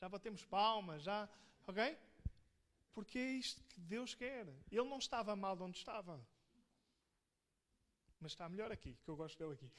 Já 0.00 0.08
batemos 0.08 0.44
palmas, 0.44 1.02
já. 1.02 1.28
Ok? 1.66 1.96
Porque 2.92 3.18
é 3.18 3.32
isto 3.32 3.62
que 3.64 3.80
Deus 3.80 4.14
quer. 4.14 4.46
Ele 4.70 4.88
não 4.88 4.98
estava 4.98 5.34
mal 5.34 5.56
onde 5.60 5.78
estava. 5.78 6.20
Mas 8.20 8.32
está 8.32 8.48
melhor 8.48 8.72
aqui, 8.72 8.96
que 9.04 9.08
eu 9.08 9.16
gosto 9.16 9.38
dele 9.38 9.54
aqui. 9.54 9.70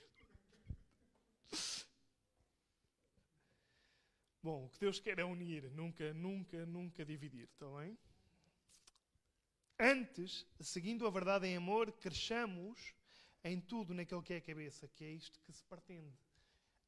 Bom, 4.42 4.66
o 4.66 4.70
que 4.70 4.80
Deus 4.80 5.00
quer 5.00 5.18
é 5.18 5.26
unir, 5.26 5.72
nunca, 5.72 6.14
nunca, 6.14 6.66
nunca 6.66 7.04
dividir, 7.04 7.50
está 7.52 7.66
bem? 7.80 7.98
Antes, 9.80 10.46
seguindo 10.62 11.06
a 11.06 11.10
verdade 11.10 11.48
em 11.48 11.58
amor, 11.58 11.92
cresçamos 11.92 12.94
em 13.44 13.60
tudo 13.60 13.94
naquele 13.94 14.22
que 14.22 14.34
é 14.34 14.38
a 14.38 14.42
cabeça, 14.42 14.88
que 14.88 15.04
é 15.04 15.12
isto 15.12 15.40
que 15.42 15.52
se 15.52 15.64
pretende. 15.66 16.18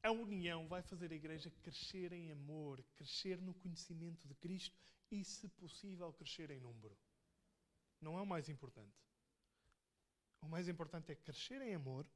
A 0.02 0.12
união 0.12 0.68
vai 0.70 0.82
fazer 0.82 1.12
a 1.12 1.16
igreja 1.16 1.52
crescer 1.62 2.14
em 2.14 2.32
amor, 2.32 2.82
crescer 2.96 3.42
no 3.42 3.54
conhecimento 3.54 4.26
de 4.26 4.34
Cristo 4.36 4.80
e, 5.12 5.22
se 5.24 5.50
possível, 5.50 6.14
crescer 6.14 6.50
em 6.50 6.62
número. 6.62 6.98
Não 8.00 8.18
é 8.18 8.22
o 8.22 8.26
mais 8.26 8.48
importante. 8.48 8.96
O 10.42 10.48
mais 10.48 10.70
importante 10.70 11.12
é 11.12 11.16
crescer 11.16 11.62
em 11.62 11.76
amor. 11.76 12.08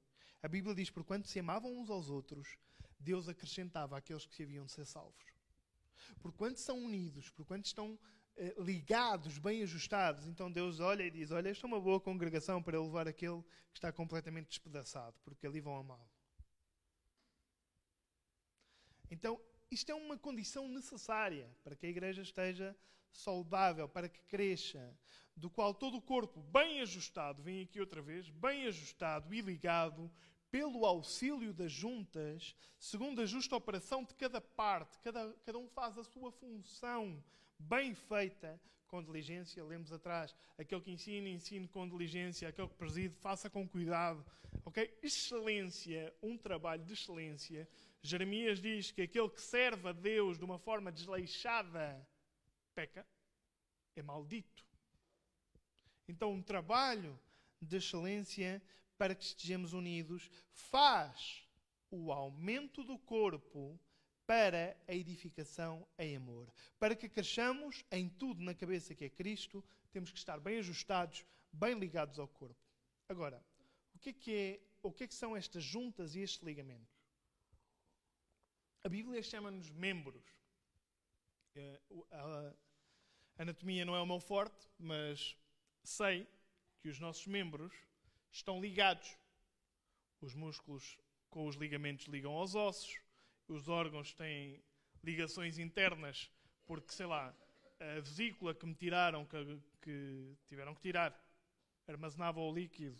A 0.42 0.48
Bíblia 0.48 0.74
diz: 0.74 0.90
por 0.90 1.04
quanto 1.04 1.28
se 1.28 1.40
amavam 1.40 1.78
uns 1.78 1.90
aos 1.90 2.10
outros, 2.10 2.58
Deus 2.98 3.28
acrescentava 3.28 3.98
àqueles 3.98 4.26
que 4.26 4.34
se 4.34 4.44
haviam 4.44 4.66
de 4.66 4.72
ser 4.72 4.86
salvos. 4.86 5.26
Por 6.22 6.32
quanto 6.32 6.60
são 6.60 6.80
unidos, 6.80 7.30
por 7.30 7.46
quanto 7.46 7.66
estão 7.66 8.00
ligados, 8.58 9.38
bem 9.38 9.62
ajustados. 9.64 10.26
Então 10.26 10.52
Deus 10.52 10.80
olha 10.80 11.04
e 11.04 11.12
diz: 11.12 11.32
Olha, 11.32 11.50
esta 11.50 11.66
é 11.66 11.68
uma 11.68 11.80
boa 11.80 12.00
congregação 12.00 12.62
para 12.62 12.82
levar 12.82 13.08
aquele 13.08 13.42
que 13.72 13.78
está 13.78 13.92
completamente 13.92 14.48
despedaçado, 14.48 15.16
porque 15.24 15.46
ali 15.46 15.60
vão 15.60 15.76
amá-lo. 15.78 16.10
Então, 19.10 19.40
isto 19.70 19.92
é 19.92 19.96
uma 19.96 20.18
condição 20.18 20.68
necessária 20.68 21.50
para 21.64 21.76
que 21.76 21.86
a 21.86 21.90
igreja 21.90 22.22
esteja 22.22 22.76
saudável, 23.12 23.88
para 23.88 24.08
que 24.08 24.22
cresça, 24.24 24.98
do 25.36 25.50
qual 25.50 25.74
todo 25.74 25.98
o 25.98 26.02
corpo, 26.02 26.42
bem 26.42 26.82
ajustado, 26.82 27.44
vem 27.44 27.62
aqui 27.62 27.80
outra 27.80 28.02
vez, 28.02 28.30
bem 28.30 28.68
ajustado 28.68 29.34
e 29.34 29.42
ligado, 29.42 30.10
pelo 30.50 30.86
auxílio 30.86 31.54
das 31.54 31.72
juntas, 31.72 32.56
segundo 32.78 33.22
a 33.22 33.26
justa 33.26 33.56
operação 33.56 34.04
de 34.04 34.14
cada 34.16 34.42
parte, 34.42 35.00
cada, 35.00 35.34
cada 35.46 35.58
um 35.58 35.68
faz 35.70 35.98
a 35.98 36.04
sua 36.04 36.32
função 36.32 37.24
bem 37.62 37.94
feita, 37.94 38.60
com 38.88 39.02
diligência. 39.02 39.64
Lemos 39.64 39.92
atrás, 39.92 40.36
aquele 40.58 40.82
que 40.82 40.92
ensina, 40.92 41.30
ensine 41.30 41.68
com 41.68 41.88
diligência, 41.88 42.50
aquele 42.50 42.68
que 42.68 42.76
preside, 42.76 43.16
faça 43.16 43.50
com 43.50 43.68
cuidado. 43.68 44.26
Ok? 44.66 45.00
Excelência, 45.02 46.14
um 46.22 46.38
trabalho 46.38 46.84
de 46.84 46.94
excelência. 46.94 47.68
Jeremias 48.04 48.60
diz 48.60 48.92
que 48.92 49.04
aquele 49.04 49.30
que 49.30 49.42
serve 49.42 49.90
a 49.90 49.94
Deus 49.94 50.38
de 50.38 50.44
uma 50.44 50.60
forma 50.60 50.92
desleixada 50.92 52.06
peca, 52.74 53.06
é 53.96 54.02
maldito. 54.02 54.66
Então, 56.08 56.32
um 56.34 56.42
trabalho 56.42 57.18
de 57.62 57.78
excelência 57.78 58.62
para 58.98 59.16
que 59.16 59.24
estejamos 59.24 59.74
unidos 59.74 60.30
faz 60.52 61.48
o 61.90 62.12
aumento 62.12 62.84
do 62.84 62.98
corpo 62.98 63.80
para 64.32 64.78
a 64.88 64.94
edificação 64.94 65.86
em 66.00 66.16
amor. 66.16 66.50
Para 66.80 66.96
que 66.96 67.10
cresçamos 67.10 67.84
em 67.92 68.08
tudo 68.08 68.42
na 68.42 68.56
cabeça 68.56 68.96
que 68.96 69.04
é 69.04 69.10
Cristo, 69.10 69.62
temos 69.92 70.10
que 70.10 70.18
estar 70.18 70.40
bem 70.40 70.58
ajustados, 70.58 71.26
bem 71.52 71.78
ligados 71.78 72.18
ao 72.18 72.30
corpo. 72.30 72.56
Agora, 73.10 73.46
o 73.94 74.00
que 74.00 74.12
é 74.12 74.14
que, 74.14 74.34
é, 74.34 74.60
o 74.82 74.90
que, 74.90 75.04
é 75.04 75.08
que 75.08 75.14
são 75.14 75.36
estas 75.36 75.62
juntas 75.62 76.16
e 76.16 76.22
estes 76.22 76.42
ligamentos? 76.44 76.96
A 78.86 78.88
Bíblia 78.88 79.22
chama-nos 79.22 79.70
membros. 79.70 80.24
É, 81.54 81.82
a 82.14 82.54
anatomia 83.38 83.84
não 83.84 83.98
é 83.98 84.02
o 84.02 84.06
meu 84.06 84.22
forte, 84.22 84.70
mas 84.80 85.36
sei 85.84 86.26
que 86.80 86.88
os 86.88 87.02
nossos 87.02 87.28
membros 87.28 87.74
estão 88.32 88.62
ligados. 88.62 89.18
Os 90.22 90.34
músculos 90.34 90.98
com 91.30 91.48
os 91.48 91.58
ligamentos 91.58 92.06
ligam 92.06 92.32
aos 92.32 92.56
ossos, 92.56 92.98
os 93.54 93.68
órgãos 93.68 94.14
têm 94.14 94.62
ligações 95.04 95.58
internas, 95.58 96.32
porque, 96.66 96.92
sei 96.94 97.06
lá, 97.06 97.36
a 97.80 98.00
vesícula 98.00 98.54
que 98.54 98.66
me 98.66 98.74
tiraram, 98.74 99.26
que, 99.26 99.60
que 99.82 100.38
tiveram 100.48 100.74
que 100.76 100.82
tirar, 100.82 101.20
armazenava 101.88 102.40
o 102.40 102.54
líquido, 102.54 103.00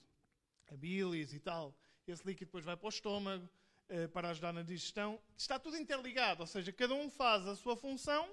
a 0.72 0.76
bilis 0.76 1.34
e 1.34 1.40
tal. 1.40 1.76
Esse 2.08 2.26
líquido 2.26 2.48
depois 2.48 2.66
vai 2.66 2.76
para 2.76 2.86
o 2.86 2.90
estômago 2.90 3.48
eh, 3.88 4.08
para 4.08 4.30
ajudar 4.30 4.52
na 4.52 4.64
digestão. 4.64 5.20
Está 5.38 5.60
tudo 5.60 5.78
interligado, 5.78 6.42
ou 6.42 6.48
seja, 6.48 6.74
cada 6.74 6.94
um 6.94 7.10
faz 7.10 7.48
a 7.48 7.56
sua 7.56 7.76
função, 7.76 8.30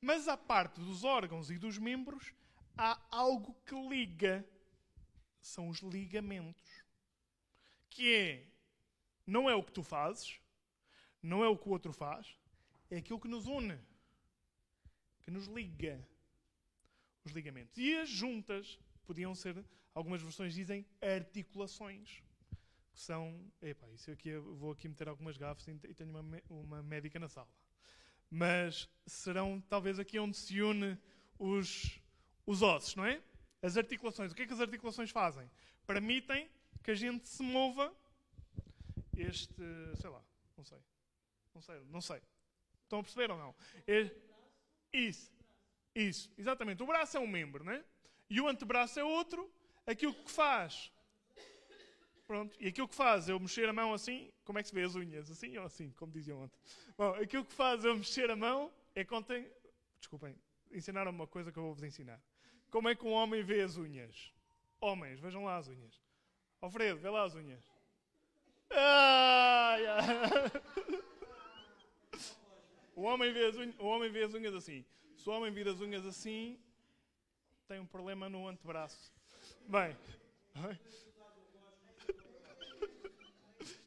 mas 0.00 0.28
à 0.28 0.36
parte 0.36 0.80
dos 0.80 1.02
órgãos 1.02 1.50
e 1.50 1.58
dos 1.58 1.78
membros, 1.78 2.32
há 2.76 3.00
algo 3.10 3.54
que 3.66 3.74
liga. 3.88 4.44
São 5.40 5.68
os 5.70 5.78
ligamentos. 5.78 6.84
Que 7.88 8.14
é, 8.14 8.46
não 9.26 9.48
é 9.48 9.54
o 9.54 9.64
que 9.64 9.72
tu 9.72 9.82
fazes, 9.82 10.38
não 11.22 11.44
é 11.44 11.48
o 11.48 11.56
que 11.56 11.68
o 11.68 11.72
outro 11.72 11.92
faz, 11.92 12.36
é 12.90 12.96
aquilo 12.96 13.20
que 13.20 13.28
nos 13.28 13.46
une, 13.46 13.78
que 15.22 15.30
nos 15.30 15.46
liga. 15.46 16.04
Os 17.24 17.32
ligamentos. 17.32 17.76
E 17.76 17.94
as 17.96 18.08
juntas 18.08 18.78
podiam 19.04 19.34
ser, 19.34 19.62
algumas 19.94 20.22
versões 20.22 20.54
dizem, 20.54 20.86
articulações. 21.00 22.22
Que 22.92 22.98
são. 22.98 23.38
Epá, 23.60 23.88
isso 23.90 24.10
aqui 24.10 24.34
vou 24.36 24.72
aqui 24.72 24.88
meter 24.88 25.08
algumas 25.08 25.36
gafas 25.36 25.68
e 25.68 25.94
tenho 25.94 26.10
uma, 26.10 26.42
uma 26.48 26.82
médica 26.82 27.18
na 27.18 27.28
sala. 27.28 27.48
Mas 28.28 28.88
serão 29.06 29.60
talvez 29.68 29.98
aqui 29.98 30.18
onde 30.18 30.36
se 30.36 30.60
une 30.60 30.98
os, 31.38 32.00
os 32.46 32.62
ossos, 32.62 32.96
não 32.96 33.04
é? 33.04 33.22
As 33.62 33.76
articulações. 33.76 34.32
O 34.32 34.34
que 34.34 34.42
é 34.42 34.46
que 34.46 34.52
as 34.52 34.60
articulações 34.60 35.10
fazem? 35.10 35.48
Permitem 35.86 36.48
que 36.82 36.90
a 36.90 36.94
gente 36.94 37.28
se 37.28 37.42
mova 37.42 37.94
este, 39.16 39.62
sei 39.96 40.10
lá, 40.10 40.24
não 40.56 40.64
sei. 40.64 40.78
Não 41.54 41.62
sei, 41.62 41.80
não 41.86 42.00
sei. 42.00 42.20
Estão 42.82 43.00
a 43.00 43.02
perceber 43.02 43.30
ou 43.30 43.38
não? 43.38 43.54
Isso. 44.92 45.32
Isso, 45.94 46.32
exatamente. 46.38 46.82
O 46.82 46.86
braço 46.86 47.16
é 47.16 47.20
um 47.20 47.26
membro, 47.26 47.64
não 47.64 47.72
é? 47.72 47.84
E 48.28 48.40
o 48.40 48.48
antebraço 48.48 48.98
é 48.98 49.04
outro. 49.04 49.50
Aquilo 49.86 50.14
que 50.14 50.30
faz. 50.30 50.92
Pronto. 52.26 52.56
E 52.60 52.68
aquilo 52.68 52.88
que 52.88 52.94
faz 52.94 53.28
eu 53.28 53.40
mexer 53.40 53.68
a 53.68 53.72
mão 53.72 53.92
assim. 53.92 54.32
Como 54.44 54.58
é 54.58 54.62
que 54.62 54.68
se 54.68 54.74
vê 54.74 54.82
as 54.82 54.94
unhas? 54.94 55.30
Assim 55.30 55.56
ou 55.58 55.64
assim? 55.64 55.90
Como 55.92 56.12
diziam 56.12 56.40
ontem. 56.40 56.58
Bom, 56.96 57.14
aquilo 57.14 57.44
que 57.44 57.52
faz 57.52 57.84
eu 57.84 57.96
mexer 57.96 58.30
a 58.30 58.36
mão 58.36 58.72
é 58.94 59.04
contem. 59.04 59.50
Desculpem. 59.98 60.36
Ensinaram-me 60.70 61.18
uma 61.18 61.26
coisa 61.26 61.50
que 61.50 61.58
eu 61.58 61.64
vou-vos 61.64 61.82
ensinar. 61.82 62.22
Como 62.70 62.88
é 62.88 62.94
que 62.94 63.04
um 63.04 63.10
homem 63.10 63.42
vê 63.42 63.62
as 63.62 63.76
unhas? 63.76 64.32
Homens, 64.80 65.18
vejam 65.18 65.44
lá 65.44 65.56
as 65.56 65.66
unhas. 65.66 66.00
Alfredo, 66.60 67.00
vê 67.00 67.10
lá 67.10 67.24
as 67.24 67.34
unhas. 67.34 67.68
Ah, 68.70 69.76
o, 73.00 73.04
homem 73.04 73.32
vê 73.32 73.46
as 73.46 73.56
unhas, 73.56 73.74
o 73.78 73.86
homem 73.86 74.10
vê 74.10 74.24
as 74.24 74.34
unhas 74.34 74.54
assim. 74.54 74.84
Se 75.16 75.26
o 75.28 75.32
homem 75.32 75.50
vir 75.50 75.66
as 75.66 75.80
unhas 75.80 76.04
assim, 76.04 76.58
tem 77.66 77.80
um 77.80 77.86
problema 77.86 78.28
no 78.28 78.46
antebraço. 78.46 79.10
Bem. 79.66 79.96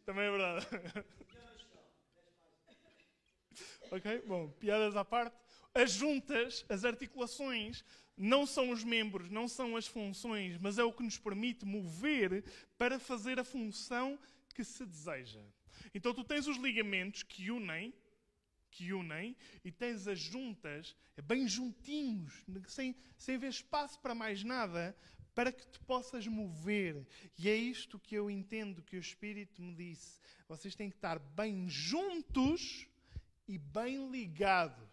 Também 0.03 0.25
é 0.25 0.31
verdade. 0.31 0.67
ok? 3.91 4.23
Bom, 4.25 4.49
piadas 4.59 4.95
à 4.95 5.05
parte. 5.05 5.37
As 5.75 5.91
juntas, 5.91 6.65
as 6.67 6.83
articulações, 6.83 7.85
não 8.17 8.47
são 8.47 8.71
os 8.71 8.83
membros, 8.83 9.29
não 9.29 9.47
são 9.47 9.75
as 9.75 9.85
funções, 9.85 10.57
mas 10.57 10.79
é 10.79 10.83
o 10.83 10.91
que 10.91 11.03
nos 11.03 11.19
permite 11.19 11.65
mover 11.65 12.43
para 12.79 12.99
fazer 12.99 13.39
a 13.39 13.43
função 13.43 14.17
que 14.55 14.63
se 14.63 14.85
deseja. 14.85 15.41
Então 15.93 16.13
tu 16.15 16.23
tens 16.23 16.47
os 16.47 16.57
ligamentos 16.57 17.21
que 17.21 17.51
unem, 17.51 17.93
que 18.73 18.91
unem, 18.91 19.35
e 19.63 19.71
tens 19.71 20.07
as 20.07 20.19
juntas, 20.19 20.95
é 21.15 21.21
bem 21.21 21.47
juntinhos, 21.47 22.43
sem, 22.67 22.95
sem 23.17 23.35
haver 23.35 23.49
espaço 23.49 23.99
para 23.99 24.15
mais 24.15 24.43
nada, 24.43 24.95
para 25.35 25.51
que 25.51 25.65
te 25.67 25.79
possas 25.81 26.27
mover. 26.27 27.05
E 27.37 27.49
é 27.49 27.55
isto 27.55 27.99
que 27.99 28.15
eu 28.15 28.29
entendo 28.29 28.81
que 28.81 28.97
o 28.97 28.99
Espírito 28.99 29.61
me 29.61 29.73
disse. 29.75 30.19
Vocês 30.47 30.75
têm 30.75 30.89
que 30.89 30.95
estar 30.95 31.19
bem 31.19 31.69
juntos 31.69 32.87
e 33.47 33.57
bem 33.57 34.09
ligados. 34.11 34.91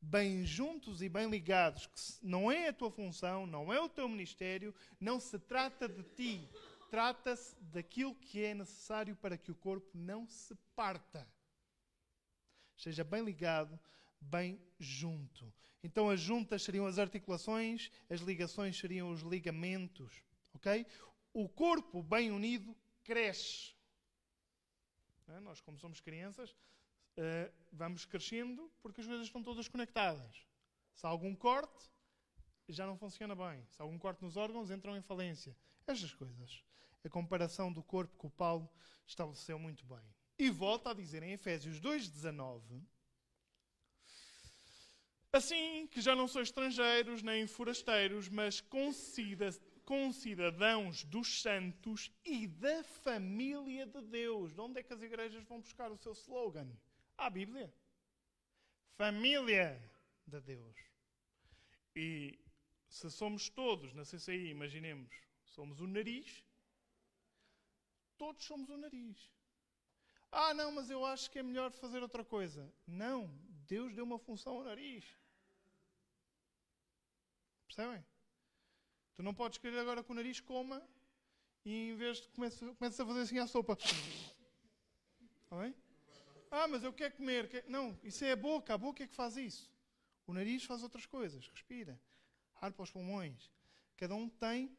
Bem 0.00 0.46
juntos 0.46 1.02
e 1.02 1.08
bem 1.08 1.28
ligados, 1.28 1.86
que 1.86 2.26
não 2.26 2.50
é 2.50 2.68
a 2.68 2.72
tua 2.72 2.90
função, 2.90 3.46
não 3.46 3.72
é 3.72 3.80
o 3.80 3.88
teu 3.88 4.08
ministério, 4.08 4.72
não 5.00 5.18
se 5.18 5.38
trata 5.40 5.88
de 5.88 6.04
ti 6.14 6.48
trata-se 6.90 7.54
daquilo 7.60 8.14
que 8.14 8.44
é 8.44 8.54
necessário 8.54 9.14
para 9.16 9.36
que 9.36 9.50
o 9.50 9.54
corpo 9.54 9.90
não 9.94 10.26
se 10.26 10.54
parta. 10.74 11.26
Esteja 12.78 13.04
bem 13.04 13.22
ligado, 13.22 13.78
bem 14.18 14.58
junto. 14.78 15.52
Então 15.82 16.08
as 16.08 16.18
juntas 16.18 16.62
seriam 16.62 16.86
as 16.86 16.98
articulações, 16.98 17.90
as 18.08 18.20
ligações 18.20 18.78
seriam 18.78 19.10
os 19.10 19.20
ligamentos. 19.20 20.22
Ok? 20.54 20.86
O 21.34 21.46
corpo 21.46 22.02
bem 22.02 22.30
unido 22.30 22.74
cresce. 23.04 23.74
É? 25.28 25.40
Nós, 25.40 25.60
como 25.60 25.76
somos 25.76 26.00
crianças, 26.00 26.52
uh, 26.52 27.52
vamos 27.70 28.06
crescendo 28.06 28.72
porque 28.80 29.02
as 29.02 29.06
coisas 29.06 29.26
estão 29.26 29.42
todas 29.42 29.68
conectadas. 29.68 30.46
Se 30.94 31.04
há 31.04 31.10
algum 31.10 31.34
corte, 31.34 31.90
já 32.66 32.86
não 32.86 32.96
funciona 32.96 33.34
bem. 33.34 33.62
Se 33.70 33.82
há 33.82 33.84
algum 33.84 33.98
corte 33.98 34.24
nos 34.24 34.38
órgãos, 34.38 34.70
entram 34.70 34.96
em 34.96 35.02
falência. 35.02 35.54
Estas 35.86 36.14
coisas 36.14 36.62
a 37.04 37.10
comparação 37.10 37.72
do 37.72 37.82
corpo 37.82 38.16
que 38.18 38.26
o 38.26 38.30
Paulo 38.30 38.68
estabeleceu 39.06 39.58
muito 39.58 39.84
bem. 39.86 40.04
E 40.38 40.50
volta 40.50 40.90
a 40.90 40.94
dizer 40.94 41.22
em 41.22 41.32
Efésios 41.32 41.80
2,19: 41.80 42.86
Assim 45.32 45.86
que 45.88 46.00
já 46.00 46.14
não 46.14 46.28
sois 46.28 46.48
estrangeiros 46.48 47.22
nem 47.22 47.46
forasteiros, 47.46 48.28
mas 48.28 48.62
concidadãos 49.84 51.04
dos 51.04 51.42
santos 51.42 52.12
e 52.24 52.46
da 52.46 52.84
família 52.84 53.86
de 53.86 54.00
Deus. 54.02 54.54
De 54.54 54.60
onde 54.60 54.80
é 54.80 54.82
que 54.82 54.92
as 54.92 55.02
igrejas 55.02 55.44
vão 55.44 55.60
buscar 55.60 55.90
o 55.90 55.98
seu 55.98 56.12
slogan? 56.12 56.70
À 57.16 57.28
Bíblia. 57.28 57.74
Família 58.96 59.82
de 60.26 60.40
Deus. 60.40 60.76
E 61.94 62.38
se 62.88 63.10
somos 63.10 63.48
todos 63.48 63.92
na 63.92 64.04
CCI, 64.04 64.50
imaginemos, 64.50 65.12
somos 65.44 65.80
o 65.80 65.86
nariz, 65.86 66.44
Todos 68.18 68.44
somos 68.44 68.68
o 68.68 68.76
nariz. 68.76 69.30
Ah, 70.30 70.52
não, 70.54 70.70
mas 70.72 70.90
eu 70.90 71.04
acho 71.04 71.30
que 71.30 71.38
é 71.38 71.42
melhor 71.42 71.70
fazer 71.70 72.02
outra 72.02 72.24
coisa. 72.24 72.72
Não, 72.86 73.30
Deus 73.66 73.94
deu 73.94 74.04
uma 74.04 74.18
função 74.18 74.56
ao 74.56 74.64
nariz. 74.64 75.04
Percebem? 77.66 78.04
Tu 79.14 79.22
não 79.22 79.34
podes 79.34 79.58
querer 79.58 79.78
agora 79.78 80.02
que 80.02 80.10
o 80.10 80.14
nariz 80.14 80.40
coma 80.40 80.82
e 81.64 81.90
em 81.90 81.96
vez 81.96 82.20
de 82.20 82.28
começa, 82.28 82.74
começa 82.74 83.02
a 83.02 83.06
fazer 83.06 83.20
assim 83.20 83.38
a 83.38 83.46
sopa. 83.46 83.76
Está 85.42 85.58
bem? 85.60 85.74
Ah, 86.50 86.66
mas 86.68 86.82
eu 86.82 86.92
quero 86.92 87.14
comer. 87.14 87.64
Não, 87.66 87.98
isso 88.02 88.24
é 88.24 88.32
a 88.32 88.36
boca. 88.36 88.72
A 88.72 88.78
boca 88.78 89.02
é 89.02 89.06
que 89.06 89.14
faz 89.14 89.36
isso. 89.36 89.70
O 90.26 90.32
nariz 90.32 90.64
faz 90.64 90.82
outras 90.82 91.04
coisas. 91.04 91.48
Respira. 91.48 92.00
Ar 92.60 92.72
para 92.72 92.82
os 92.82 92.90
pulmões. 92.90 93.50
Cada 93.96 94.14
um 94.14 94.28
tem 94.28 94.76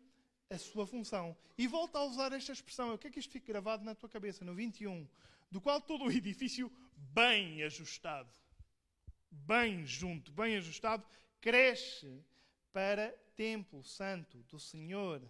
a 0.49 0.57
sua 0.57 0.87
função. 0.87 1.37
E 1.57 1.67
volta 1.67 1.99
a 1.99 2.03
usar 2.03 2.33
esta 2.33 2.51
expressão. 2.51 2.89
Eu 2.89 2.97
quero 2.97 3.13
que 3.13 3.19
isto 3.19 3.31
fique 3.31 3.47
gravado 3.47 3.83
na 3.83 3.93
tua 3.93 4.09
cabeça, 4.09 4.43
no 4.43 4.55
21. 4.55 5.07
Do 5.51 5.61
qual 5.61 5.79
todo 5.79 6.05
o 6.05 6.11
edifício 6.11 6.71
bem 6.95 7.63
ajustado, 7.63 8.31
bem 9.29 9.85
junto, 9.85 10.31
bem 10.31 10.57
ajustado, 10.57 11.05
cresce 11.39 12.23
para 12.73 13.11
templo 13.35 13.83
santo 13.83 14.39
do 14.43 14.59
Senhor. 14.59 15.21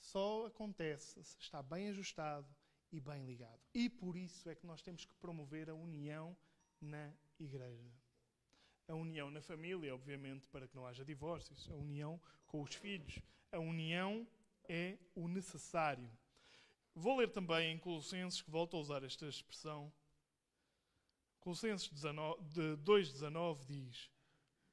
Só 0.00 0.46
acontece 0.46 1.22
se 1.22 1.38
está 1.38 1.62
bem 1.62 1.88
ajustado 1.88 2.46
e 2.90 3.00
bem 3.00 3.24
ligado. 3.24 3.60
E 3.72 3.88
por 3.88 4.16
isso 4.16 4.48
é 4.50 4.54
que 4.54 4.66
nós 4.66 4.82
temos 4.82 5.04
que 5.04 5.14
promover 5.14 5.70
a 5.70 5.74
união 5.74 6.36
na 6.80 7.12
igreja. 7.38 8.01
A 8.88 8.94
união 8.94 9.30
na 9.30 9.40
família, 9.40 9.94
obviamente, 9.94 10.46
para 10.48 10.66
que 10.66 10.76
não 10.76 10.86
haja 10.86 11.04
divórcios. 11.04 11.68
A 11.70 11.74
união 11.74 12.20
com 12.46 12.62
os 12.62 12.74
filhos 12.74 13.22
a 13.52 13.58
união 13.58 14.26
é 14.66 14.96
o 15.14 15.28
necessário. 15.28 16.10
Vou 16.94 17.18
ler 17.18 17.30
também 17.30 17.72
em 17.72 17.78
Colossenses, 17.78 18.40
que 18.40 18.50
volta 18.50 18.76
a 18.76 18.80
usar 18.80 19.04
esta 19.04 19.26
expressão. 19.26 19.92
Colossenses 21.40 21.88
2,19 21.88 23.64
diz: 23.66 24.10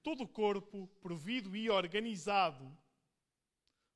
Todo 0.01 0.23
o 0.23 0.27
corpo 0.27 0.87
provido 1.01 1.55
e 1.55 1.69
organizado, 1.69 2.75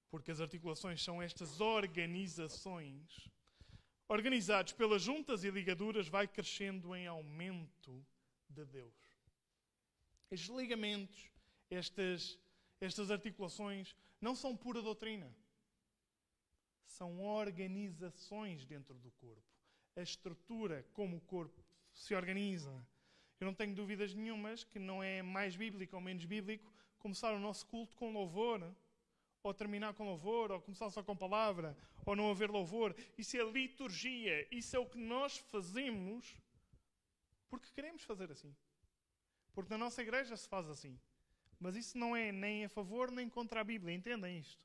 porque 0.09 0.31
as 0.31 0.41
articulações 0.41 1.01
são 1.01 1.21
estas 1.21 1.61
organizações, 1.61 3.29
organizados 4.07 4.73
pelas 4.73 5.01
juntas 5.01 5.43
e 5.43 5.49
ligaduras, 5.49 6.07
vai 6.07 6.27
crescendo 6.27 6.93
em 6.95 7.07
aumento 7.07 8.05
de 8.49 8.65
Deus. 8.65 9.02
Estes 10.31 10.55
ligamentos, 10.55 11.31
estas, 11.69 12.39
estas 12.79 13.11
articulações, 13.11 13.95
não 14.19 14.35
são 14.35 14.55
pura 14.55 14.81
doutrina. 14.81 15.33
são 16.85 17.21
organizações 17.21 18.65
dentro 18.65 18.93
do 18.99 19.09
corpo. 19.11 19.43
A 19.95 20.01
estrutura 20.01 20.85
como 20.93 21.17
o 21.17 21.21
corpo 21.21 21.63
se 21.91 22.13
organiza. 22.13 22.71
Eu 23.39 23.45
não 23.45 23.53
tenho 23.53 23.75
dúvidas 23.75 24.13
nenhumas 24.13 24.63
que 24.63 24.79
não 24.79 25.01
é 25.01 25.21
mais 25.21 25.55
bíblico 25.55 25.95
ou 25.95 26.01
menos 26.01 26.23
bíblico 26.25 26.71
começar 26.99 27.33
o 27.33 27.39
nosso 27.39 27.65
culto 27.65 27.95
com 27.97 28.13
louvor, 28.13 28.73
ou 29.43 29.53
terminar 29.53 29.93
com 29.93 30.05
louvor, 30.05 30.51
ou 30.51 30.61
começar 30.61 30.89
só 30.89 31.03
com 31.03 31.17
palavra, 31.17 31.75
ou 32.05 32.15
não 32.15 32.31
haver 32.31 32.49
louvor. 32.49 32.95
Isso 33.17 33.35
é 33.35 33.43
liturgia, 33.43 34.47
isso 34.55 34.75
é 34.75 34.79
o 34.79 34.85
que 34.85 34.97
nós 34.97 35.37
fazemos 35.37 36.37
porque 37.49 37.69
queremos 37.75 38.01
fazer 38.03 38.31
assim. 38.31 38.55
Porque 39.53 39.71
na 39.71 39.77
nossa 39.77 40.01
igreja 40.01 40.35
se 40.35 40.47
faz 40.47 40.67
assim. 40.67 40.99
Mas 41.59 41.75
isso 41.75 41.97
não 41.97 42.15
é 42.15 42.31
nem 42.31 42.65
a 42.65 42.69
favor 42.69 43.11
nem 43.11 43.29
contra 43.29 43.61
a 43.61 43.63
Bíblia, 43.63 43.95
entendem 43.95 44.39
isto? 44.39 44.61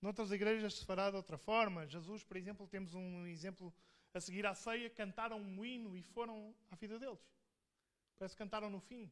Noutras 0.00 0.30
igrejas 0.30 0.74
se 0.74 0.84
fará 0.84 1.10
de 1.10 1.16
outra 1.16 1.38
forma. 1.38 1.86
Jesus, 1.86 2.22
por 2.22 2.36
exemplo, 2.36 2.68
temos 2.68 2.94
um 2.94 3.26
exemplo 3.26 3.74
a 4.12 4.20
seguir 4.20 4.46
à 4.46 4.54
ceia, 4.54 4.88
cantaram 4.90 5.40
um 5.40 5.64
hino 5.64 5.96
e 5.96 6.02
foram 6.02 6.54
à 6.70 6.76
vida 6.76 6.98
deles. 6.98 7.26
Parece 8.18 8.36
que 8.36 8.42
cantaram 8.42 8.70
no 8.70 8.80
fim. 8.80 9.10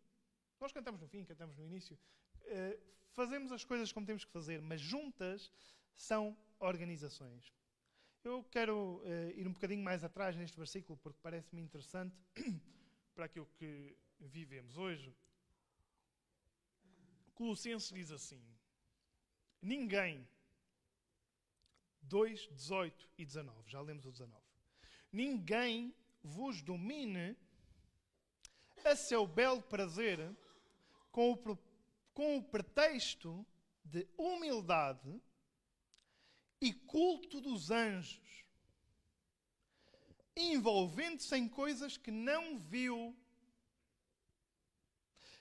Nós 0.61 0.71
cantamos 0.71 1.01
no 1.01 1.09
fim, 1.09 1.25
cantamos 1.25 1.57
no 1.57 1.65
início. 1.65 1.99
Uh, 2.43 2.79
fazemos 3.13 3.51
as 3.51 3.65
coisas 3.65 3.91
como 3.91 4.07
temos 4.07 4.25
que 4.25 4.31
fazer, 4.31 4.61
mas 4.61 4.81
juntas 4.81 5.51
são 5.95 6.37
organizações. 6.61 7.53
Eu 8.23 8.45
quero 8.45 9.03
uh, 9.05 9.31
ir 9.35 9.49
um 9.49 9.53
bocadinho 9.53 9.83
mais 9.83 10.05
atrás 10.05 10.37
neste 10.37 10.57
versículo 10.57 10.97
porque 10.99 11.19
parece-me 11.21 11.61
interessante 11.61 12.17
para 13.15 13.27
aquilo 13.27 13.47
que 13.59 13.97
vivemos 14.19 14.77
hoje. 14.77 15.15
Colossenses 17.35 17.93
diz 17.93 18.11
assim: 18.11 18.43
Ninguém, 19.61 20.27
2, 22.03 22.49
18 22.53 23.11
e 23.19 23.25
19, 23.25 23.71
já 23.71 23.81
lemos 23.81 24.05
o 24.07 24.11
19. 24.11 24.43
Ninguém 25.13 25.95
vos 26.23 26.63
domine 26.63 27.37
a 28.85 28.97
seu 28.97 29.27
belo 29.27 29.63
prazer 29.63 30.35
com 31.11 31.33
o, 31.33 31.59
com 32.15 32.39
o 32.39 32.43
pretexto 32.43 33.47
de 33.85 34.09
humildade 34.17 35.21
e 36.61 36.73
culto 36.73 37.41
dos 37.41 37.71
anjos, 37.71 38.45
envolvendo-se 40.37 41.37
em 41.37 41.49
coisas 41.49 41.97
que 41.97 42.11
não 42.11 42.59
viu, 42.59 43.17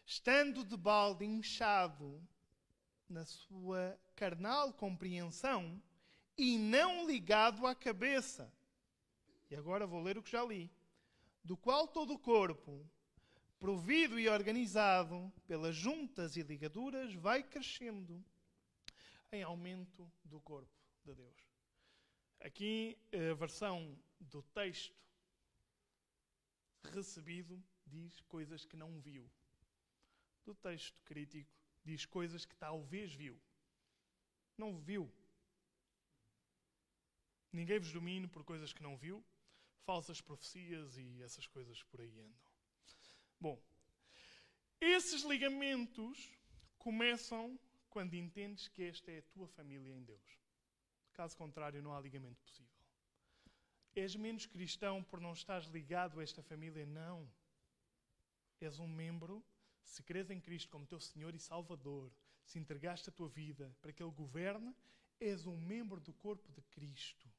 estando 0.06 0.64
de 0.64 0.76
balde 0.76 1.26
inchado 1.26 2.22
na 3.08 3.26
sua 3.26 4.00
carnal 4.16 4.74
compreensão 4.74 5.82
e 6.38 6.58
não 6.58 7.08
ligado 7.08 7.66
à 7.66 7.76
cabeça. 7.76 8.52
E 9.50 9.56
agora 9.56 9.86
vou 9.86 10.02
ler 10.02 10.18
o 10.18 10.24
que 10.24 10.32
já 10.32 10.44
li. 10.44 10.72
Do 11.44 11.58
qual 11.58 11.88
todo 11.88 12.14
o 12.14 12.20
corpo, 12.20 12.88
provido 13.60 14.20
e 14.20 14.30
organizado 14.30 15.32
pelas 15.48 15.76
juntas 15.76 16.36
e 16.36 16.42
ligaduras, 16.42 17.14
vai 17.16 17.44
crescendo 17.44 18.24
em 19.32 19.44
aumento 19.44 20.10
do 20.24 20.40
corpo 20.40 20.72
de 21.04 21.14
Deus. 21.14 21.51
Aqui 22.44 22.98
a 23.14 23.36
versão 23.36 23.96
do 24.20 24.42
texto 24.42 24.96
recebido 26.92 27.64
diz 27.86 28.20
coisas 28.22 28.66
que 28.66 28.76
não 28.76 29.00
viu. 29.00 29.30
Do 30.44 30.56
texto 30.56 31.00
crítico 31.04 31.52
diz 31.84 32.06
coisas 32.06 32.44
que 32.44 32.56
talvez 32.56 33.14
viu. 33.14 33.40
Não 34.58 34.80
viu. 34.80 35.12
Ninguém 37.52 37.78
vos 37.80 37.92
domine 37.92 38.28
por 38.28 38.44
coisas 38.44 38.74
que 38.74 38.82
não 38.82 38.98
viu, 38.98 39.24
falsas 39.86 40.20
profecias 40.20 40.98
e 40.98 41.22
essas 41.22 41.46
coisas 41.46 41.84
por 41.84 42.02
aí 42.02 42.20
andam. 42.20 42.42
Bom, 43.40 43.62
esses 44.80 45.22
ligamentos 45.24 46.32
começam 46.80 47.60
quando 47.90 48.16
entendes 48.16 48.68
que 48.68 48.82
esta 48.84 49.12
é 49.12 49.20
a 49.20 49.24
tua 49.34 49.48
família 49.48 49.94
em 49.94 50.04
Deus. 50.04 50.41
Caso 51.14 51.36
contrário, 51.38 51.82
não 51.82 51.94
há 51.94 52.00
ligamento 52.00 52.42
possível. 52.42 52.72
És 53.96 54.16
menos 54.16 54.46
cristão 54.46 55.04
por 55.04 55.20
não 55.20 55.34
estares 55.34 55.68
ligado 55.68 56.20
a 56.20 56.24
esta 56.24 56.42
família? 56.42 56.86
Não. 56.86 57.30
És 58.60 58.80
um 58.80 58.88
membro, 58.88 59.44
se 59.84 60.02
crês 60.04 60.30
em 60.30 60.40
Cristo 60.40 60.70
como 60.70 60.86
teu 60.86 61.00
Senhor 61.00 61.36
e 61.36 61.40
Salvador, 61.40 62.12
se 62.44 62.58
entregaste 62.58 63.10
a 63.10 63.14
tua 63.14 63.28
vida 63.28 63.76
para 63.82 63.92
que 63.92 64.02
Ele 64.02 64.12
governe, 64.12 64.76
és 65.20 65.46
um 65.46 65.58
membro 65.58 66.00
do 66.00 66.14
corpo 66.14 66.50
de 66.52 66.62
Cristo. 66.64 67.30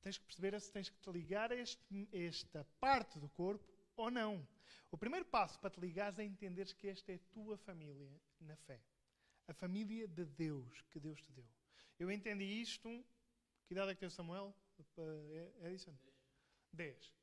Tens 0.00 0.18
que 0.18 0.24
perceber 0.24 0.60
se 0.60 0.70
tens 0.70 0.88
que 0.88 0.98
te 0.98 1.10
ligar 1.10 1.50
a 1.50 1.56
este, 1.56 2.08
esta 2.12 2.64
parte 2.78 3.18
do 3.18 3.28
corpo 3.28 3.66
ou 3.96 4.10
não. 4.10 4.46
O 4.90 4.96
primeiro 4.96 5.24
passo 5.24 5.58
para 5.58 5.70
te 5.70 5.80
ligares 5.80 6.18
é 6.18 6.24
entenderes 6.24 6.72
que 6.72 6.86
esta 6.86 7.12
é 7.12 7.16
a 7.16 7.32
tua 7.32 7.56
família 7.58 8.10
na 8.40 8.56
fé. 8.56 8.80
A 9.48 9.52
família 9.52 10.06
de 10.06 10.24
Deus 10.24 10.82
que 10.90 11.00
Deus 11.00 11.20
te 11.20 11.32
deu. 11.32 11.57
Eu 11.98 12.10
entendi 12.10 12.44
isto. 12.44 13.04
Que 13.66 13.74
idade 13.74 13.90
é 13.90 13.94
que 13.94 14.00
tem 14.00 14.10
Samuel? 14.10 14.54
Edison? 15.62 15.94
10. 16.72 17.14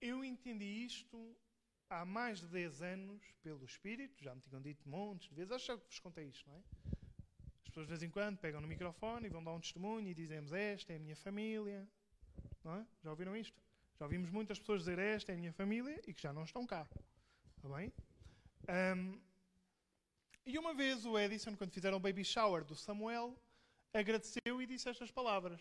Eu 0.00 0.24
entendi 0.24 0.64
isto 0.64 1.36
há 1.90 2.04
mais 2.04 2.40
de 2.40 2.46
10 2.46 2.82
anos 2.82 3.22
pelo 3.42 3.64
Espírito. 3.64 4.22
Já 4.22 4.34
me 4.34 4.40
tinham 4.40 4.62
dito 4.62 4.88
montes 4.88 5.28
de 5.28 5.34
vezes. 5.34 5.52
Acho 5.52 5.78
que 5.78 5.86
vos 5.86 5.98
contei 5.98 6.28
isto, 6.28 6.48
não 6.48 6.56
é? 6.56 6.62
As 7.64 7.68
pessoas 7.68 7.86
de 7.86 7.90
vez 7.90 8.02
em 8.02 8.10
quando 8.10 8.38
pegam 8.38 8.60
no 8.60 8.68
microfone 8.68 9.26
e 9.26 9.28
vão 9.28 9.42
dar 9.42 9.52
um 9.52 9.60
testemunho 9.60 10.08
e 10.08 10.14
dizemos 10.14 10.52
esta 10.52 10.92
é 10.92 10.96
a 10.96 11.00
minha 11.00 11.16
família. 11.16 11.86
Não 12.64 12.76
é? 12.76 12.86
Já 13.02 13.10
ouviram 13.10 13.36
isto? 13.36 13.60
Já 13.98 14.04
ouvimos 14.04 14.30
muitas 14.30 14.58
pessoas 14.58 14.80
dizer 14.80 14.98
esta 14.98 15.32
é 15.32 15.34
a 15.34 15.38
minha 15.38 15.52
família 15.52 16.00
e 16.06 16.14
que 16.14 16.22
já 16.22 16.32
não 16.32 16.44
estão 16.44 16.66
cá. 16.66 16.88
Está 17.56 17.68
bem? 17.76 17.92
Um, 18.68 19.20
e 20.44 20.58
uma 20.58 20.74
vez 20.74 21.04
o 21.04 21.18
Edison, 21.18 21.56
quando 21.56 21.72
fizeram 21.72 21.98
o 21.98 22.00
baby 22.00 22.24
shower 22.24 22.64
do 22.64 22.74
Samuel, 22.74 23.36
agradeceu 23.92 24.60
e 24.60 24.66
disse 24.66 24.88
estas 24.88 25.10
palavras. 25.10 25.60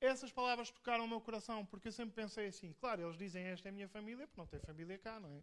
Essas 0.00 0.32
palavras 0.32 0.70
tocaram 0.70 1.04
o 1.04 1.08
meu 1.08 1.20
coração, 1.20 1.66
porque 1.66 1.88
eu 1.88 1.92
sempre 1.92 2.14
pensei 2.14 2.46
assim: 2.48 2.72
claro, 2.72 3.02
eles 3.02 3.18
dizem 3.18 3.44
esta 3.44 3.68
é 3.68 3.70
a 3.70 3.72
minha 3.72 3.88
família, 3.88 4.26
porque 4.26 4.40
não 4.40 4.46
tem 4.46 4.60
família 4.60 4.98
cá, 4.98 5.18
não 5.18 5.30
é? 5.30 5.42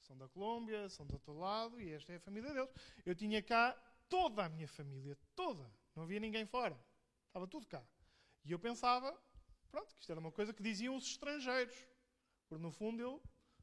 São 0.00 0.16
da 0.16 0.28
Colômbia, 0.28 0.88
são 0.88 1.06
do 1.06 1.14
outro 1.14 1.32
lado 1.32 1.80
e 1.80 1.90
esta 1.92 2.12
é 2.12 2.16
a 2.16 2.20
família 2.20 2.52
deles. 2.52 2.70
Eu 3.06 3.14
tinha 3.14 3.40
cá 3.42 3.72
toda 4.08 4.44
a 4.44 4.48
minha 4.48 4.68
família, 4.68 5.16
toda. 5.34 5.70
Não 5.94 6.02
havia 6.02 6.20
ninguém 6.20 6.44
fora. 6.44 6.78
Estava 7.28 7.46
tudo 7.46 7.66
cá. 7.66 7.82
E 8.44 8.52
eu 8.52 8.58
pensava, 8.58 9.16
pronto, 9.70 9.94
que 9.94 10.00
isto 10.00 10.10
era 10.10 10.20
uma 10.20 10.32
coisa 10.32 10.52
que 10.52 10.62
diziam 10.62 10.96
os 10.96 11.06
estrangeiros. 11.06 11.74
Porque 12.48 12.62
no 12.62 12.72
fundo 12.72 13.00
eu 13.00 13.22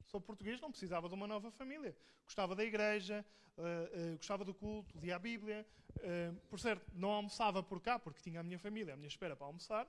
sou 0.10 0.20
português, 0.20 0.60
não 0.60 0.72
precisava 0.72 1.08
de 1.08 1.14
uma 1.14 1.28
nova 1.28 1.52
família. 1.52 1.96
Gostava 2.26 2.56
da 2.56 2.64
igreja, 2.64 3.26
uh, 3.58 4.14
uh, 4.14 4.18
gostava 4.18 4.44
do 4.44 4.54
culto, 4.54 4.98
lia 5.00 5.16
a 5.16 5.20
Bíblia. 5.20 5.66
Uh, 5.98 6.36
por 6.50 6.60
certo, 6.60 6.86
não 6.94 7.12
almoçava 7.12 7.62
por 7.62 7.80
cá, 7.80 8.00
porque 8.00 8.22
tinha 8.22 8.40
a 8.40 8.44
minha 8.44 8.60
família 8.60 8.94
à 8.94 8.98
minha 8.98 9.08
espera 9.08 9.36
para 9.36 9.46
almoçar. 9.46 9.88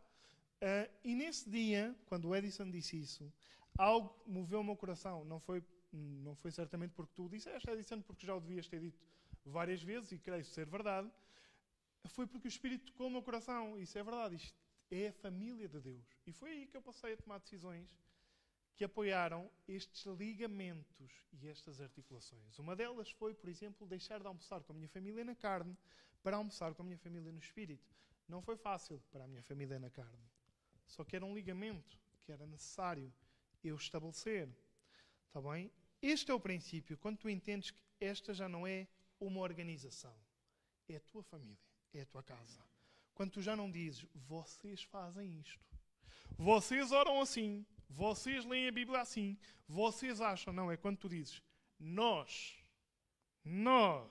e 1.03 1.15
nesse 1.15 1.49
dia, 1.49 1.97
quando 2.05 2.29
o 2.29 2.37
Edison 2.37 2.71
disse 2.71 3.01
isso, 3.01 3.33
algo 3.79 4.15
moveu 4.27 4.61
o 4.61 4.65
meu 4.65 4.77
coração. 4.77 5.25
Não 5.25 5.41
foi, 5.41 5.65
não 5.93 6.35
foi 6.35 6.51
certamente 6.51 6.93
porque 6.93 7.13
tu 7.15 7.29
disseste, 7.29 7.71
Edison, 7.71 8.03
porque 8.03 8.27
já 8.27 8.35
o 8.35 8.41
devias 8.41 8.69
ter 8.69 8.81
dito 8.81 9.01
várias 9.45 9.83
vezes, 9.83 10.13
e 10.13 10.19
creio 10.19 10.45
ser 10.45 10.67
verdade. 10.67 11.11
Foi 12.09 12.27
porque 12.27 12.47
o 12.47 12.53
Espírito 12.55 12.93
tocou 12.93 13.07
o 13.07 13.11
meu 13.11 13.23
coração. 13.23 13.79
Isso 13.79 13.99
é 13.99 14.03
verdade. 14.03 14.37
Isto 14.37 14.55
é 14.91 15.09
a 15.09 15.13
família 15.13 15.69
de 15.69 15.81
Deus. 15.81 16.07
E 16.27 16.33
foi 16.33 16.51
aí 16.51 16.67
que 16.67 16.77
eu 16.77 16.83
passei 16.83 17.15
a 17.15 17.17
tomar 17.17 17.39
decisões 17.39 17.89
que 18.81 18.85
apoiaram 18.85 19.51
estes 19.69 20.07
ligamentos 20.07 21.13
e 21.35 21.47
estas 21.47 21.83
articulações. 21.83 22.59
Uma 22.59 22.75
delas 22.75 23.11
foi, 23.11 23.35
por 23.35 23.51
exemplo, 23.51 23.87
deixar 23.87 24.21
de 24.21 24.27
almoçar 24.27 24.63
com 24.63 24.73
a 24.73 24.75
minha 24.75 24.89
família 24.89 25.23
na 25.23 25.35
carne 25.35 25.77
para 26.23 26.39
almoçar 26.39 26.73
com 26.73 26.81
a 26.81 26.85
minha 26.87 26.97
família 26.97 27.31
no 27.31 27.39
espírito. 27.39 27.95
Não 28.27 28.41
foi 28.41 28.57
fácil 28.57 28.99
para 29.13 29.25
a 29.25 29.29
minha 29.29 29.43
família 29.43 29.79
na 29.79 29.91
carne. 29.91 30.25
Só 30.87 31.05
que 31.05 31.15
era 31.15 31.27
um 31.27 31.35
ligamento 31.35 32.01
que 32.25 32.33
era 32.33 32.47
necessário 32.47 33.13
eu 33.63 33.77
estabelecer. 33.77 34.49
Está 35.27 35.43
bem? 35.43 35.71
Este 36.01 36.31
é 36.31 36.35
o 36.35 36.41
princípio. 36.41 36.97
Quando 36.97 37.19
tu 37.19 37.29
entendes 37.29 37.73
que 37.73 37.83
esta 38.01 38.33
já 38.33 38.49
não 38.49 38.67
é 38.67 38.89
uma 39.21 39.41
organização, 39.41 40.17
é 40.89 40.97
a 40.97 41.01
tua 41.01 41.23
família, 41.23 41.59
é 41.93 42.01
a 42.01 42.07
tua 42.07 42.23
casa. 42.23 42.65
Quando 43.13 43.33
tu 43.33 43.43
já 43.43 43.55
não 43.55 43.71
dizes, 43.71 44.07
vocês 44.15 44.83
fazem 44.85 45.39
isto, 45.39 45.61
vocês 46.39 46.93
oram 46.93 47.21
assim, 47.21 47.67
vocês 47.91 48.45
leem 48.45 48.69
a 48.69 48.73
Bíblia 48.73 49.01
assim. 49.01 49.37
Vocês 49.69 50.21
acham, 50.21 50.53
não, 50.53 50.71
é 50.71 50.77
quando 50.77 50.99
tu 50.99 51.09
dizes 51.09 51.43
nós, 51.79 52.57
nós 53.45 54.11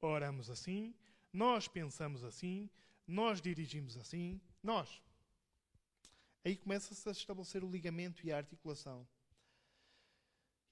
oramos 0.00 0.48
assim, 0.48 0.94
nós 1.32 1.68
pensamos 1.68 2.24
assim, 2.24 2.70
nós 3.06 3.40
dirigimos 3.40 3.96
assim, 3.96 4.40
nós. 4.62 5.02
Aí 6.44 6.56
começa-se 6.56 7.08
a 7.08 7.12
estabelecer 7.12 7.62
o 7.62 7.70
ligamento 7.70 8.24
e 8.26 8.32
a 8.32 8.36
articulação. 8.36 9.06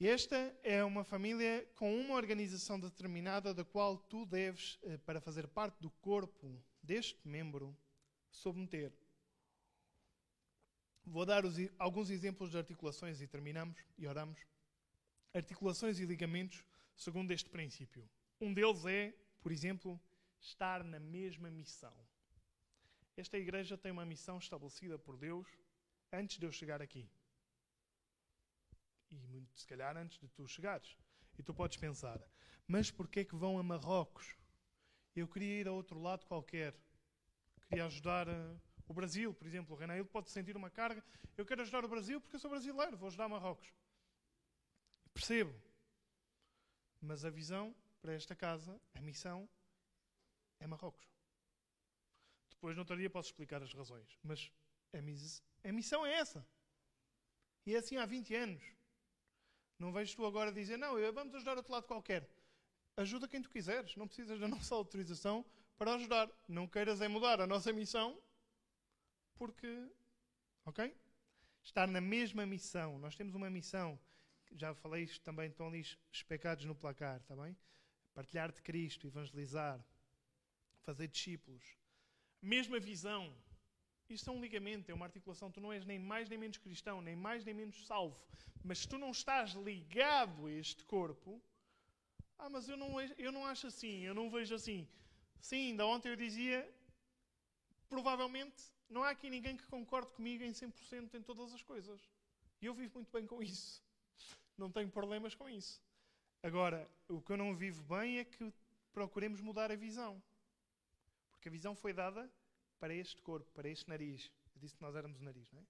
Esta 0.01 0.37
é 0.63 0.83
uma 0.83 1.05
família 1.05 1.69
com 1.77 1.95
uma 1.95 2.15
organização 2.15 2.81
determinada 2.81 3.53
da 3.53 3.65
qual 3.65 3.99
tu 3.99 4.25
deves, 4.25 4.79
eh, 4.83 4.97
para 4.97 5.21
fazer 5.21 5.47
parte 5.47 5.79
do 5.79 5.91
corpo 5.91 6.59
deste 6.83 7.21
membro, 7.29 7.77
submeter. 8.31 8.93
Vou 11.11 11.27
dar 11.27 11.45
os, 11.45 11.57
alguns 11.77 12.09
exemplos 12.09 12.53
de 12.53 12.59
articulações 12.59 13.21
e 13.21 13.27
terminamos 13.27 13.77
e 13.99 14.07
oramos. 14.07 14.39
Articulações 15.35 15.99
e 15.99 16.05
ligamentos 16.05 16.65
segundo 16.95 17.33
este 17.33 17.51
princípio. 17.51 18.09
Um 18.41 18.55
deles 18.55 18.85
é, 18.87 19.13
por 19.41 19.51
exemplo, 19.51 20.01
estar 20.41 20.85
na 20.85 21.01
mesma 21.01 21.51
missão. 21.51 21.93
Esta 23.17 23.37
igreja 23.37 23.77
tem 23.77 23.91
uma 23.91 24.07
missão 24.07 24.39
estabelecida 24.39 25.01
por 25.01 25.17
Deus 25.17 25.49
antes 26.13 26.39
de 26.39 26.47
eu 26.47 26.53
chegar 26.53 26.81
aqui. 26.81 27.11
E 29.11 29.19
muito, 29.19 29.59
se 29.59 29.67
calhar 29.67 29.97
antes 29.97 30.17
de 30.17 30.29
tu 30.29 30.47
chegares. 30.47 30.97
E 31.37 31.43
tu 31.43 31.53
podes 31.53 31.77
pensar, 31.77 32.23
mas 32.69 32.89
porquê 32.89 33.21
é 33.21 33.25
que 33.25 33.35
vão 33.35 33.59
a 33.59 33.65
Marrocos? 33.65 34.37
Eu 35.17 35.27
queria 35.27 35.61
ir 35.61 35.67
a 35.67 35.73
outro 35.73 35.99
lado 35.99 36.25
qualquer. 36.25 36.73
Queria 37.63 37.87
ajudar 37.87 38.29
uh, 38.29 38.61
o 38.91 38.93
Brasil, 38.93 39.33
por 39.33 39.47
exemplo. 39.47 39.77
O 39.77 39.79
Renaíl 39.79 40.05
pode 40.05 40.31
sentir 40.31 40.57
uma 40.57 40.69
carga. 40.69 41.03
Eu 41.37 41.47
quero 41.47 41.63
ajudar 41.63 41.85
o 41.85 41.89
Brasil 41.89 42.21
porque 42.21 42.35
eu 42.35 42.41
sou 42.41 42.51
brasileiro, 42.51 42.97
vou 42.97 43.07
ajudar 43.07 43.29
Marrocos. 43.29 43.73
Percebo. 45.15 45.55
Mas 47.01 47.25
a 47.25 47.31
visão 47.31 47.73
para 48.03 48.13
esta 48.15 48.35
casa, 48.35 48.81
a 48.93 49.01
missão, 49.01 49.49
é 50.59 50.67
Marrocos. 50.67 51.09
Depois, 52.51 52.75
no 52.75 52.83
outro 52.83 52.97
dia, 52.97 53.09
posso 53.09 53.29
explicar 53.29 53.63
as 53.63 53.73
razões. 53.73 54.19
Mas 54.25 54.53
a 55.63 55.71
missão 55.71 56.05
é 56.05 56.15
essa. 56.15 56.45
E 57.65 57.77
é 57.77 57.79
assim 57.79 57.97
há 57.97 58.05
20 58.05 58.35
anos. 58.35 58.63
Não 59.79 59.93
vejo 59.93 60.17
tu 60.17 60.27
agora 60.27 60.53
dizer, 60.53 60.77
não, 60.77 60.97
vamos 61.13 61.33
ajudar 61.37 61.57
outro 61.57 61.73
lado 61.73 61.87
qualquer. 61.87 62.29
Ajuda 62.97 63.29
quem 63.29 63.41
tu 63.41 63.51
quiseres. 63.51 63.95
Não 63.95 64.09
precisas 64.09 64.41
da 64.41 64.49
nossa 64.49 64.75
autorização 64.75 65.47
para 65.79 65.95
ajudar. 65.95 66.29
Não 66.49 66.67
queiras 66.67 67.01
é 67.01 67.07
mudar 67.07 67.41
a 67.41 67.47
nossa 67.47 67.73
missão 67.73 68.21
porque. 69.41 69.89
Ok? 70.67 70.95
Estar 71.63 71.89
na 71.89 72.01
mesma 72.01 72.45
missão. 72.45 72.99
Nós 72.99 73.17
temos 73.17 73.35
uma 73.35 73.49
missão. 73.49 73.99
Já 74.53 74.75
falei 74.75 75.05
isto 75.05 75.23
também, 75.23 75.49
estão 75.49 75.69
ali 75.69 75.83
especados 76.13 76.65
no 76.67 76.75
placar, 76.75 77.19
está 77.21 77.35
bem? 77.35 77.57
Partilhar 78.13 78.53
de 78.53 78.61
Cristo, 78.61 79.07
evangelizar, 79.07 79.79
fazer 80.83 81.09
discípulos. 81.09 81.65
Mesma 82.43 82.79
visão. 82.79 83.23
Isto 84.11 84.29
é 84.31 84.33
um 84.33 84.41
ligamento, 84.41 84.91
é 84.91 84.95
uma 84.95 85.07
articulação. 85.07 85.51
Tu 85.51 85.61
não 85.61 85.73
és 85.73 85.87
nem 85.87 85.99
mais 85.99 86.29
nem 86.29 86.39
menos 86.39 86.59
cristão, 86.59 87.01
nem 87.01 87.17
mais 87.17 87.45
nem 87.45 87.55
menos 87.55 87.87
salvo. 87.87 88.21
Mas 88.63 88.81
se 88.81 88.89
tu 88.89 88.99
não 88.99 89.11
estás 89.11 89.53
ligado 89.53 90.47
a 90.49 90.53
este 90.53 90.85
corpo, 90.85 91.41
ah, 92.39 92.51
mas 92.51 92.69
eu 92.69 92.77
não, 92.77 93.01
eu 93.01 93.33
não 93.33 93.47
acho 93.47 93.69
assim, 93.69 94.01
eu 94.01 94.15
não 94.15 94.29
vejo 94.29 94.55
assim. 94.55 94.87
Sim, 95.41 95.71
ainda 95.71 95.87
ontem 95.87 96.11
eu 96.11 96.17
dizia, 96.17 96.59
provavelmente 97.89 98.61
não 98.91 99.05
há 99.05 99.11
aqui 99.11 99.31
ninguém 99.31 99.57
que 99.57 99.67
concorde 99.67 100.11
comigo 100.11 100.43
em 100.43 100.51
100% 100.51 101.15
em 101.15 101.23
todas 101.23 101.55
as 101.55 101.63
coisas. 101.63 102.01
E 102.61 102.67
eu 102.67 102.75
vivo 102.75 102.95
muito 102.95 103.13
bem 103.13 103.27
com 103.27 103.43
isso. 103.43 103.83
Não 104.59 104.71
tenho 104.71 104.91
problemas 104.91 105.35
com 105.35 105.49
isso. 105.49 105.81
Agora, 106.43 106.91
o 107.09 107.23
que 107.23 107.33
eu 107.33 107.37
não 107.37 107.55
vivo 107.55 107.83
bem 107.85 108.19
é 108.19 108.25
que 108.25 108.53
procuremos 108.93 109.41
mudar 109.41 109.71
a 109.71 109.77
visão. 109.77 110.23
Porque 111.31 111.49
a 111.49 111.53
visão 111.53 111.75
foi 111.75 111.93
dada 111.93 112.31
para 112.79 112.93
este 112.93 113.23
corpo, 113.23 113.51
para 113.53 113.69
este 113.69 113.89
nariz. 113.89 114.31
Eu 114.55 114.61
disse 114.61 114.75
que 114.75 114.83
nós 114.83 114.97
éramos 114.97 115.21
o 115.21 115.25
nariz, 115.25 115.51
não 115.53 115.61
é? 115.61 115.65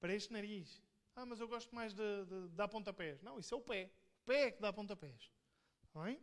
Para 0.00 0.12
este 0.12 0.32
nariz. 0.32 0.82
Ah, 1.14 1.24
mas 1.24 1.40
eu 1.40 1.48
gosto 1.48 1.74
mais 1.74 1.94
de, 1.94 2.24
de, 2.26 2.48
de 2.48 2.54
dar 2.54 2.68
pontapés. 2.68 3.22
Não, 3.22 3.38
isso 3.38 3.54
é 3.54 3.56
o 3.56 3.60
pé. 3.60 3.90
O 4.22 4.26
pé 4.26 4.48
é 4.48 4.50
que 4.50 4.60
dá 4.60 4.72
pontapés. 4.72 5.30
Não 5.94 6.04
é? 6.04 6.18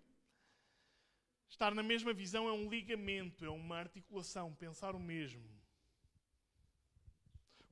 Estar 1.53 1.75
na 1.75 1.83
mesma 1.83 2.11
visão 2.11 2.49
é 2.49 2.51
um 2.51 2.67
ligamento, 2.67 3.45
é 3.45 3.49
uma 3.49 3.77
articulação, 3.77 4.55
pensar 4.55 4.95
o 4.95 4.99
mesmo. 4.99 5.47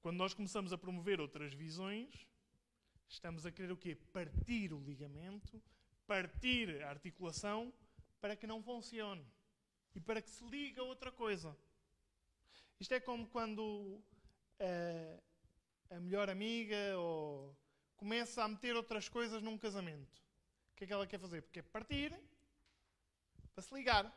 Quando 0.03 0.17
nós 0.17 0.35
começamos 0.35 0.71
a 0.71 0.77
promover 0.77 1.19
outras 1.19 1.51
visões, 1.51 2.27
estamos 3.09 3.43
a 3.43 3.51
querer 3.51 3.71
o 3.71 3.75
quê? 3.75 3.95
Partir 3.95 4.71
o 4.71 4.79
ligamento, 4.79 5.59
partir 6.05 6.83
a 6.83 6.91
articulação 6.91 7.73
para 8.19 8.35
que 8.35 8.45
não 8.45 8.61
funcione 8.61 9.25
e 9.95 9.99
para 9.99 10.21
que 10.21 10.29
se 10.29 10.45
ligue 10.45 10.79
a 10.79 10.83
outra 10.83 11.11
coisa. 11.11 11.57
Isto 12.79 12.93
é 12.93 12.99
como 12.99 13.27
quando 13.29 13.99
a, 14.59 14.63
eh, 14.63 15.19
a 15.89 15.99
melhor 15.99 16.29
amiga 16.29 16.99
ou 16.99 17.57
começa 17.97 18.43
a 18.43 18.47
meter 18.47 18.75
outras 18.75 19.09
coisas 19.09 19.41
num 19.41 19.57
casamento. 19.57 20.21
O 20.71 20.75
que 20.75 20.83
é 20.83 20.87
que 20.87 20.93
ela 20.93 21.07
quer 21.07 21.19
fazer? 21.19 21.41
Porque 21.41 21.61
é 21.61 21.63
partir 21.63 22.15
para 23.53 23.63
se 23.63 23.73
ligar. 23.73 24.11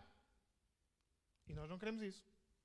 E 1.46 1.54
nós 1.54 1.68
não 1.68 1.78
queremos 1.78 2.02
isso. 2.02 2.24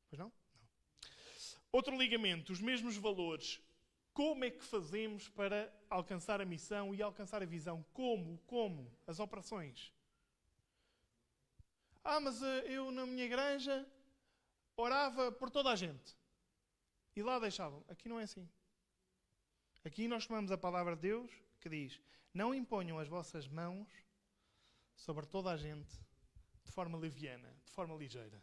Pois 0.10 0.20
não? 0.20 0.28
Não. 0.28 1.62
Outro 1.72 1.98
ligamento, 1.98 2.52
os 2.52 2.62
mesmos 2.62 2.96
valores. 2.98 3.62
Como 4.14 4.44
é 4.44 4.50
que 4.50 4.64
fazemos 4.64 5.30
para 5.30 5.72
alcançar 5.90 6.42
a 6.42 6.46
missão 6.46 6.94
e 6.94 7.02
alcançar 7.02 7.42
a 7.42 7.46
visão? 7.46 7.86
Como? 7.94 8.38
Como? 8.40 8.92
As 9.08 9.20
operações. 9.20 9.94
Ah, 12.04 12.20
mas 12.20 12.42
eh, 12.42 12.66
eu 12.68 12.92
na 12.92 13.06
minha 13.06 13.24
igreja 13.26 13.88
orava 14.76 15.32
por 15.32 15.50
toda 15.50 15.72
a 15.72 15.76
gente. 15.76 16.18
E 17.16 17.22
lá 17.22 17.40
deixavam. 17.40 17.84
Aqui 17.88 18.10
não 18.10 18.20
é 18.20 18.24
assim. 18.24 18.50
Aqui 19.84 20.08
nós 20.08 20.26
tomamos 20.26 20.52
a 20.52 20.58
palavra 20.58 20.96
de 20.96 21.04
Deus 21.04 21.32
que 21.60 21.70
diz: 21.70 22.02
Não 22.34 22.54
imponham 22.54 23.00
as 23.00 23.08
vossas 23.08 23.48
mãos 23.48 23.88
sobre 24.96 25.26
toda 25.26 25.52
a 25.52 25.58
gente 25.58 26.09
de 26.70 26.76
forma 26.76 26.98
leviana, 26.98 27.52
de 27.66 27.72
forma 27.72 27.96
ligeira. 27.96 28.42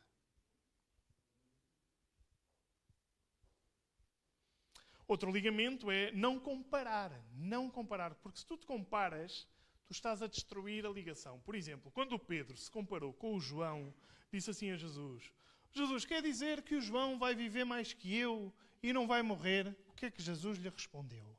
Outro 5.06 5.30
ligamento 5.30 5.88
é 5.92 6.10
não 6.10 6.40
comparar. 6.40 7.12
Não 7.32 7.70
comparar. 7.70 8.16
Porque 8.16 8.40
se 8.40 8.46
tu 8.46 8.56
te 8.56 8.66
comparas, 8.66 9.46
tu 9.86 9.92
estás 9.92 10.20
a 10.20 10.26
destruir 10.26 10.84
a 10.84 10.90
ligação. 10.90 11.38
Por 11.40 11.54
exemplo, 11.54 11.92
quando 11.92 12.14
o 12.14 12.18
Pedro 12.18 12.56
se 12.56 12.68
comparou 12.68 13.12
com 13.12 13.36
o 13.36 13.40
João, 13.40 13.94
disse 14.32 14.50
assim 14.50 14.72
a 14.72 14.76
Jesus: 14.76 15.32
Jesus, 15.70 16.04
quer 16.04 16.20
dizer 16.20 16.62
que 16.62 16.74
o 16.74 16.80
João 16.80 17.20
vai 17.20 17.32
viver 17.32 17.64
mais 17.64 17.92
que 17.92 18.12
eu 18.16 18.52
e 18.82 18.92
não 18.92 19.06
vai 19.06 19.22
morrer? 19.22 19.68
O 19.86 19.92
que 19.92 20.06
é 20.06 20.10
que 20.10 20.20
Jesus 20.20 20.58
lhe 20.58 20.68
respondeu? 20.68 21.38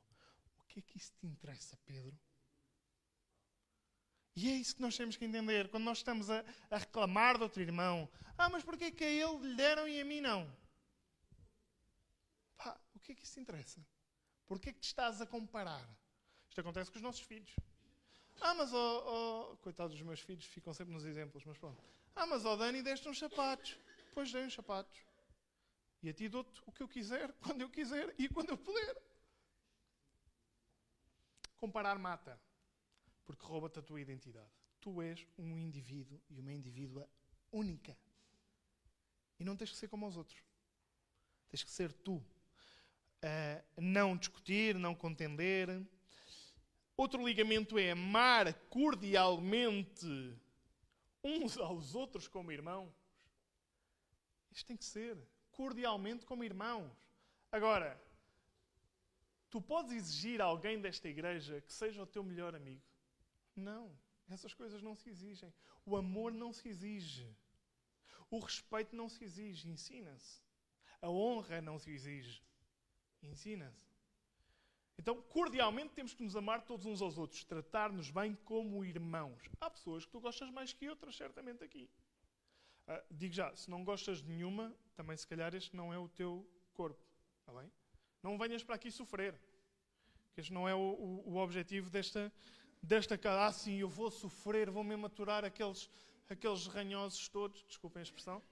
O 0.60 0.66
que 0.68 0.78
é 0.78 0.82
que 0.82 0.96
isso 0.96 1.12
te 1.20 1.26
interessa, 1.26 1.76
Pedro? 1.84 2.18
E 4.40 4.48
é 4.50 4.54
isso 4.54 4.76
que 4.76 4.82
nós 4.82 4.96
temos 4.96 5.16
que 5.16 5.24
entender. 5.24 5.68
Quando 5.68 5.82
nós 5.82 5.98
estamos 5.98 6.30
a, 6.30 6.44
a 6.70 6.78
reclamar 6.78 7.36
do 7.36 7.42
outro 7.42 7.60
irmão, 7.60 8.08
ah, 8.36 8.48
mas 8.48 8.62
porquê 8.62 8.90
que 8.92 9.02
a 9.02 9.10
ele 9.10 9.48
lhe 9.48 9.56
deram 9.56 9.88
e 9.88 10.00
a 10.00 10.04
mim 10.04 10.20
não? 10.20 10.40
Pá, 12.56 12.78
o 12.94 13.00
que 13.00 13.10
é 13.10 13.14
que 13.16 13.24
isso 13.24 13.34
te 13.34 13.40
interessa? 13.40 13.84
Porquê 14.46 14.72
que 14.72 14.78
te 14.78 14.86
estás 14.86 15.20
a 15.20 15.26
comparar? 15.26 15.84
Isto 16.48 16.60
acontece 16.60 16.88
com 16.88 16.98
os 16.98 17.02
nossos 17.02 17.22
filhos. 17.22 17.52
Ah, 18.40 18.54
mas 18.54 18.72
oh, 18.72 18.76
oh, 19.52 19.56
coitados 19.56 19.96
dos 19.96 20.06
meus 20.06 20.20
filhos, 20.20 20.44
ficam 20.44 20.72
sempre 20.72 20.94
nos 20.94 21.04
exemplos, 21.04 21.44
mas 21.44 21.58
pronto. 21.58 21.82
Ah, 22.14 22.26
mas 22.26 22.44
ó 22.44 22.52
oh, 22.52 22.56
Dani, 22.56 22.80
deste 22.80 23.08
uns 23.08 23.18
sapatos 23.18 23.76
depois 24.18 24.32
dei 24.32 24.44
uns 24.44 24.54
sapatos. 24.54 24.98
E 26.00 26.08
a 26.08 26.14
ti 26.14 26.28
dou-te 26.28 26.62
o 26.64 26.72
que 26.72 26.82
eu 26.82 26.88
quiser, 26.88 27.32
quando 27.42 27.60
eu 27.60 27.68
quiser 27.68 28.14
e 28.18 28.28
quando 28.28 28.50
eu 28.50 28.58
puder. 28.58 28.96
Comparar 31.56 31.98
mata, 31.98 32.40
porque 33.28 33.44
rouba-te 33.44 33.78
a 33.78 33.82
tua 33.82 34.00
identidade. 34.00 34.48
Tu 34.80 35.02
és 35.02 35.26
um 35.36 35.58
indivíduo 35.58 36.18
e 36.30 36.40
uma 36.40 36.50
indivídua 36.50 37.06
única. 37.52 37.94
E 39.38 39.44
não 39.44 39.54
tens 39.54 39.70
que 39.70 39.76
ser 39.76 39.86
como 39.86 40.08
os 40.08 40.16
outros. 40.16 40.42
Tens 41.50 41.62
que 41.62 41.70
ser 41.70 41.92
tu. 41.92 42.16
Uh, 42.16 43.62
não 43.76 44.16
discutir, 44.16 44.76
não 44.76 44.94
contender. 44.94 45.68
Outro 46.96 47.22
ligamento 47.22 47.78
é 47.78 47.90
amar 47.90 48.54
cordialmente 48.70 50.06
uns 51.22 51.58
aos 51.58 51.94
outros 51.94 52.26
como 52.26 52.50
irmãos. 52.50 52.90
Isto 54.50 54.68
tem 54.68 54.76
que 54.76 54.86
ser 54.86 55.18
cordialmente 55.50 56.24
como 56.24 56.44
irmãos. 56.44 56.90
Agora, 57.52 58.02
tu 59.50 59.60
podes 59.60 59.92
exigir 59.92 60.40
a 60.40 60.46
alguém 60.46 60.80
desta 60.80 61.10
igreja 61.10 61.60
que 61.60 61.74
seja 61.74 62.02
o 62.02 62.06
teu 62.06 62.24
melhor 62.24 62.54
amigo? 62.54 62.87
Não, 63.58 63.90
essas 64.30 64.54
coisas 64.54 64.82
não 64.82 64.94
se 64.94 65.08
exigem. 65.10 65.52
O 65.84 65.96
amor 65.96 66.32
não 66.32 66.52
se 66.52 66.68
exige. 66.68 67.28
O 68.30 68.38
respeito 68.38 68.94
não 68.94 69.08
se 69.08 69.24
exige, 69.24 69.68
ensina-se. 69.68 70.42
A 71.00 71.08
honra 71.08 71.60
não 71.60 71.78
se 71.78 71.90
exige, 71.90 72.42
ensina-se. 73.22 73.88
Então, 74.98 75.22
cordialmente, 75.22 75.94
temos 75.94 76.12
que 76.12 76.22
nos 76.22 76.34
amar 76.34 76.62
todos 76.62 76.84
uns 76.84 77.00
aos 77.00 77.16
outros, 77.16 77.44
tratar-nos 77.44 78.10
bem 78.10 78.34
como 78.44 78.84
irmãos. 78.84 79.48
Há 79.60 79.70
pessoas 79.70 80.04
que 80.04 80.10
tu 80.10 80.20
gostas 80.20 80.50
mais 80.50 80.72
que 80.72 80.88
outras, 80.88 81.16
certamente 81.16 81.62
aqui. 81.62 81.88
Uh, 82.88 83.14
digo 83.14 83.32
já, 83.32 83.54
se 83.54 83.70
não 83.70 83.84
gostas 83.84 84.20
de 84.22 84.28
nenhuma, 84.28 84.74
também 84.96 85.16
se 85.16 85.26
calhar 85.26 85.54
este 85.54 85.76
não 85.76 85.92
é 85.92 85.98
o 85.98 86.08
teu 86.08 86.44
corpo. 86.72 87.00
Está 87.40 87.52
bem? 87.52 87.70
Não 88.22 88.36
venhas 88.36 88.64
para 88.64 88.74
aqui 88.74 88.90
sofrer. 88.90 89.40
Este 90.36 90.52
não 90.52 90.68
é 90.68 90.74
o, 90.74 90.78
o, 90.78 91.32
o 91.32 91.36
objetivo 91.36 91.88
desta, 91.90 92.32
desta 92.82 93.18
casa. 93.18 93.46
Ah, 93.46 93.52
sim, 93.52 93.76
eu 93.78 93.88
vou 93.88 94.10
sofrer, 94.10 94.70
vou 94.70 94.84
mesmo 94.84 95.06
aturar 95.06 95.44
aqueles, 95.44 95.90
aqueles 96.28 96.66
ranhosos 96.66 97.28
todos, 97.28 97.64
desculpem 97.64 98.00
a 98.00 98.02
expressão. 98.02 98.42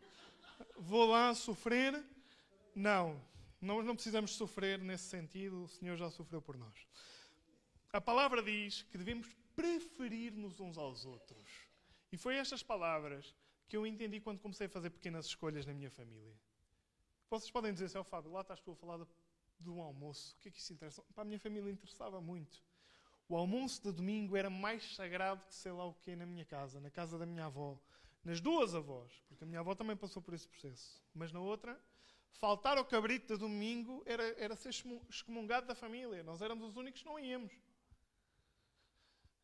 Vou 0.79 1.07
lá 1.07 1.35
sofrer. 1.35 2.03
Não, 2.75 3.21
nós 3.61 3.85
não 3.85 3.95
precisamos 3.95 4.33
sofrer 4.33 4.79
nesse 4.79 5.05
sentido, 5.05 5.65
o 5.65 5.69
Senhor 5.69 5.97
já 5.97 6.11
sofreu 6.11 6.43
por 6.43 6.57
nós. 6.57 6.87
A 7.93 8.01
palavra 8.01 8.43
diz 8.43 8.83
que 8.83 8.99
devemos 8.99 9.29
preferir-nos 9.55 10.61
uns 10.61 10.77
aos 10.77 11.07
outros. 11.07 11.49
E 12.13 12.17
foi 12.17 12.37
estas 12.37 12.63
palavras 12.63 13.35
que 13.67 13.77
eu 13.77 13.87
entendi 13.87 14.21
quando 14.21 14.39
comecei 14.41 14.67
a 14.67 14.71
fazer 14.71 14.91
pequenas 14.91 15.27
escolhas 15.27 15.65
na 15.65 15.73
minha 15.73 15.91
família. 15.91 16.39
Vocês 17.31 17.51
podem 17.51 17.73
dizer 17.73 17.87
assim, 17.87 17.99
oh, 17.99 18.05
Fábio, 18.05 18.31
lá 18.31 18.43
estás 18.43 18.61
tu 18.61 18.73
a 18.73 18.77
falar 18.77 19.05
de 19.59 19.71
um 19.71 19.81
almoço. 19.81 20.37
O 20.37 20.41
que 20.41 20.49
é 20.49 20.53
que 20.53 20.59
isso 20.59 20.73
interessa? 20.73 21.03
Para 21.15 21.23
a 21.23 21.25
minha 21.25 21.41
família 21.41 21.71
interessava 21.71 22.21
muito. 22.21 22.63
O 23.29 23.37
almoço 23.37 23.83
de 23.83 23.93
domingo 23.93 24.37
era 24.37 24.49
mais 24.49 24.95
sagrado 24.95 25.45
que 25.47 25.55
sei 25.55 25.73
lá 25.73 25.85
o 25.85 25.95
que 25.95 26.15
na 26.15 26.25
minha 26.25 26.45
casa, 26.45 26.81
na 26.81 26.91
casa 26.91 27.19
da 27.19 27.27
minha 27.27 27.47
avó, 27.47 27.81
nas 28.25 28.41
duas 28.41 28.75
avós, 28.75 29.13
porque 29.29 29.45
a 29.45 29.47
minha 29.47 29.61
avó 29.61 29.75
também 29.75 29.97
passou 29.97 30.23
por 30.23 30.35
esse 30.35 30.47
processo. 30.49 31.03
Mas 31.13 31.33
na 31.33 31.41
outra, 31.41 31.81
faltar 32.33 32.79
ao 32.79 32.85
cabrito 32.85 33.35
de 33.35 33.41
domingo 33.41 34.03
era, 34.07 34.23
era 34.41 34.55
ser 34.55 34.71
excomungado 35.09 35.67
da 35.67 35.75
família. 35.75 36.23
Nós 36.23 36.41
éramos 36.41 36.69
os 36.71 36.77
únicos 36.77 37.03
que 37.03 37.09
não 37.09 37.19
íamos. 37.19 37.53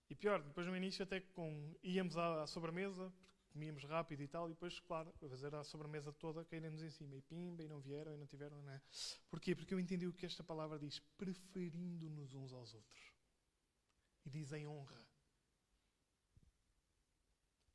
E 0.09 0.15
pior, 0.15 0.43
depois 0.43 0.67
no 0.67 0.77
início 0.77 1.03
até 1.03 1.21
com, 1.21 1.75
íamos 1.83 2.17
à, 2.17 2.43
à 2.43 2.47
sobremesa, 2.47 3.13
comíamos 3.53 3.85
rápido 3.85 4.23
e 4.23 4.29
tal, 4.29 4.49
e 4.49 4.53
depois, 4.53 4.79
claro, 4.81 5.13
fazer 5.29 5.55
a 5.55 5.65
sobremesa 5.65 6.13
toda, 6.13 6.45
caíram-nos 6.45 6.83
em 6.83 6.91
cima, 6.91 7.17
e 7.17 7.23
pimba, 7.23 7.63
e 7.63 7.69
não 7.69 7.81
vieram, 7.81 8.15
e 8.15 8.17
não 8.17 8.27
tiveram, 8.27 8.61
não 8.63 8.73
é? 8.73 8.81
Porquê? 9.31 9.55
Porque 9.55 9.73
eu 9.75 9.81
entendi 9.81 10.07
o 10.07 10.13
que 10.13 10.27
esta 10.27 10.43
palavra 10.43 10.79
diz, 10.79 10.99
preferindo-nos 11.17 12.35
uns 12.35 12.53
aos 12.53 12.75
outros. 12.75 13.12
E 14.25 14.31
diz 14.31 14.53
em 14.53 14.67
honra. 14.67 15.01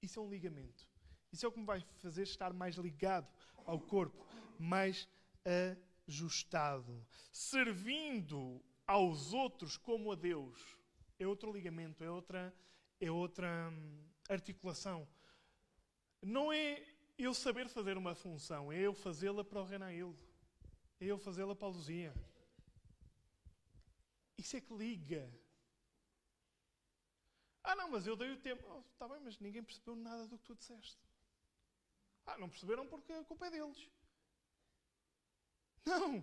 Isso 0.01 0.19
é 0.19 0.23
um 0.23 0.29
ligamento. 0.29 0.87
Isso 1.31 1.45
é 1.45 1.49
o 1.49 1.51
que 1.51 1.59
me 1.59 1.65
vai 1.65 1.81
fazer 1.97 2.23
estar 2.23 2.53
mais 2.53 2.75
ligado 2.75 3.27
ao 3.65 3.79
corpo, 3.79 4.25
mais 4.57 5.07
ajustado, 6.07 7.05
servindo 7.31 8.63
aos 8.85 9.33
outros 9.33 9.77
como 9.77 10.11
a 10.11 10.15
Deus. 10.15 10.77
É 11.19 11.27
outro 11.27 11.51
ligamento, 11.51 12.03
é 12.03 12.09
outra, 12.09 12.55
é 12.99 13.11
outra 13.11 13.69
hum, 13.69 14.07
articulação. 14.29 15.07
Não 16.21 16.53
é 16.53 16.83
eu 17.17 17.33
saber 17.33 17.67
fazer 17.67 17.97
uma 17.97 18.15
função, 18.15 18.71
é 18.71 18.79
eu 18.79 18.93
fazê-la 18.93 19.43
para 19.43 19.61
o 19.61 19.65
Renaildo. 19.65 20.25
É 20.99 21.05
eu 21.05 21.17
fazê-la 21.17 21.55
para 21.55 21.67
a 21.67 21.71
Luzia. 21.71 22.13
Isso 24.37 24.55
é 24.55 24.61
que 24.61 24.73
liga. 24.73 25.29
Ah, 27.67 27.75
não, 27.75 27.89
mas 27.91 28.07
eu 28.07 28.15
dei 28.15 28.31
o 28.31 28.37
tempo. 28.37 28.63
Oh, 28.69 28.79
está 28.93 29.09
bem, 29.09 29.19
mas 29.19 29.37
ninguém 29.39 29.61
percebeu 29.61 29.93
nada 29.93 30.25
do 30.25 30.37
que 30.37 30.45
tu 30.45 30.55
disseste. 30.55 30.97
Ah, 32.25 32.37
não 32.37 32.49
perceberam 32.49 32.87
porque 32.87 33.11
a 33.11 33.25
culpa 33.25 33.47
é 33.47 33.51
deles. 33.51 33.89
Não! 35.85 36.21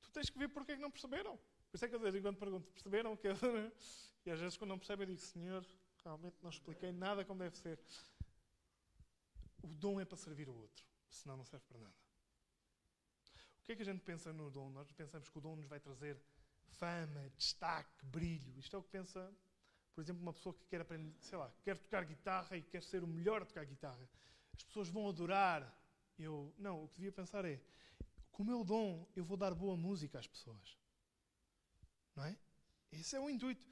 Tu 0.00 0.10
tens 0.12 0.30
que 0.30 0.38
ver 0.38 0.48
porque 0.48 0.72
é 0.72 0.76
que 0.76 0.80
não 0.80 0.90
perceberam. 0.90 1.36
Por 1.36 1.76
isso 1.76 1.84
é 1.84 1.88
que 1.88 1.94
eu 1.94 1.98
de 1.98 2.04
vez 2.04 2.14
em 2.14 2.22
quando 2.22 2.38
pergunto: 2.38 2.70
perceberam? 2.72 3.14
Que 3.18 3.28
E 4.24 4.30
às 4.30 4.40
vezes, 4.40 4.56
quando 4.56 4.70
não 4.70 4.78
percebem, 4.78 5.06
eu 5.06 5.14
digo: 5.14 5.20
Senhor, 5.20 5.66
realmente 6.02 6.38
não 6.42 6.48
expliquei 6.48 6.90
nada 6.90 7.22
como 7.22 7.38
deve 7.38 7.56
ser. 7.58 7.78
O 9.62 9.68
dom 9.68 10.00
é 10.00 10.06
para 10.06 10.16
servir 10.16 10.48
o 10.48 10.56
outro, 10.56 10.86
senão 11.10 11.36
não 11.36 11.44
serve 11.44 11.66
para 11.66 11.78
nada. 11.78 11.96
O 13.60 13.64
que 13.66 13.72
é 13.72 13.76
que 13.76 13.82
a 13.82 13.84
gente 13.84 14.00
pensa 14.00 14.32
no 14.32 14.50
dom? 14.50 14.70
Nós 14.70 14.90
pensamos 14.92 15.28
que 15.28 15.36
o 15.36 15.40
dom 15.40 15.56
nos 15.56 15.66
vai 15.66 15.80
trazer 15.80 16.18
fama, 16.68 17.28
destaque, 17.36 18.06
brilho. 18.06 18.58
Isto 18.58 18.76
é 18.76 18.78
o 18.78 18.82
que 18.82 18.90
pensa, 18.90 19.36
por 19.96 20.02
exemplo, 20.02 20.20
uma 20.20 20.34
pessoa 20.34 20.54
que 20.54 20.62
quer 20.66 20.82
aprender, 20.82 21.10
sei 21.20 21.38
lá, 21.38 21.50
quer 21.64 21.78
tocar 21.78 22.04
guitarra 22.04 22.54
e 22.54 22.60
quer 22.60 22.82
ser 22.82 23.02
o 23.02 23.06
melhor 23.06 23.40
a 23.40 23.46
tocar 23.46 23.64
guitarra. 23.64 24.06
As 24.54 24.62
pessoas 24.62 24.90
vão 24.90 25.08
adorar. 25.08 25.74
Eu, 26.18 26.52
não, 26.58 26.84
o 26.84 26.88
que 26.88 26.96
devia 26.96 27.12
pensar 27.12 27.46
é, 27.46 27.58
com 28.30 28.42
o 28.42 28.46
meu 28.46 28.62
dom, 28.62 29.08
eu 29.16 29.24
vou 29.24 29.38
dar 29.38 29.54
boa 29.54 29.74
música 29.74 30.18
às 30.18 30.26
pessoas. 30.26 30.76
Não 32.14 32.24
é? 32.24 32.36
Esse 32.92 33.16
é 33.16 33.20
o 33.20 33.30
intuito. 33.30 33.66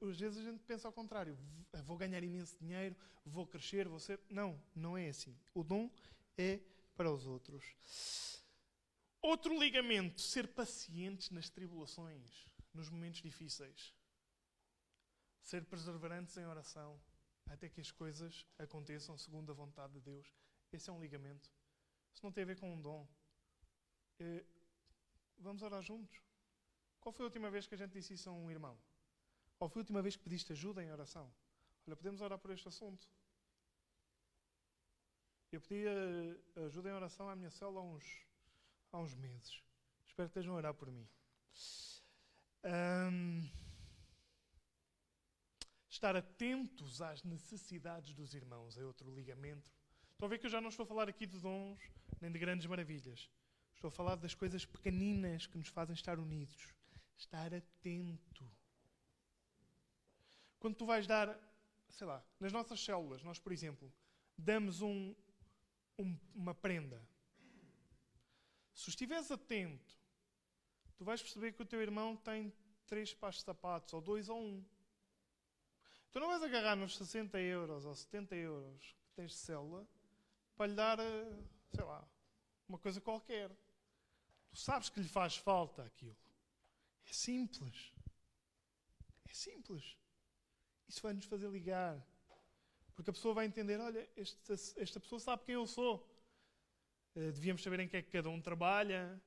Às 0.00 0.20
vezes 0.20 0.38
a 0.38 0.42
gente 0.48 0.62
pensa 0.62 0.86
ao 0.86 0.92
contrário. 0.92 1.36
Vou 1.84 1.96
ganhar 1.96 2.22
imenso 2.22 2.56
dinheiro, 2.56 2.94
vou 3.26 3.44
crescer, 3.44 3.88
vou 3.88 3.98
ser... 3.98 4.20
Não, 4.30 4.56
não 4.72 4.96
é 4.96 5.08
assim. 5.08 5.36
O 5.52 5.64
dom 5.64 5.90
é 6.38 6.60
para 6.96 7.10
os 7.10 7.26
outros. 7.26 7.64
Outro 9.20 9.58
ligamento, 9.58 10.20
ser 10.20 10.46
pacientes 10.46 11.28
nas 11.30 11.50
tribulações, 11.50 12.46
nos 12.72 12.88
momentos 12.88 13.20
difíceis. 13.20 13.92
Ser 15.50 15.64
perseverantes 15.64 16.36
em 16.36 16.46
oração, 16.46 16.96
até 17.46 17.68
que 17.68 17.80
as 17.80 17.90
coisas 17.90 18.46
aconteçam 18.56 19.18
segundo 19.18 19.50
a 19.50 19.52
vontade 19.52 19.94
de 19.94 20.00
Deus. 20.00 20.32
Esse 20.72 20.88
é 20.88 20.92
um 20.92 21.00
ligamento. 21.00 21.50
Isso 22.14 22.24
não 22.24 22.30
tem 22.30 22.44
a 22.44 22.46
ver 22.46 22.56
com 22.60 22.72
um 22.72 22.80
dom. 22.80 23.04
É... 24.20 24.44
Vamos 25.38 25.60
orar 25.62 25.82
juntos. 25.82 26.22
Qual 27.00 27.12
foi 27.12 27.24
a 27.24 27.26
última 27.26 27.50
vez 27.50 27.66
que 27.66 27.74
a 27.74 27.78
gente 27.78 27.90
disse 27.90 28.14
isso 28.14 28.30
a 28.30 28.32
um 28.32 28.48
irmão? 28.48 28.78
Qual 29.58 29.68
foi 29.68 29.80
a 29.80 29.82
última 29.82 30.00
vez 30.00 30.14
que 30.14 30.22
pediste 30.22 30.52
ajuda 30.52 30.84
em 30.84 30.92
oração? 30.92 31.28
Olha, 31.84 31.96
podemos 31.96 32.20
orar 32.20 32.38
por 32.38 32.52
este 32.52 32.68
assunto. 32.68 33.10
Eu 35.50 35.60
pedi 35.60 35.84
ajuda 36.64 36.90
em 36.90 36.92
oração 36.92 37.28
à 37.28 37.34
minha 37.34 37.50
célula 37.50 37.80
há 37.80 37.82
uns, 37.82 38.24
há 38.92 38.98
uns 38.98 39.16
meses. 39.16 39.64
Espero 40.06 40.28
que 40.28 40.38
estejam 40.38 40.54
a 40.54 40.58
orar 40.58 40.74
por 40.74 40.88
mim. 40.92 41.08
Um, 42.64 43.59
estar 46.00 46.16
atentos 46.16 47.00
às 47.02 47.22
necessidades 47.22 48.14
dos 48.14 48.34
irmãos 48.34 48.76
é 48.76 48.84
outro 48.84 49.14
ligamento. 49.14 49.70
Estão 50.12 50.26
a 50.26 50.28
ver 50.28 50.38
que 50.38 50.46
eu 50.46 50.50
já 50.50 50.60
não 50.60 50.70
estou 50.70 50.84
a 50.84 50.86
falar 50.86 51.08
aqui 51.08 51.26
de 51.26 51.38
dons 51.38 51.78
nem 52.20 52.30
de 52.30 52.38
grandes 52.38 52.66
maravilhas. 52.66 53.30
Estou 53.74 53.88
a 53.88 53.90
falar 53.90 54.16
das 54.16 54.34
coisas 54.34 54.64
pequeninas 54.64 55.46
que 55.46 55.56
nos 55.56 55.68
fazem 55.68 55.94
estar 55.94 56.18
unidos. 56.18 56.74
Estar 57.16 57.54
atento 57.54 58.50
quando 60.60 60.76
tu 60.76 60.84
vais 60.84 61.06
dar, 61.06 61.34
sei 61.88 62.06
lá, 62.06 62.22
nas 62.38 62.52
nossas 62.52 62.78
células, 62.84 63.22
nós, 63.22 63.38
por 63.38 63.50
exemplo, 63.50 63.90
damos 64.36 64.82
um, 64.82 65.14
um, 65.98 66.16
uma 66.34 66.54
prenda. 66.54 67.02
Se 68.74 68.90
estiveres 68.90 69.30
atento, 69.30 69.98
tu 70.98 71.04
vais 71.04 71.22
perceber 71.22 71.52
que 71.52 71.62
o 71.62 71.66
teu 71.66 71.80
irmão 71.80 72.14
tem 72.14 72.52
três 72.86 73.14
pares 73.14 73.36
de 73.36 73.44
sapatos, 73.44 73.94
ou 73.94 74.02
dois 74.02 74.28
ou 74.28 74.38
um. 74.38 74.62
Tu 76.12 76.18
não 76.18 76.28
vais 76.28 76.42
agarrar 76.42 76.76
nos 76.76 76.96
60 76.96 77.38
euros 77.40 77.84
ou 77.84 77.94
70 77.94 78.34
euros 78.34 78.96
que 79.04 79.14
tens 79.14 79.30
de 79.30 79.36
célula 79.36 79.86
para 80.56 80.66
lhe 80.66 80.74
dar, 80.74 80.98
eh, 80.98 81.38
sei 81.72 81.84
lá, 81.84 82.06
uma 82.68 82.78
coisa 82.78 83.00
qualquer. 83.00 83.50
Tu 84.50 84.58
sabes 84.58 84.88
que 84.88 85.00
lhe 85.00 85.08
faz 85.08 85.36
falta 85.36 85.84
aquilo. 85.84 86.16
É 87.06 87.12
simples. 87.12 87.92
É 89.28 89.32
simples. 89.32 89.96
Isso 90.88 91.02
vai 91.02 91.12
nos 91.12 91.24
fazer 91.26 91.48
ligar. 91.48 92.04
Porque 92.94 93.10
a 93.10 93.12
pessoa 93.12 93.32
vai 93.32 93.46
entender: 93.46 93.78
olha, 93.80 94.08
esta, 94.16 94.54
esta 94.76 95.00
pessoa 95.00 95.20
sabe 95.20 95.44
quem 95.44 95.54
eu 95.54 95.66
sou. 95.66 96.06
Uh, 97.14 97.32
devíamos 97.32 97.62
saber 97.62 97.80
em 97.80 97.88
que 97.88 97.96
é 97.96 98.02
que 98.02 98.10
cada 98.10 98.28
um 98.28 98.40
trabalha. 98.40 99.20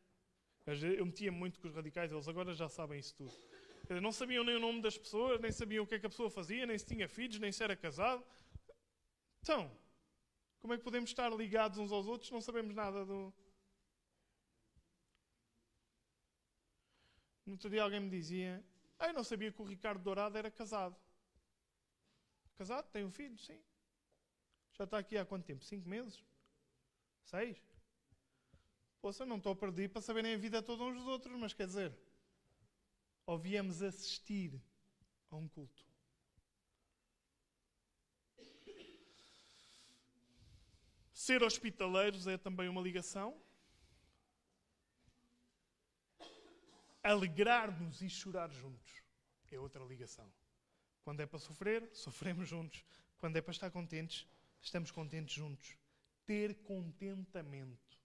Eu 0.66 1.06
metia 1.06 1.32
muito 1.32 1.60
com 1.60 1.68
os 1.68 1.76
radicais, 1.76 2.12
eles 2.12 2.28
agora 2.28 2.54
já 2.54 2.70
sabem 2.70 3.00
isso 3.00 3.16
tudo. 3.16 3.34
Não 4.02 4.12
sabiam 4.12 4.44
nem 4.44 4.56
o 4.56 4.60
nome 4.60 4.82
das 4.82 4.98
pessoas, 4.98 5.40
nem 5.42 5.52
sabiam 5.52 5.84
o 5.84 5.88
que 5.88 5.96
é 5.96 6.00
que 6.00 6.06
a 6.06 6.10
pessoa 6.10 6.30
fazia, 6.30 6.66
nem 6.66 6.78
se 6.78 6.86
tinha 6.86 7.08
filhos, 7.08 7.40
nem 7.40 7.52
se 7.52 7.64
era 7.64 7.76
casado. 7.76 8.26
Então, 9.42 9.70
como 10.60 10.74
é 10.74 10.78
que 10.78 10.84
podemos 10.84 11.10
estar 11.10 11.30
ligados 11.30 11.78
uns 11.78 11.92
aos 11.92 12.08
outros 12.08 12.28
se 12.28 12.34
não 12.34 12.40
sabemos 12.40 12.74
nada 12.74 13.06
do. 13.06 13.34
No 17.46 17.54
outro 17.54 17.70
dia 17.70 17.84
alguém 17.84 18.00
me 18.00 18.10
dizia: 18.10 18.64
ah, 18.98 19.08
eu 19.08 19.14
não 19.14 19.24
sabia 19.24 19.52
que 19.52 19.62
o 19.62 19.66
Ricardo 19.66 20.02
Dourado 20.02 20.38
era 20.38 20.50
casado. 20.50 20.96
Casado, 22.56 22.90
tem 22.92 23.04
um 23.04 23.12
filho, 23.12 23.38
sim. 23.38 23.62
Já 24.72 24.86
está 24.86 24.98
aqui 24.98 25.18
há 25.18 25.26
quanto 25.26 25.44
tempo? 25.44 25.64
Cinco 25.64 25.90
meses? 25.90 26.24
Seis? 27.26 27.62
Poxa, 29.02 29.26
não 29.26 29.38
estou 29.38 29.52
a 29.52 29.56
perder 29.56 29.90
para 29.90 30.02
saberem 30.02 30.34
a 30.34 30.38
vida 30.38 30.64
toda 30.64 30.84
uns 30.84 30.96
dos 30.96 31.08
outros, 31.08 31.38
mas 31.38 31.54
quer 31.54 31.68
dizer, 31.68 31.94
ou 33.26 33.38
viemos 33.38 33.82
assistir 33.82 34.62
a 35.30 35.36
um 35.36 35.48
culto. 35.48 35.84
Ser 41.14 41.42
hospitaleiros 41.42 42.28
é 42.28 42.38
também 42.38 42.68
uma 42.68 42.82
ligação. 42.82 43.42
Alegrar-nos 47.02 48.02
e 48.02 48.10
chorar 48.10 48.52
juntos 48.52 49.02
é 49.52 49.60
outra 49.60 49.84
ligação. 49.86 50.32
Quando 51.02 51.22
é 51.22 51.26
para 51.26 51.40
sofrer, 51.40 51.90
sofremos 51.94 52.48
juntos. 52.48 52.84
Quando 53.18 53.38
é 53.38 53.42
para 53.42 53.52
estar 53.52 53.72
contentes, 53.72 54.28
estamos 54.60 54.92
contentes 54.92 55.34
juntos. 55.34 55.78
Ter 56.26 56.56
contentamento 56.64 57.98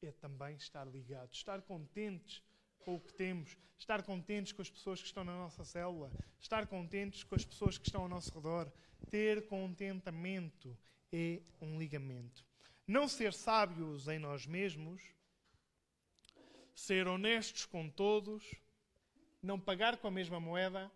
é 0.00 0.10
também 0.10 0.56
estar 0.56 0.84
ligados. 0.84 1.36
Estar 1.36 1.62
contentes 1.62 2.42
com 2.82 2.96
o 2.96 3.00
que 3.00 3.12
temos, 3.12 3.56
estar 3.78 4.02
contentes 4.02 4.52
com 4.52 4.62
as 4.62 4.70
pessoas 4.70 5.00
que 5.00 5.06
estão 5.06 5.24
na 5.24 5.36
nossa 5.36 5.64
célula, 5.64 6.10
estar 6.40 6.66
contentes 6.66 7.24
com 7.24 7.34
as 7.34 7.44
pessoas 7.44 7.78
que 7.78 7.86
estão 7.86 8.02
ao 8.02 8.08
nosso 8.08 8.32
redor. 8.34 8.70
Ter 9.10 9.46
contentamento 9.46 10.76
é 11.12 11.40
um 11.60 11.78
ligamento. 11.78 12.46
Não 12.86 13.08
ser 13.08 13.32
sábios 13.32 14.08
em 14.08 14.18
nós 14.18 14.46
mesmos, 14.46 15.02
ser 16.74 17.06
honestos 17.06 17.64
com 17.66 17.88
todos, 17.88 18.54
não 19.42 19.58
pagar 19.58 19.96
com 19.96 20.08
a 20.08 20.10
mesma 20.10 20.40
moeda. 20.40 20.90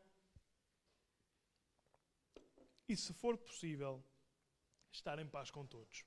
E, 2.88 2.96
se 2.96 3.12
for 3.12 3.36
possível, 3.36 4.02
estar 4.92 5.18
em 5.18 5.26
paz 5.26 5.50
com 5.50 5.66
todos. 5.66 6.04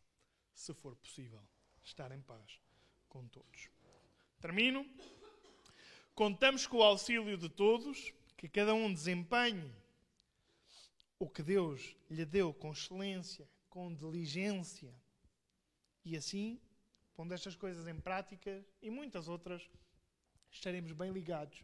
Se 0.53 0.73
for 0.73 0.95
possível, 0.95 1.43
estar 1.83 2.11
em 2.11 2.21
paz 2.21 2.61
com 3.07 3.27
todos. 3.27 3.69
Termino. 4.39 4.85
Contamos 6.19 6.67
com 6.67 6.79
o 6.79 6.83
auxílio 6.83 7.37
de 7.37 7.47
todos, 7.47 8.13
que 8.35 8.49
cada 8.49 8.73
um 8.73 8.93
desempenhe 8.93 9.73
o 11.17 11.29
que 11.29 11.41
Deus 11.41 11.95
lhe 12.11 12.25
deu 12.25 12.53
com 12.53 12.73
excelência, 12.73 13.47
com 13.69 13.95
diligência. 13.95 14.93
E 16.03 16.17
assim, 16.17 16.59
pondo 17.15 17.33
estas 17.33 17.55
coisas 17.55 17.87
em 17.87 17.97
prática 17.97 18.61
e 18.81 18.89
muitas 18.89 19.29
outras, 19.29 19.61
estaremos 20.51 20.91
bem 20.91 21.09
ligados, 21.09 21.63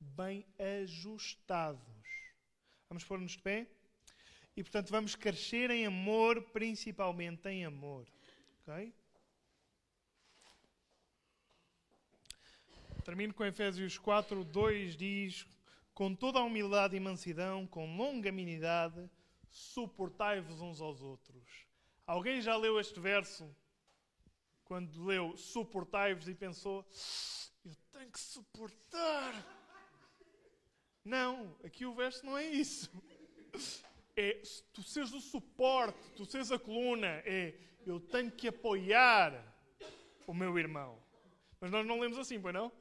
bem 0.00 0.44
ajustados. 0.82 1.86
Vamos 2.88 3.04
pôr-nos 3.04 3.30
de 3.30 3.38
pé? 3.38 3.68
E 4.56 4.64
portanto 4.64 4.90
vamos 4.90 5.14
crescer 5.14 5.70
em 5.70 5.86
amor, 5.86 6.42
principalmente 6.50 7.48
em 7.48 7.64
amor. 7.64 8.08
Ok? 8.66 8.92
Termino 13.02 13.34
com 13.34 13.44
Efésios 13.44 13.98
4, 13.98 14.44
2 14.44 14.96
diz: 14.96 15.46
Com 15.92 16.14
toda 16.14 16.38
a 16.38 16.42
humildade 16.42 16.96
e 16.96 17.00
mansidão, 17.00 17.66
com 17.66 17.96
longanimidade, 17.96 19.10
suportai-vos 19.50 20.60
uns 20.60 20.80
aos 20.80 21.02
outros. 21.02 21.66
Alguém 22.06 22.40
já 22.40 22.56
leu 22.56 22.78
este 22.78 23.00
verso? 23.00 23.54
Quando 24.64 25.04
leu 25.04 25.36
suportai-vos 25.36 26.28
e 26.28 26.34
pensou: 26.34 26.86
Eu 27.64 27.74
tenho 27.90 28.10
que 28.10 28.20
suportar. 28.20 29.46
Não, 31.04 31.56
aqui 31.64 31.84
o 31.84 31.94
verso 31.94 32.24
não 32.24 32.38
é 32.38 32.46
isso. 32.46 32.90
É 34.16 34.40
tu 34.72 34.82
seres 34.82 35.12
o 35.12 35.20
suporte, 35.20 35.98
tu 36.16 36.24
seres 36.24 36.52
a 36.52 36.58
coluna. 36.58 37.22
É 37.24 37.54
eu 37.84 37.98
tenho 37.98 38.30
que 38.30 38.46
apoiar 38.46 39.32
o 40.26 40.32
meu 40.32 40.56
irmão. 40.58 41.02
Mas 41.60 41.70
nós 41.70 41.86
não 41.86 42.00
lemos 42.00 42.18
assim, 42.18 42.40
pois 42.40 42.54
não? 42.54 42.72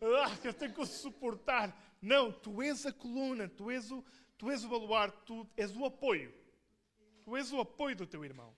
Ah, 0.00 0.36
eu 0.44 0.54
tenho 0.54 0.74
que 0.74 0.86
suportar. 0.86 1.76
Não, 2.00 2.30
tu 2.30 2.62
és 2.62 2.86
a 2.86 2.92
coluna, 2.92 3.48
tu 3.48 3.70
és 3.70 3.90
o, 3.90 4.04
tu 4.36 4.50
és 4.50 4.64
o 4.64 4.68
baluarte, 4.68 5.16
tu 5.24 5.46
és 5.56 5.74
o 5.76 5.84
apoio. 5.84 6.32
Tu 7.24 7.36
és 7.36 7.52
o 7.52 7.60
apoio 7.60 7.96
do 7.96 8.06
teu 8.06 8.24
irmão. 8.24 8.54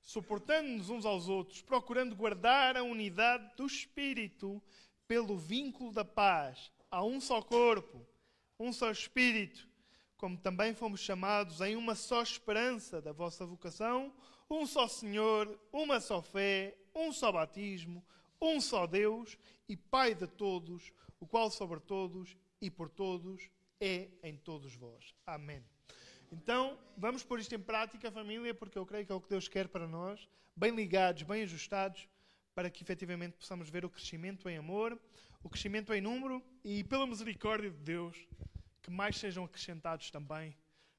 Suportando-nos 0.00 0.88
uns 0.88 1.04
aos 1.04 1.28
outros, 1.28 1.62
procurando 1.62 2.14
guardar 2.14 2.76
a 2.76 2.82
unidade 2.82 3.54
do 3.56 3.66
espírito 3.66 4.62
pelo 5.08 5.36
vínculo 5.36 5.92
da 5.92 6.04
paz. 6.04 6.70
Há 6.90 7.04
um 7.04 7.20
só 7.20 7.42
corpo, 7.42 8.06
um 8.58 8.72
só 8.72 8.90
espírito, 8.90 9.68
como 10.16 10.36
também 10.36 10.74
fomos 10.74 11.00
chamados 11.00 11.60
em 11.60 11.76
uma 11.76 11.94
só 11.94 12.22
esperança 12.22 13.02
da 13.02 13.12
vossa 13.12 13.44
vocação, 13.44 14.12
um 14.48 14.64
só 14.64 14.86
Senhor, 14.86 15.58
uma 15.72 16.00
só 16.00 16.22
fé, 16.22 16.76
um 16.94 17.12
só 17.12 17.30
batismo, 17.32 18.02
um 18.40 18.60
só 18.60 18.86
Deus 18.86 19.38
e 19.68 19.76
Pai 19.76 20.14
de 20.14 20.26
todos, 20.26 20.92
o 21.20 21.26
qual 21.26 21.50
sobre 21.50 21.80
todos 21.80 22.36
e 22.60 22.70
por 22.70 22.88
todos 22.88 23.48
é 23.80 24.08
em 24.22 24.36
todos 24.36 24.74
vós. 24.74 25.14
Amém. 25.26 25.62
Então, 26.30 26.78
vamos 26.96 27.22
pôr 27.22 27.38
isto 27.38 27.54
em 27.54 27.60
prática, 27.60 28.10
família, 28.10 28.54
porque 28.54 28.78
eu 28.78 28.84
creio 28.84 29.06
que 29.06 29.12
é 29.12 29.14
o 29.14 29.20
que 29.20 29.28
Deus 29.28 29.48
quer 29.48 29.68
para 29.68 29.86
nós, 29.86 30.28
bem 30.54 30.74
ligados, 30.74 31.22
bem 31.22 31.42
ajustados, 31.42 32.08
para 32.54 32.70
que 32.70 32.82
efetivamente 32.82 33.36
possamos 33.36 33.68
ver 33.68 33.84
o 33.84 33.90
crescimento 33.90 34.48
em 34.48 34.56
amor, 34.56 34.98
o 35.42 35.48
crescimento 35.48 35.92
em 35.92 36.00
número 36.00 36.42
e, 36.64 36.82
pela 36.82 37.06
misericórdia 37.06 37.70
de 37.70 37.78
Deus, 37.78 38.16
que 38.82 38.90
mais 38.90 39.16
sejam 39.16 39.44
acrescentados 39.44 40.10
também 40.10 40.56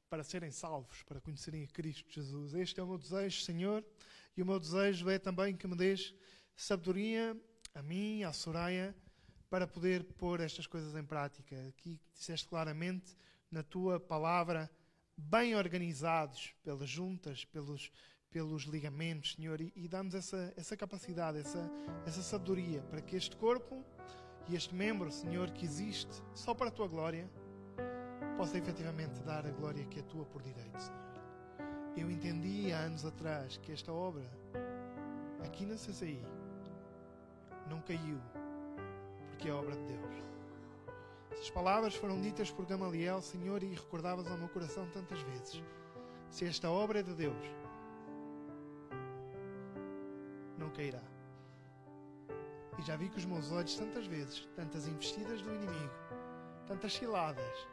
para 0.09 0.23
serem 0.23 0.51
salvos, 0.51 1.03
para 1.03 1.19
conhecerem 1.19 1.63
a 1.63 1.67
Cristo 1.67 2.09
Jesus. 2.09 2.53
Este 2.53 2.79
é 2.79 2.83
o 2.83 2.87
meu 2.87 2.97
desejo, 2.97 3.41
Senhor, 3.41 3.83
e 4.35 4.41
o 4.41 4.45
meu 4.45 4.59
desejo 4.59 5.09
é 5.09 5.19
também 5.19 5.55
que 5.55 5.67
me 5.67 5.75
dês 5.75 6.13
sabedoria 6.57 7.39
a 7.73 7.81
mim, 7.83 8.23
à 8.23 8.33
Soraya, 8.33 8.95
para 9.49 9.67
poder 9.67 10.03
pôr 10.03 10.41
estas 10.41 10.65
coisas 10.65 10.95
em 10.95 11.03
prática. 11.03 11.55
Aqui 11.69 11.99
disseste 12.13 12.47
claramente 12.47 13.15
na 13.51 13.63
tua 13.63 13.99
palavra, 13.99 14.69
bem 15.15 15.55
organizados 15.55 16.53
pelas 16.63 16.89
juntas, 16.89 17.45
pelos, 17.45 17.91
pelos 18.29 18.63
ligamentos, 18.63 19.35
Senhor, 19.35 19.61
e, 19.61 19.71
e 19.75 19.87
dá-nos 19.87 20.15
essa, 20.15 20.53
essa 20.57 20.75
capacidade, 20.75 21.37
essa, 21.37 21.71
essa 22.05 22.21
sabedoria 22.21 22.81
para 22.81 23.01
que 23.01 23.15
este 23.15 23.35
corpo 23.37 23.85
e 24.49 24.55
este 24.55 24.73
membro, 24.73 25.11
Senhor, 25.11 25.51
que 25.51 25.65
existe 25.65 26.21
só 26.33 26.53
para 26.53 26.69
a 26.69 26.71
tua 26.71 26.87
glória, 26.87 27.29
possa 28.35 28.57
efetivamente 28.57 29.19
dar 29.21 29.45
a 29.45 29.51
glória 29.51 29.85
que 29.85 29.99
é 29.99 30.03
tua 30.03 30.25
por 30.25 30.41
direito, 30.41 30.79
Senhor. 30.79 31.07
Eu 31.95 32.11
entendi 32.11 32.71
há 32.71 32.79
anos 32.79 33.05
atrás 33.05 33.57
que 33.57 33.71
esta 33.71 33.91
obra, 33.91 34.29
aqui 35.43 35.65
na 35.65 35.75
CCI, 35.75 36.36
não 37.67 37.81
caiu, 37.81 38.19
porque 39.29 39.49
é 39.49 39.53
obra 39.53 39.75
de 39.75 39.83
Deus. 39.83 40.23
Essas 41.31 41.49
palavras 41.51 41.93
foram 41.93 42.19
ditas 42.19 42.49
por 42.49 42.65
Gamaliel, 42.65 43.21
Senhor, 43.21 43.61
e 43.61 43.73
recordavas 43.73 44.25
ao 44.27 44.37
meu 44.37 44.49
coração 44.49 44.87
tantas 44.89 45.21
vezes. 45.21 45.63
Se 46.29 46.45
esta 46.45 46.69
obra 46.69 46.99
é 46.99 47.03
de 47.03 47.13
Deus, 47.13 47.45
não 50.57 50.69
cairá. 50.71 51.01
E 52.77 52.81
já 52.81 52.95
vi 52.95 53.09
com 53.09 53.17
os 53.17 53.25
meus 53.25 53.51
olhos 53.51 53.75
tantas 53.75 54.07
vezes, 54.07 54.47
tantas 54.55 54.87
investidas 54.87 55.41
do 55.41 55.53
inimigo, 55.53 55.93
tantas 56.65 56.93
ciladas, 56.93 57.67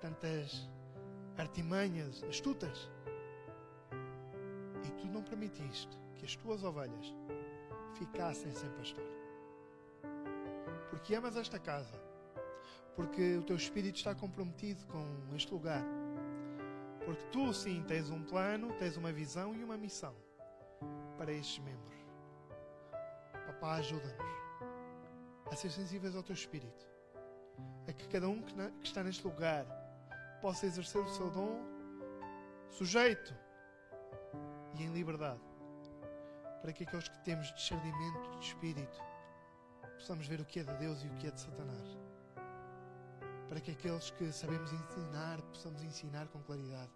tantas 0.00 0.68
artimanhas 1.38 2.22
astutas. 2.24 2.90
E 4.84 4.90
tu 4.92 5.06
não 5.06 5.22
permitiste 5.22 5.98
que 6.14 6.24
as 6.24 6.36
tuas 6.36 6.62
ovelhas 6.62 7.14
ficassem 7.94 8.52
sem 8.52 8.68
pastor. 8.70 9.04
Porque 10.90 11.14
amas 11.14 11.36
esta 11.36 11.58
casa, 11.58 11.94
porque 12.94 13.36
o 13.36 13.42
teu 13.42 13.56
espírito 13.56 13.96
está 13.96 14.14
comprometido 14.14 14.84
com 14.86 15.34
este 15.34 15.52
lugar, 15.52 15.82
porque 17.04 17.24
tu 17.32 17.52
sim 17.52 17.82
tens 17.86 18.10
um 18.10 18.22
plano, 18.22 18.72
tens 18.78 18.96
uma 18.96 19.12
visão 19.12 19.54
e 19.54 19.62
uma 19.62 19.76
missão 19.76 20.14
para 21.18 21.32
estes 21.32 21.58
membros. 21.58 21.98
Papá, 23.46 23.74
ajuda-nos 23.76 24.34
a 25.50 25.56
ser 25.56 25.70
sensíveis 25.70 26.16
ao 26.16 26.22
teu 26.22 26.34
espírito, 26.34 26.86
a 27.86 27.92
que 27.92 28.08
cada 28.08 28.28
um 28.28 28.40
que 28.42 28.54
está 28.82 29.02
neste 29.02 29.24
lugar 29.24 29.66
possa 30.40 30.66
exercer 30.66 31.00
o 31.02 31.08
seu 31.08 31.30
dom 31.30 31.60
sujeito 32.70 33.34
e 34.78 34.82
em 34.82 34.92
liberdade 34.92 35.53
para 36.64 36.72
que 36.72 36.84
aqueles 36.84 37.08
que 37.08 37.18
temos 37.18 37.52
discernimento 37.52 38.38
de 38.38 38.46
espírito 38.46 38.98
possamos 39.96 40.26
ver 40.26 40.40
o 40.40 40.46
que 40.46 40.60
é 40.60 40.64
de 40.64 40.72
Deus 40.78 41.04
e 41.04 41.08
o 41.08 41.14
que 41.16 41.26
é 41.26 41.30
de 41.30 41.38
Satanás. 41.38 41.98
Para 43.50 43.60
que 43.60 43.72
aqueles 43.72 44.10
que 44.12 44.32
sabemos 44.32 44.72
ensinar 44.72 45.42
possamos 45.42 45.82
ensinar 45.82 46.26
com 46.28 46.40
claridade. 46.40 46.90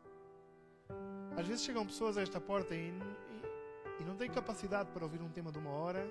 Às 1.37 1.47
vezes 1.47 1.67
chegam 1.67 1.85
pessoas 1.85 2.17
a 2.17 2.23
esta 2.23 2.41
porta 2.41 2.75
e, 2.75 2.89
e, 2.89 4.01
e 4.01 4.05
não 4.07 4.17
têm 4.17 4.31
capacidade 4.31 4.91
para 4.91 5.05
ouvir 5.05 5.21
um 5.21 5.29
tema 5.29 5.53
de 5.53 5.59
uma 5.59 5.73
hora 5.73 6.11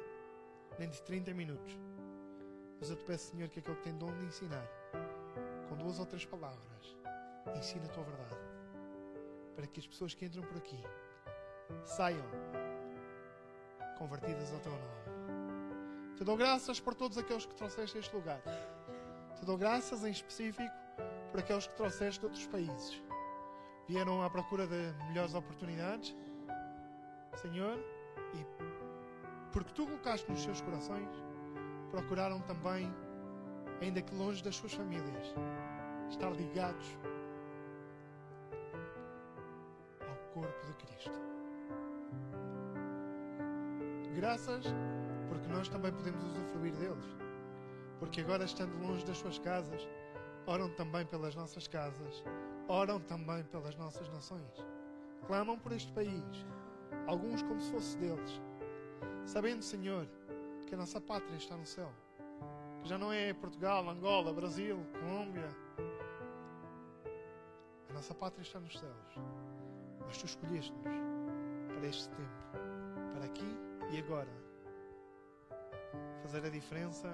nem 0.78 0.88
de 0.88 1.02
30 1.02 1.34
minutos. 1.34 1.76
Mas 2.80 2.92
eu 2.92 2.96
te 2.96 3.06
peço, 3.06 3.32
Senhor, 3.32 3.50
que 3.50 3.58
aquele 3.58 3.76
que 3.78 3.82
tem 3.82 3.98
dom 3.98 4.16
de 4.18 4.24
ensinar, 4.24 4.68
com 5.68 5.76
duas 5.76 5.98
ou 5.98 6.06
três 6.06 6.26
palavras, 6.26 6.96
ensina 7.58 7.86
a 7.86 7.90
tua 7.90 8.04
verdade. 8.04 8.38
Para 9.56 9.66
que 9.66 9.80
as 9.80 9.88
pessoas 9.88 10.14
que 10.14 10.26
entram 10.26 10.44
por 10.44 10.58
aqui 10.58 10.80
saiam 11.84 12.24
convertidas 13.98 14.54
ao 14.54 14.60
teu 14.60 14.72
nome. 14.72 16.16
Te 16.16 16.24
dou 16.24 16.38
graças 16.38 16.80
por 16.80 16.96
todos 16.96 17.18
aqueles 17.18 17.46
que 17.46 17.54
trouxeste 17.56 17.98
a 17.98 18.00
este 18.00 18.16
lugar. 18.16 18.42
Te 19.36 19.46
dou 19.46 19.58
graças 19.58 20.04
em 20.04 20.12
específico 20.12 20.74
por 21.32 21.40
aqueles 21.40 21.68
que 21.68 21.76
trouxeste 21.76 22.20
de 22.20 22.26
outros 22.26 22.48
países. 22.48 23.04
Vieram 23.88 24.24
à 24.24 24.30
procura 24.30 24.66
de 24.68 24.94
melhores 25.10 25.34
oportunidades, 25.34 26.16
Senhor, 27.36 27.78
e 28.34 28.46
porque 29.52 29.72
tu 29.74 29.86
colocaste 29.86 30.30
nos 30.30 30.42
seus 30.42 30.62
corações, 30.62 31.10
procuraram 31.92 32.42
também, 32.42 32.94
ainda 33.82 34.02
que 34.02 34.14
longe 34.16 34.44
das 34.44 34.56
suas 34.56 34.74
famílias, 34.74 35.34
estar 36.10 36.32
ligados 36.32 36.86
graças 44.18 44.66
porque 45.30 45.48
nós 45.48 45.70
também 45.70 45.92
podemos 45.94 46.24
usufruir 46.24 46.74
deles. 46.74 47.06
porque 48.00 48.22
agora, 48.22 48.46
estando 48.46 48.76
longe 48.80 49.06
das 49.06 49.18
suas 49.18 49.38
casas, 49.38 49.88
oram 50.48 50.70
também 50.72 51.06
pelas 51.06 51.36
nossas 51.36 51.68
casas, 51.68 52.24
oram 52.68 53.00
também 53.00 53.44
pelas 53.44 53.76
nossas 53.76 54.10
nações. 54.10 54.66
Clamam 55.28 55.60
por 55.60 55.72
este 55.72 55.92
país, 55.92 56.46
alguns 57.06 57.44
como 57.44 57.60
se 57.60 57.72
fosse 57.72 57.98
deles, 57.98 58.42
sabendo, 59.26 59.64
Senhor, 59.64 60.08
que 60.66 60.74
a 60.74 60.78
nossa 60.78 61.00
pátria 61.00 61.38
está 61.38 61.56
no 61.56 61.66
céu, 61.66 61.92
que 62.82 62.90
já 62.90 62.98
não 62.98 63.14
é 63.14 63.34
Portugal, 63.34 63.88
Angola, 63.88 64.34
Brasil, 64.34 64.80
Colômbia. 65.00 65.50
A 67.90 67.94
nossa 67.94 68.16
pátria 68.16 68.42
está 68.42 68.60
nos 68.60 68.78
céus, 68.80 69.16
mas 70.06 70.18
tu 70.18 70.26
escolheste-nos 70.26 70.98
para 71.76 71.88
este 71.88 72.10
tempo, 72.10 73.14
para 73.14 73.26
aqui 73.26 73.67
e 73.92 74.00
agora. 74.00 74.30
Fazer 76.22 76.46
a 76.46 76.50
diferença 76.50 77.08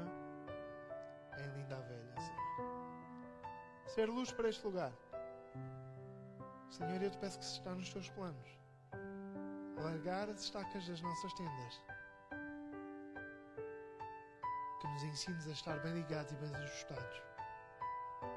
em 1.38 1.48
Linda 1.58 1.78
a 1.78 1.82
Velha, 1.82 2.16
Senhor. 2.18 2.44
Ser 3.86 4.10
luz 4.10 4.32
para 4.32 4.50
este 4.50 4.66
lugar. 4.66 4.92
Senhor, 6.70 7.02
eu 7.02 7.12
te 7.12 7.18
peço 7.18 7.38
que 7.38 7.46
se 7.46 7.60
está 7.60 7.76
nos 7.76 7.92
teus 7.92 8.10
planos. 8.10 8.60
Alargar 9.78 10.30
as 10.30 10.42
estacas 10.42 10.88
das 10.88 11.02
nossas 11.02 11.34
tendas. 11.34 11.84
Que 14.82 14.88
nos 14.88 15.04
ensines 15.04 15.48
a 15.48 15.52
estar 15.52 15.80
bem 15.80 15.94
ligados 15.94 16.32
e 16.32 16.36
bem 16.36 16.56
ajustados. 16.56 17.22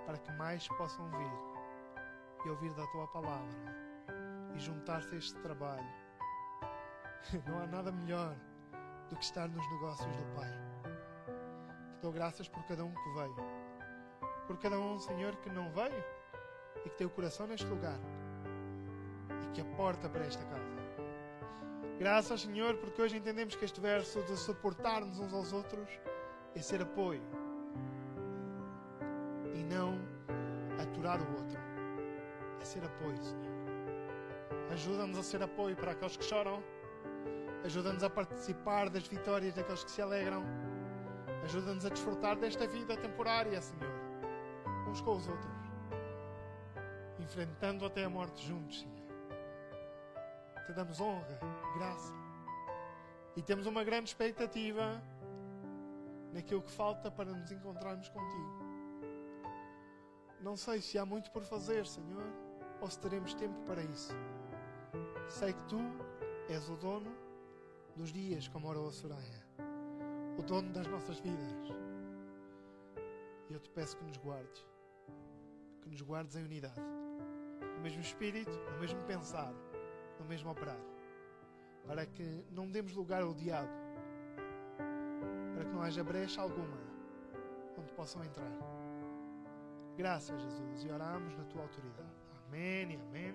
Para 0.04 0.18
que 0.18 0.32
mais 0.32 0.68
possam 0.68 1.08
vir 1.10 2.44
e 2.44 2.50
ouvir 2.50 2.72
da 2.74 2.86
tua 2.88 3.08
palavra 3.08 3.86
e 4.54 4.58
juntar-se 4.58 5.14
a 5.14 5.18
este 5.18 5.40
trabalho. 5.40 6.05
Não 7.46 7.58
há 7.60 7.66
nada 7.66 7.90
melhor 7.90 8.36
do 9.08 9.16
que 9.16 9.24
estar 9.24 9.48
nos 9.48 9.70
negócios 9.72 10.16
do 10.16 10.24
Pai. 10.34 10.50
Te 11.94 12.02
dou 12.02 12.12
graças 12.12 12.48
por 12.48 12.62
cada 12.64 12.84
um 12.84 12.94
que 12.94 13.14
veio. 13.14 13.36
Por 14.46 14.58
cada 14.58 14.78
um, 14.78 14.98
Senhor, 14.98 15.34
que 15.36 15.50
não 15.50 15.72
veio 15.72 16.04
e 16.84 16.88
que 16.88 16.96
tem 16.96 17.06
o 17.06 17.10
coração 17.10 17.46
neste 17.46 17.66
lugar 17.66 17.98
e 19.42 19.52
que 19.52 19.60
a 19.60 19.64
porta 19.76 20.08
para 20.08 20.24
esta 20.24 20.44
casa. 20.44 20.76
Graças, 21.98 22.42
Senhor, 22.42 22.76
porque 22.76 23.02
hoje 23.02 23.16
entendemos 23.16 23.56
que 23.56 23.64
este 23.64 23.80
verso 23.80 24.22
de 24.22 24.36
suportar-nos 24.36 25.18
uns 25.18 25.32
aos 25.32 25.52
outros 25.52 25.88
é 26.54 26.60
ser 26.60 26.82
apoio 26.82 27.22
e 29.54 29.64
não 29.64 29.98
aturar 30.80 31.20
o 31.20 31.32
outro. 31.32 31.58
É 32.60 32.64
ser 32.64 32.84
apoio, 32.84 33.20
Senhor. 33.22 33.56
Ajuda-nos 34.70 35.18
a 35.18 35.22
ser 35.22 35.42
apoio 35.42 35.74
para 35.74 35.92
aqueles 35.92 36.16
que 36.16 36.24
choram. 36.24 36.62
Ajuda-nos 37.66 38.04
a 38.04 38.08
participar 38.08 38.88
das 38.88 39.08
vitórias 39.08 39.52
daqueles 39.52 39.82
que 39.82 39.90
se 39.90 40.00
alegram. 40.00 40.44
Ajuda-nos 41.42 41.84
a 41.84 41.88
desfrutar 41.88 42.36
desta 42.36 42.64
vida 42.64 42.96
temporária, 42.96 43.60
Senhor, 43.60 43.90
uns 44.88 45.00
com 45.00 45.16
os 45.16 45.26
outros, 45.26 45.52
enfrentando 47.18 47.84
até 47.84 48.04
a 48.04 48.08
morte 48.08 48.46
juntos, 48.46 48.82
Senhor. 48.82 48.96
Te 50.64 50.72
damos 50.74 51.00
honra, 51.00 51.40
graça 51.76 52.14
e 53.34 53.42
temos 53.42 53.66
uma 53.66 53.82
grande 53.82 54.10
expectativa 54.10 55.02
naquilo 56.32 56.62
que 56.62 56.70
falta 56.70 57.10
para 57.10 57.32
nos 57.32 57.50
encontrarmos 57.50 58.08
contigo. 58.08 58.64
Não 60.40 60.56
sei 60.56 60.80
se 60.80 60.98
há 60.98 61.04
muito 61.04 61.32
por 61.32 61.42
fazer, 61.42 61.84
Senhor, 61.84 62.22
ou 62.80 62.88
se 62.88 63.00
teremos 63.00 63.34
tempo 63.34 63.58
para 63.66 63.82
isso. 63.82 64.14
Sei 65.28 65.52
que 65.52 65.64
tu 65.64 65.80
és 66.48 66.68
o 66.68 66.76
dono 66.76 67.12
dos 67.96 68.12
dias, 68.12 68.46
como 68.48 68.68
orou 68.68 68.88
a 68.88 68.92
Soraya, 68.92 69.46
o 70.38 70.42
dono 70.42 70.70
das 70.72 70.86
nossas 70.86 71.18
vidas. 71.18 71.68
E 73.48 73.54
eu 73.54 73.60
te 73.60 73.70
peço 73.70 73.96
que 73.96 74.04
nos 74.04 74.18
guardes, 74.18 74.66
que 75.82 75.88
nos 75.88 76.02
guardes 76.02 76.36
em 76.36 76.44
unidade, 76.44 76.80
no 77.76 77.82
mesmo 77.82 78.00
espírito, 78.02 78.50
no 78.72 78.80
mesmo 78.80 79.00
pensar, 79.04 79.52
no 80.20 80.26
mesmo 80.26 80.50
operar, 80.50 80.80
para 81.86 82.04
que 82.04 82.44
não 82.50 82.70
demos 82.70 82.92
lugar 82.92 83.22
ao 83.22 83.32
diabo, 83.32 83.72
para 85.54 85.64
que 85.64 85.70
não 85.70 85.82
haja 85.82 86.04
brecha 86.04 86.42
alguma 86.42 86.76
onde 87.78 87.92
possam 87.92 88.22
entrar. 88.24 88.52
Graças, 89.96 90.40
Jesus, 90.42 90.84
e 90.84 90.90
oramos 90.90 91.34
na 91.36 91.44
tua 91.44 91.62
autoridade. 91.62 92.10
Amém 92.46 92.92
e 92.92 92.96
amém. 92.96 93.34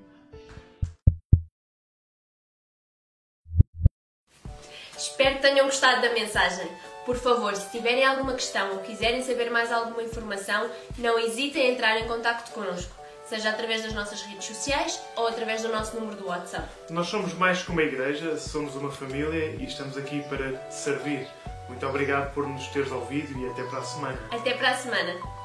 Espero 5.32 5.36
que 5.36 5.42
tenham 5.42 5.66
gostado 5.66 6.02
da 6.02 6.14
mensagem. 6.14 6.68
Por 7.06 7.16
favor, 7.16 7.56
se 7.56 7.70
tiverem 7.72 8.06
alguma 8.06 8.34
questão 8.34 8.72
ou 8.72 8.80
quiserem 8.80 9.24
saber 9.24 9.50
mais 9.50 9.72
alguma 9.72 10.04
informação, 10.04 10.70
não 10.98 11.18
hesitem 11.18 11.68
em 11.68 11.74
entrar 11.74 11.98
em 11.98 12.08
contato 12.08 12.52
connosco, 12.52 12.94
seja 13.26 13.50
através 13.50 13.84
das 13.84 13.94
nossas 13.94 14.22
redes 14.24 14.46
sociais 14.46 15.02
ou 15.16 15.28
através 15.28 15.62
do 15.62 15.70
nosso 15.70 15.98
número 15.98 16.18
do 16.18 16.28
WhatsApp. 16.28 16.68
Nós 16.90 17.08
somos 17.08 17.34
mais 17.34 17.64
que 17.64 17.72
uma 17.72 17.82
igreja, 17.82 18.38
somos 18.38 18.76
uma 18.76 18.92
família 18.92 19.56
e 19.58 19.64
estamos 19.64 19.98
aqui 19.98 20.22
para 20.24 20.70
servir. 20.70 21.28
Muito 21.70 21.86
obrigado 21.88 22.34
por 22.34 22.46
nos 22.46 22.68
teres 22.68 22.92
ouvido 22.92 23.40
e 23.40 23.50
até 23.50 23.64
para 23.64 23.80
a 23.80 23.84
semana. 23.84 24.20
Até 24.32 24.54
para 24.54 24.72
a 24.72 24.76
semana! 24.76 25.41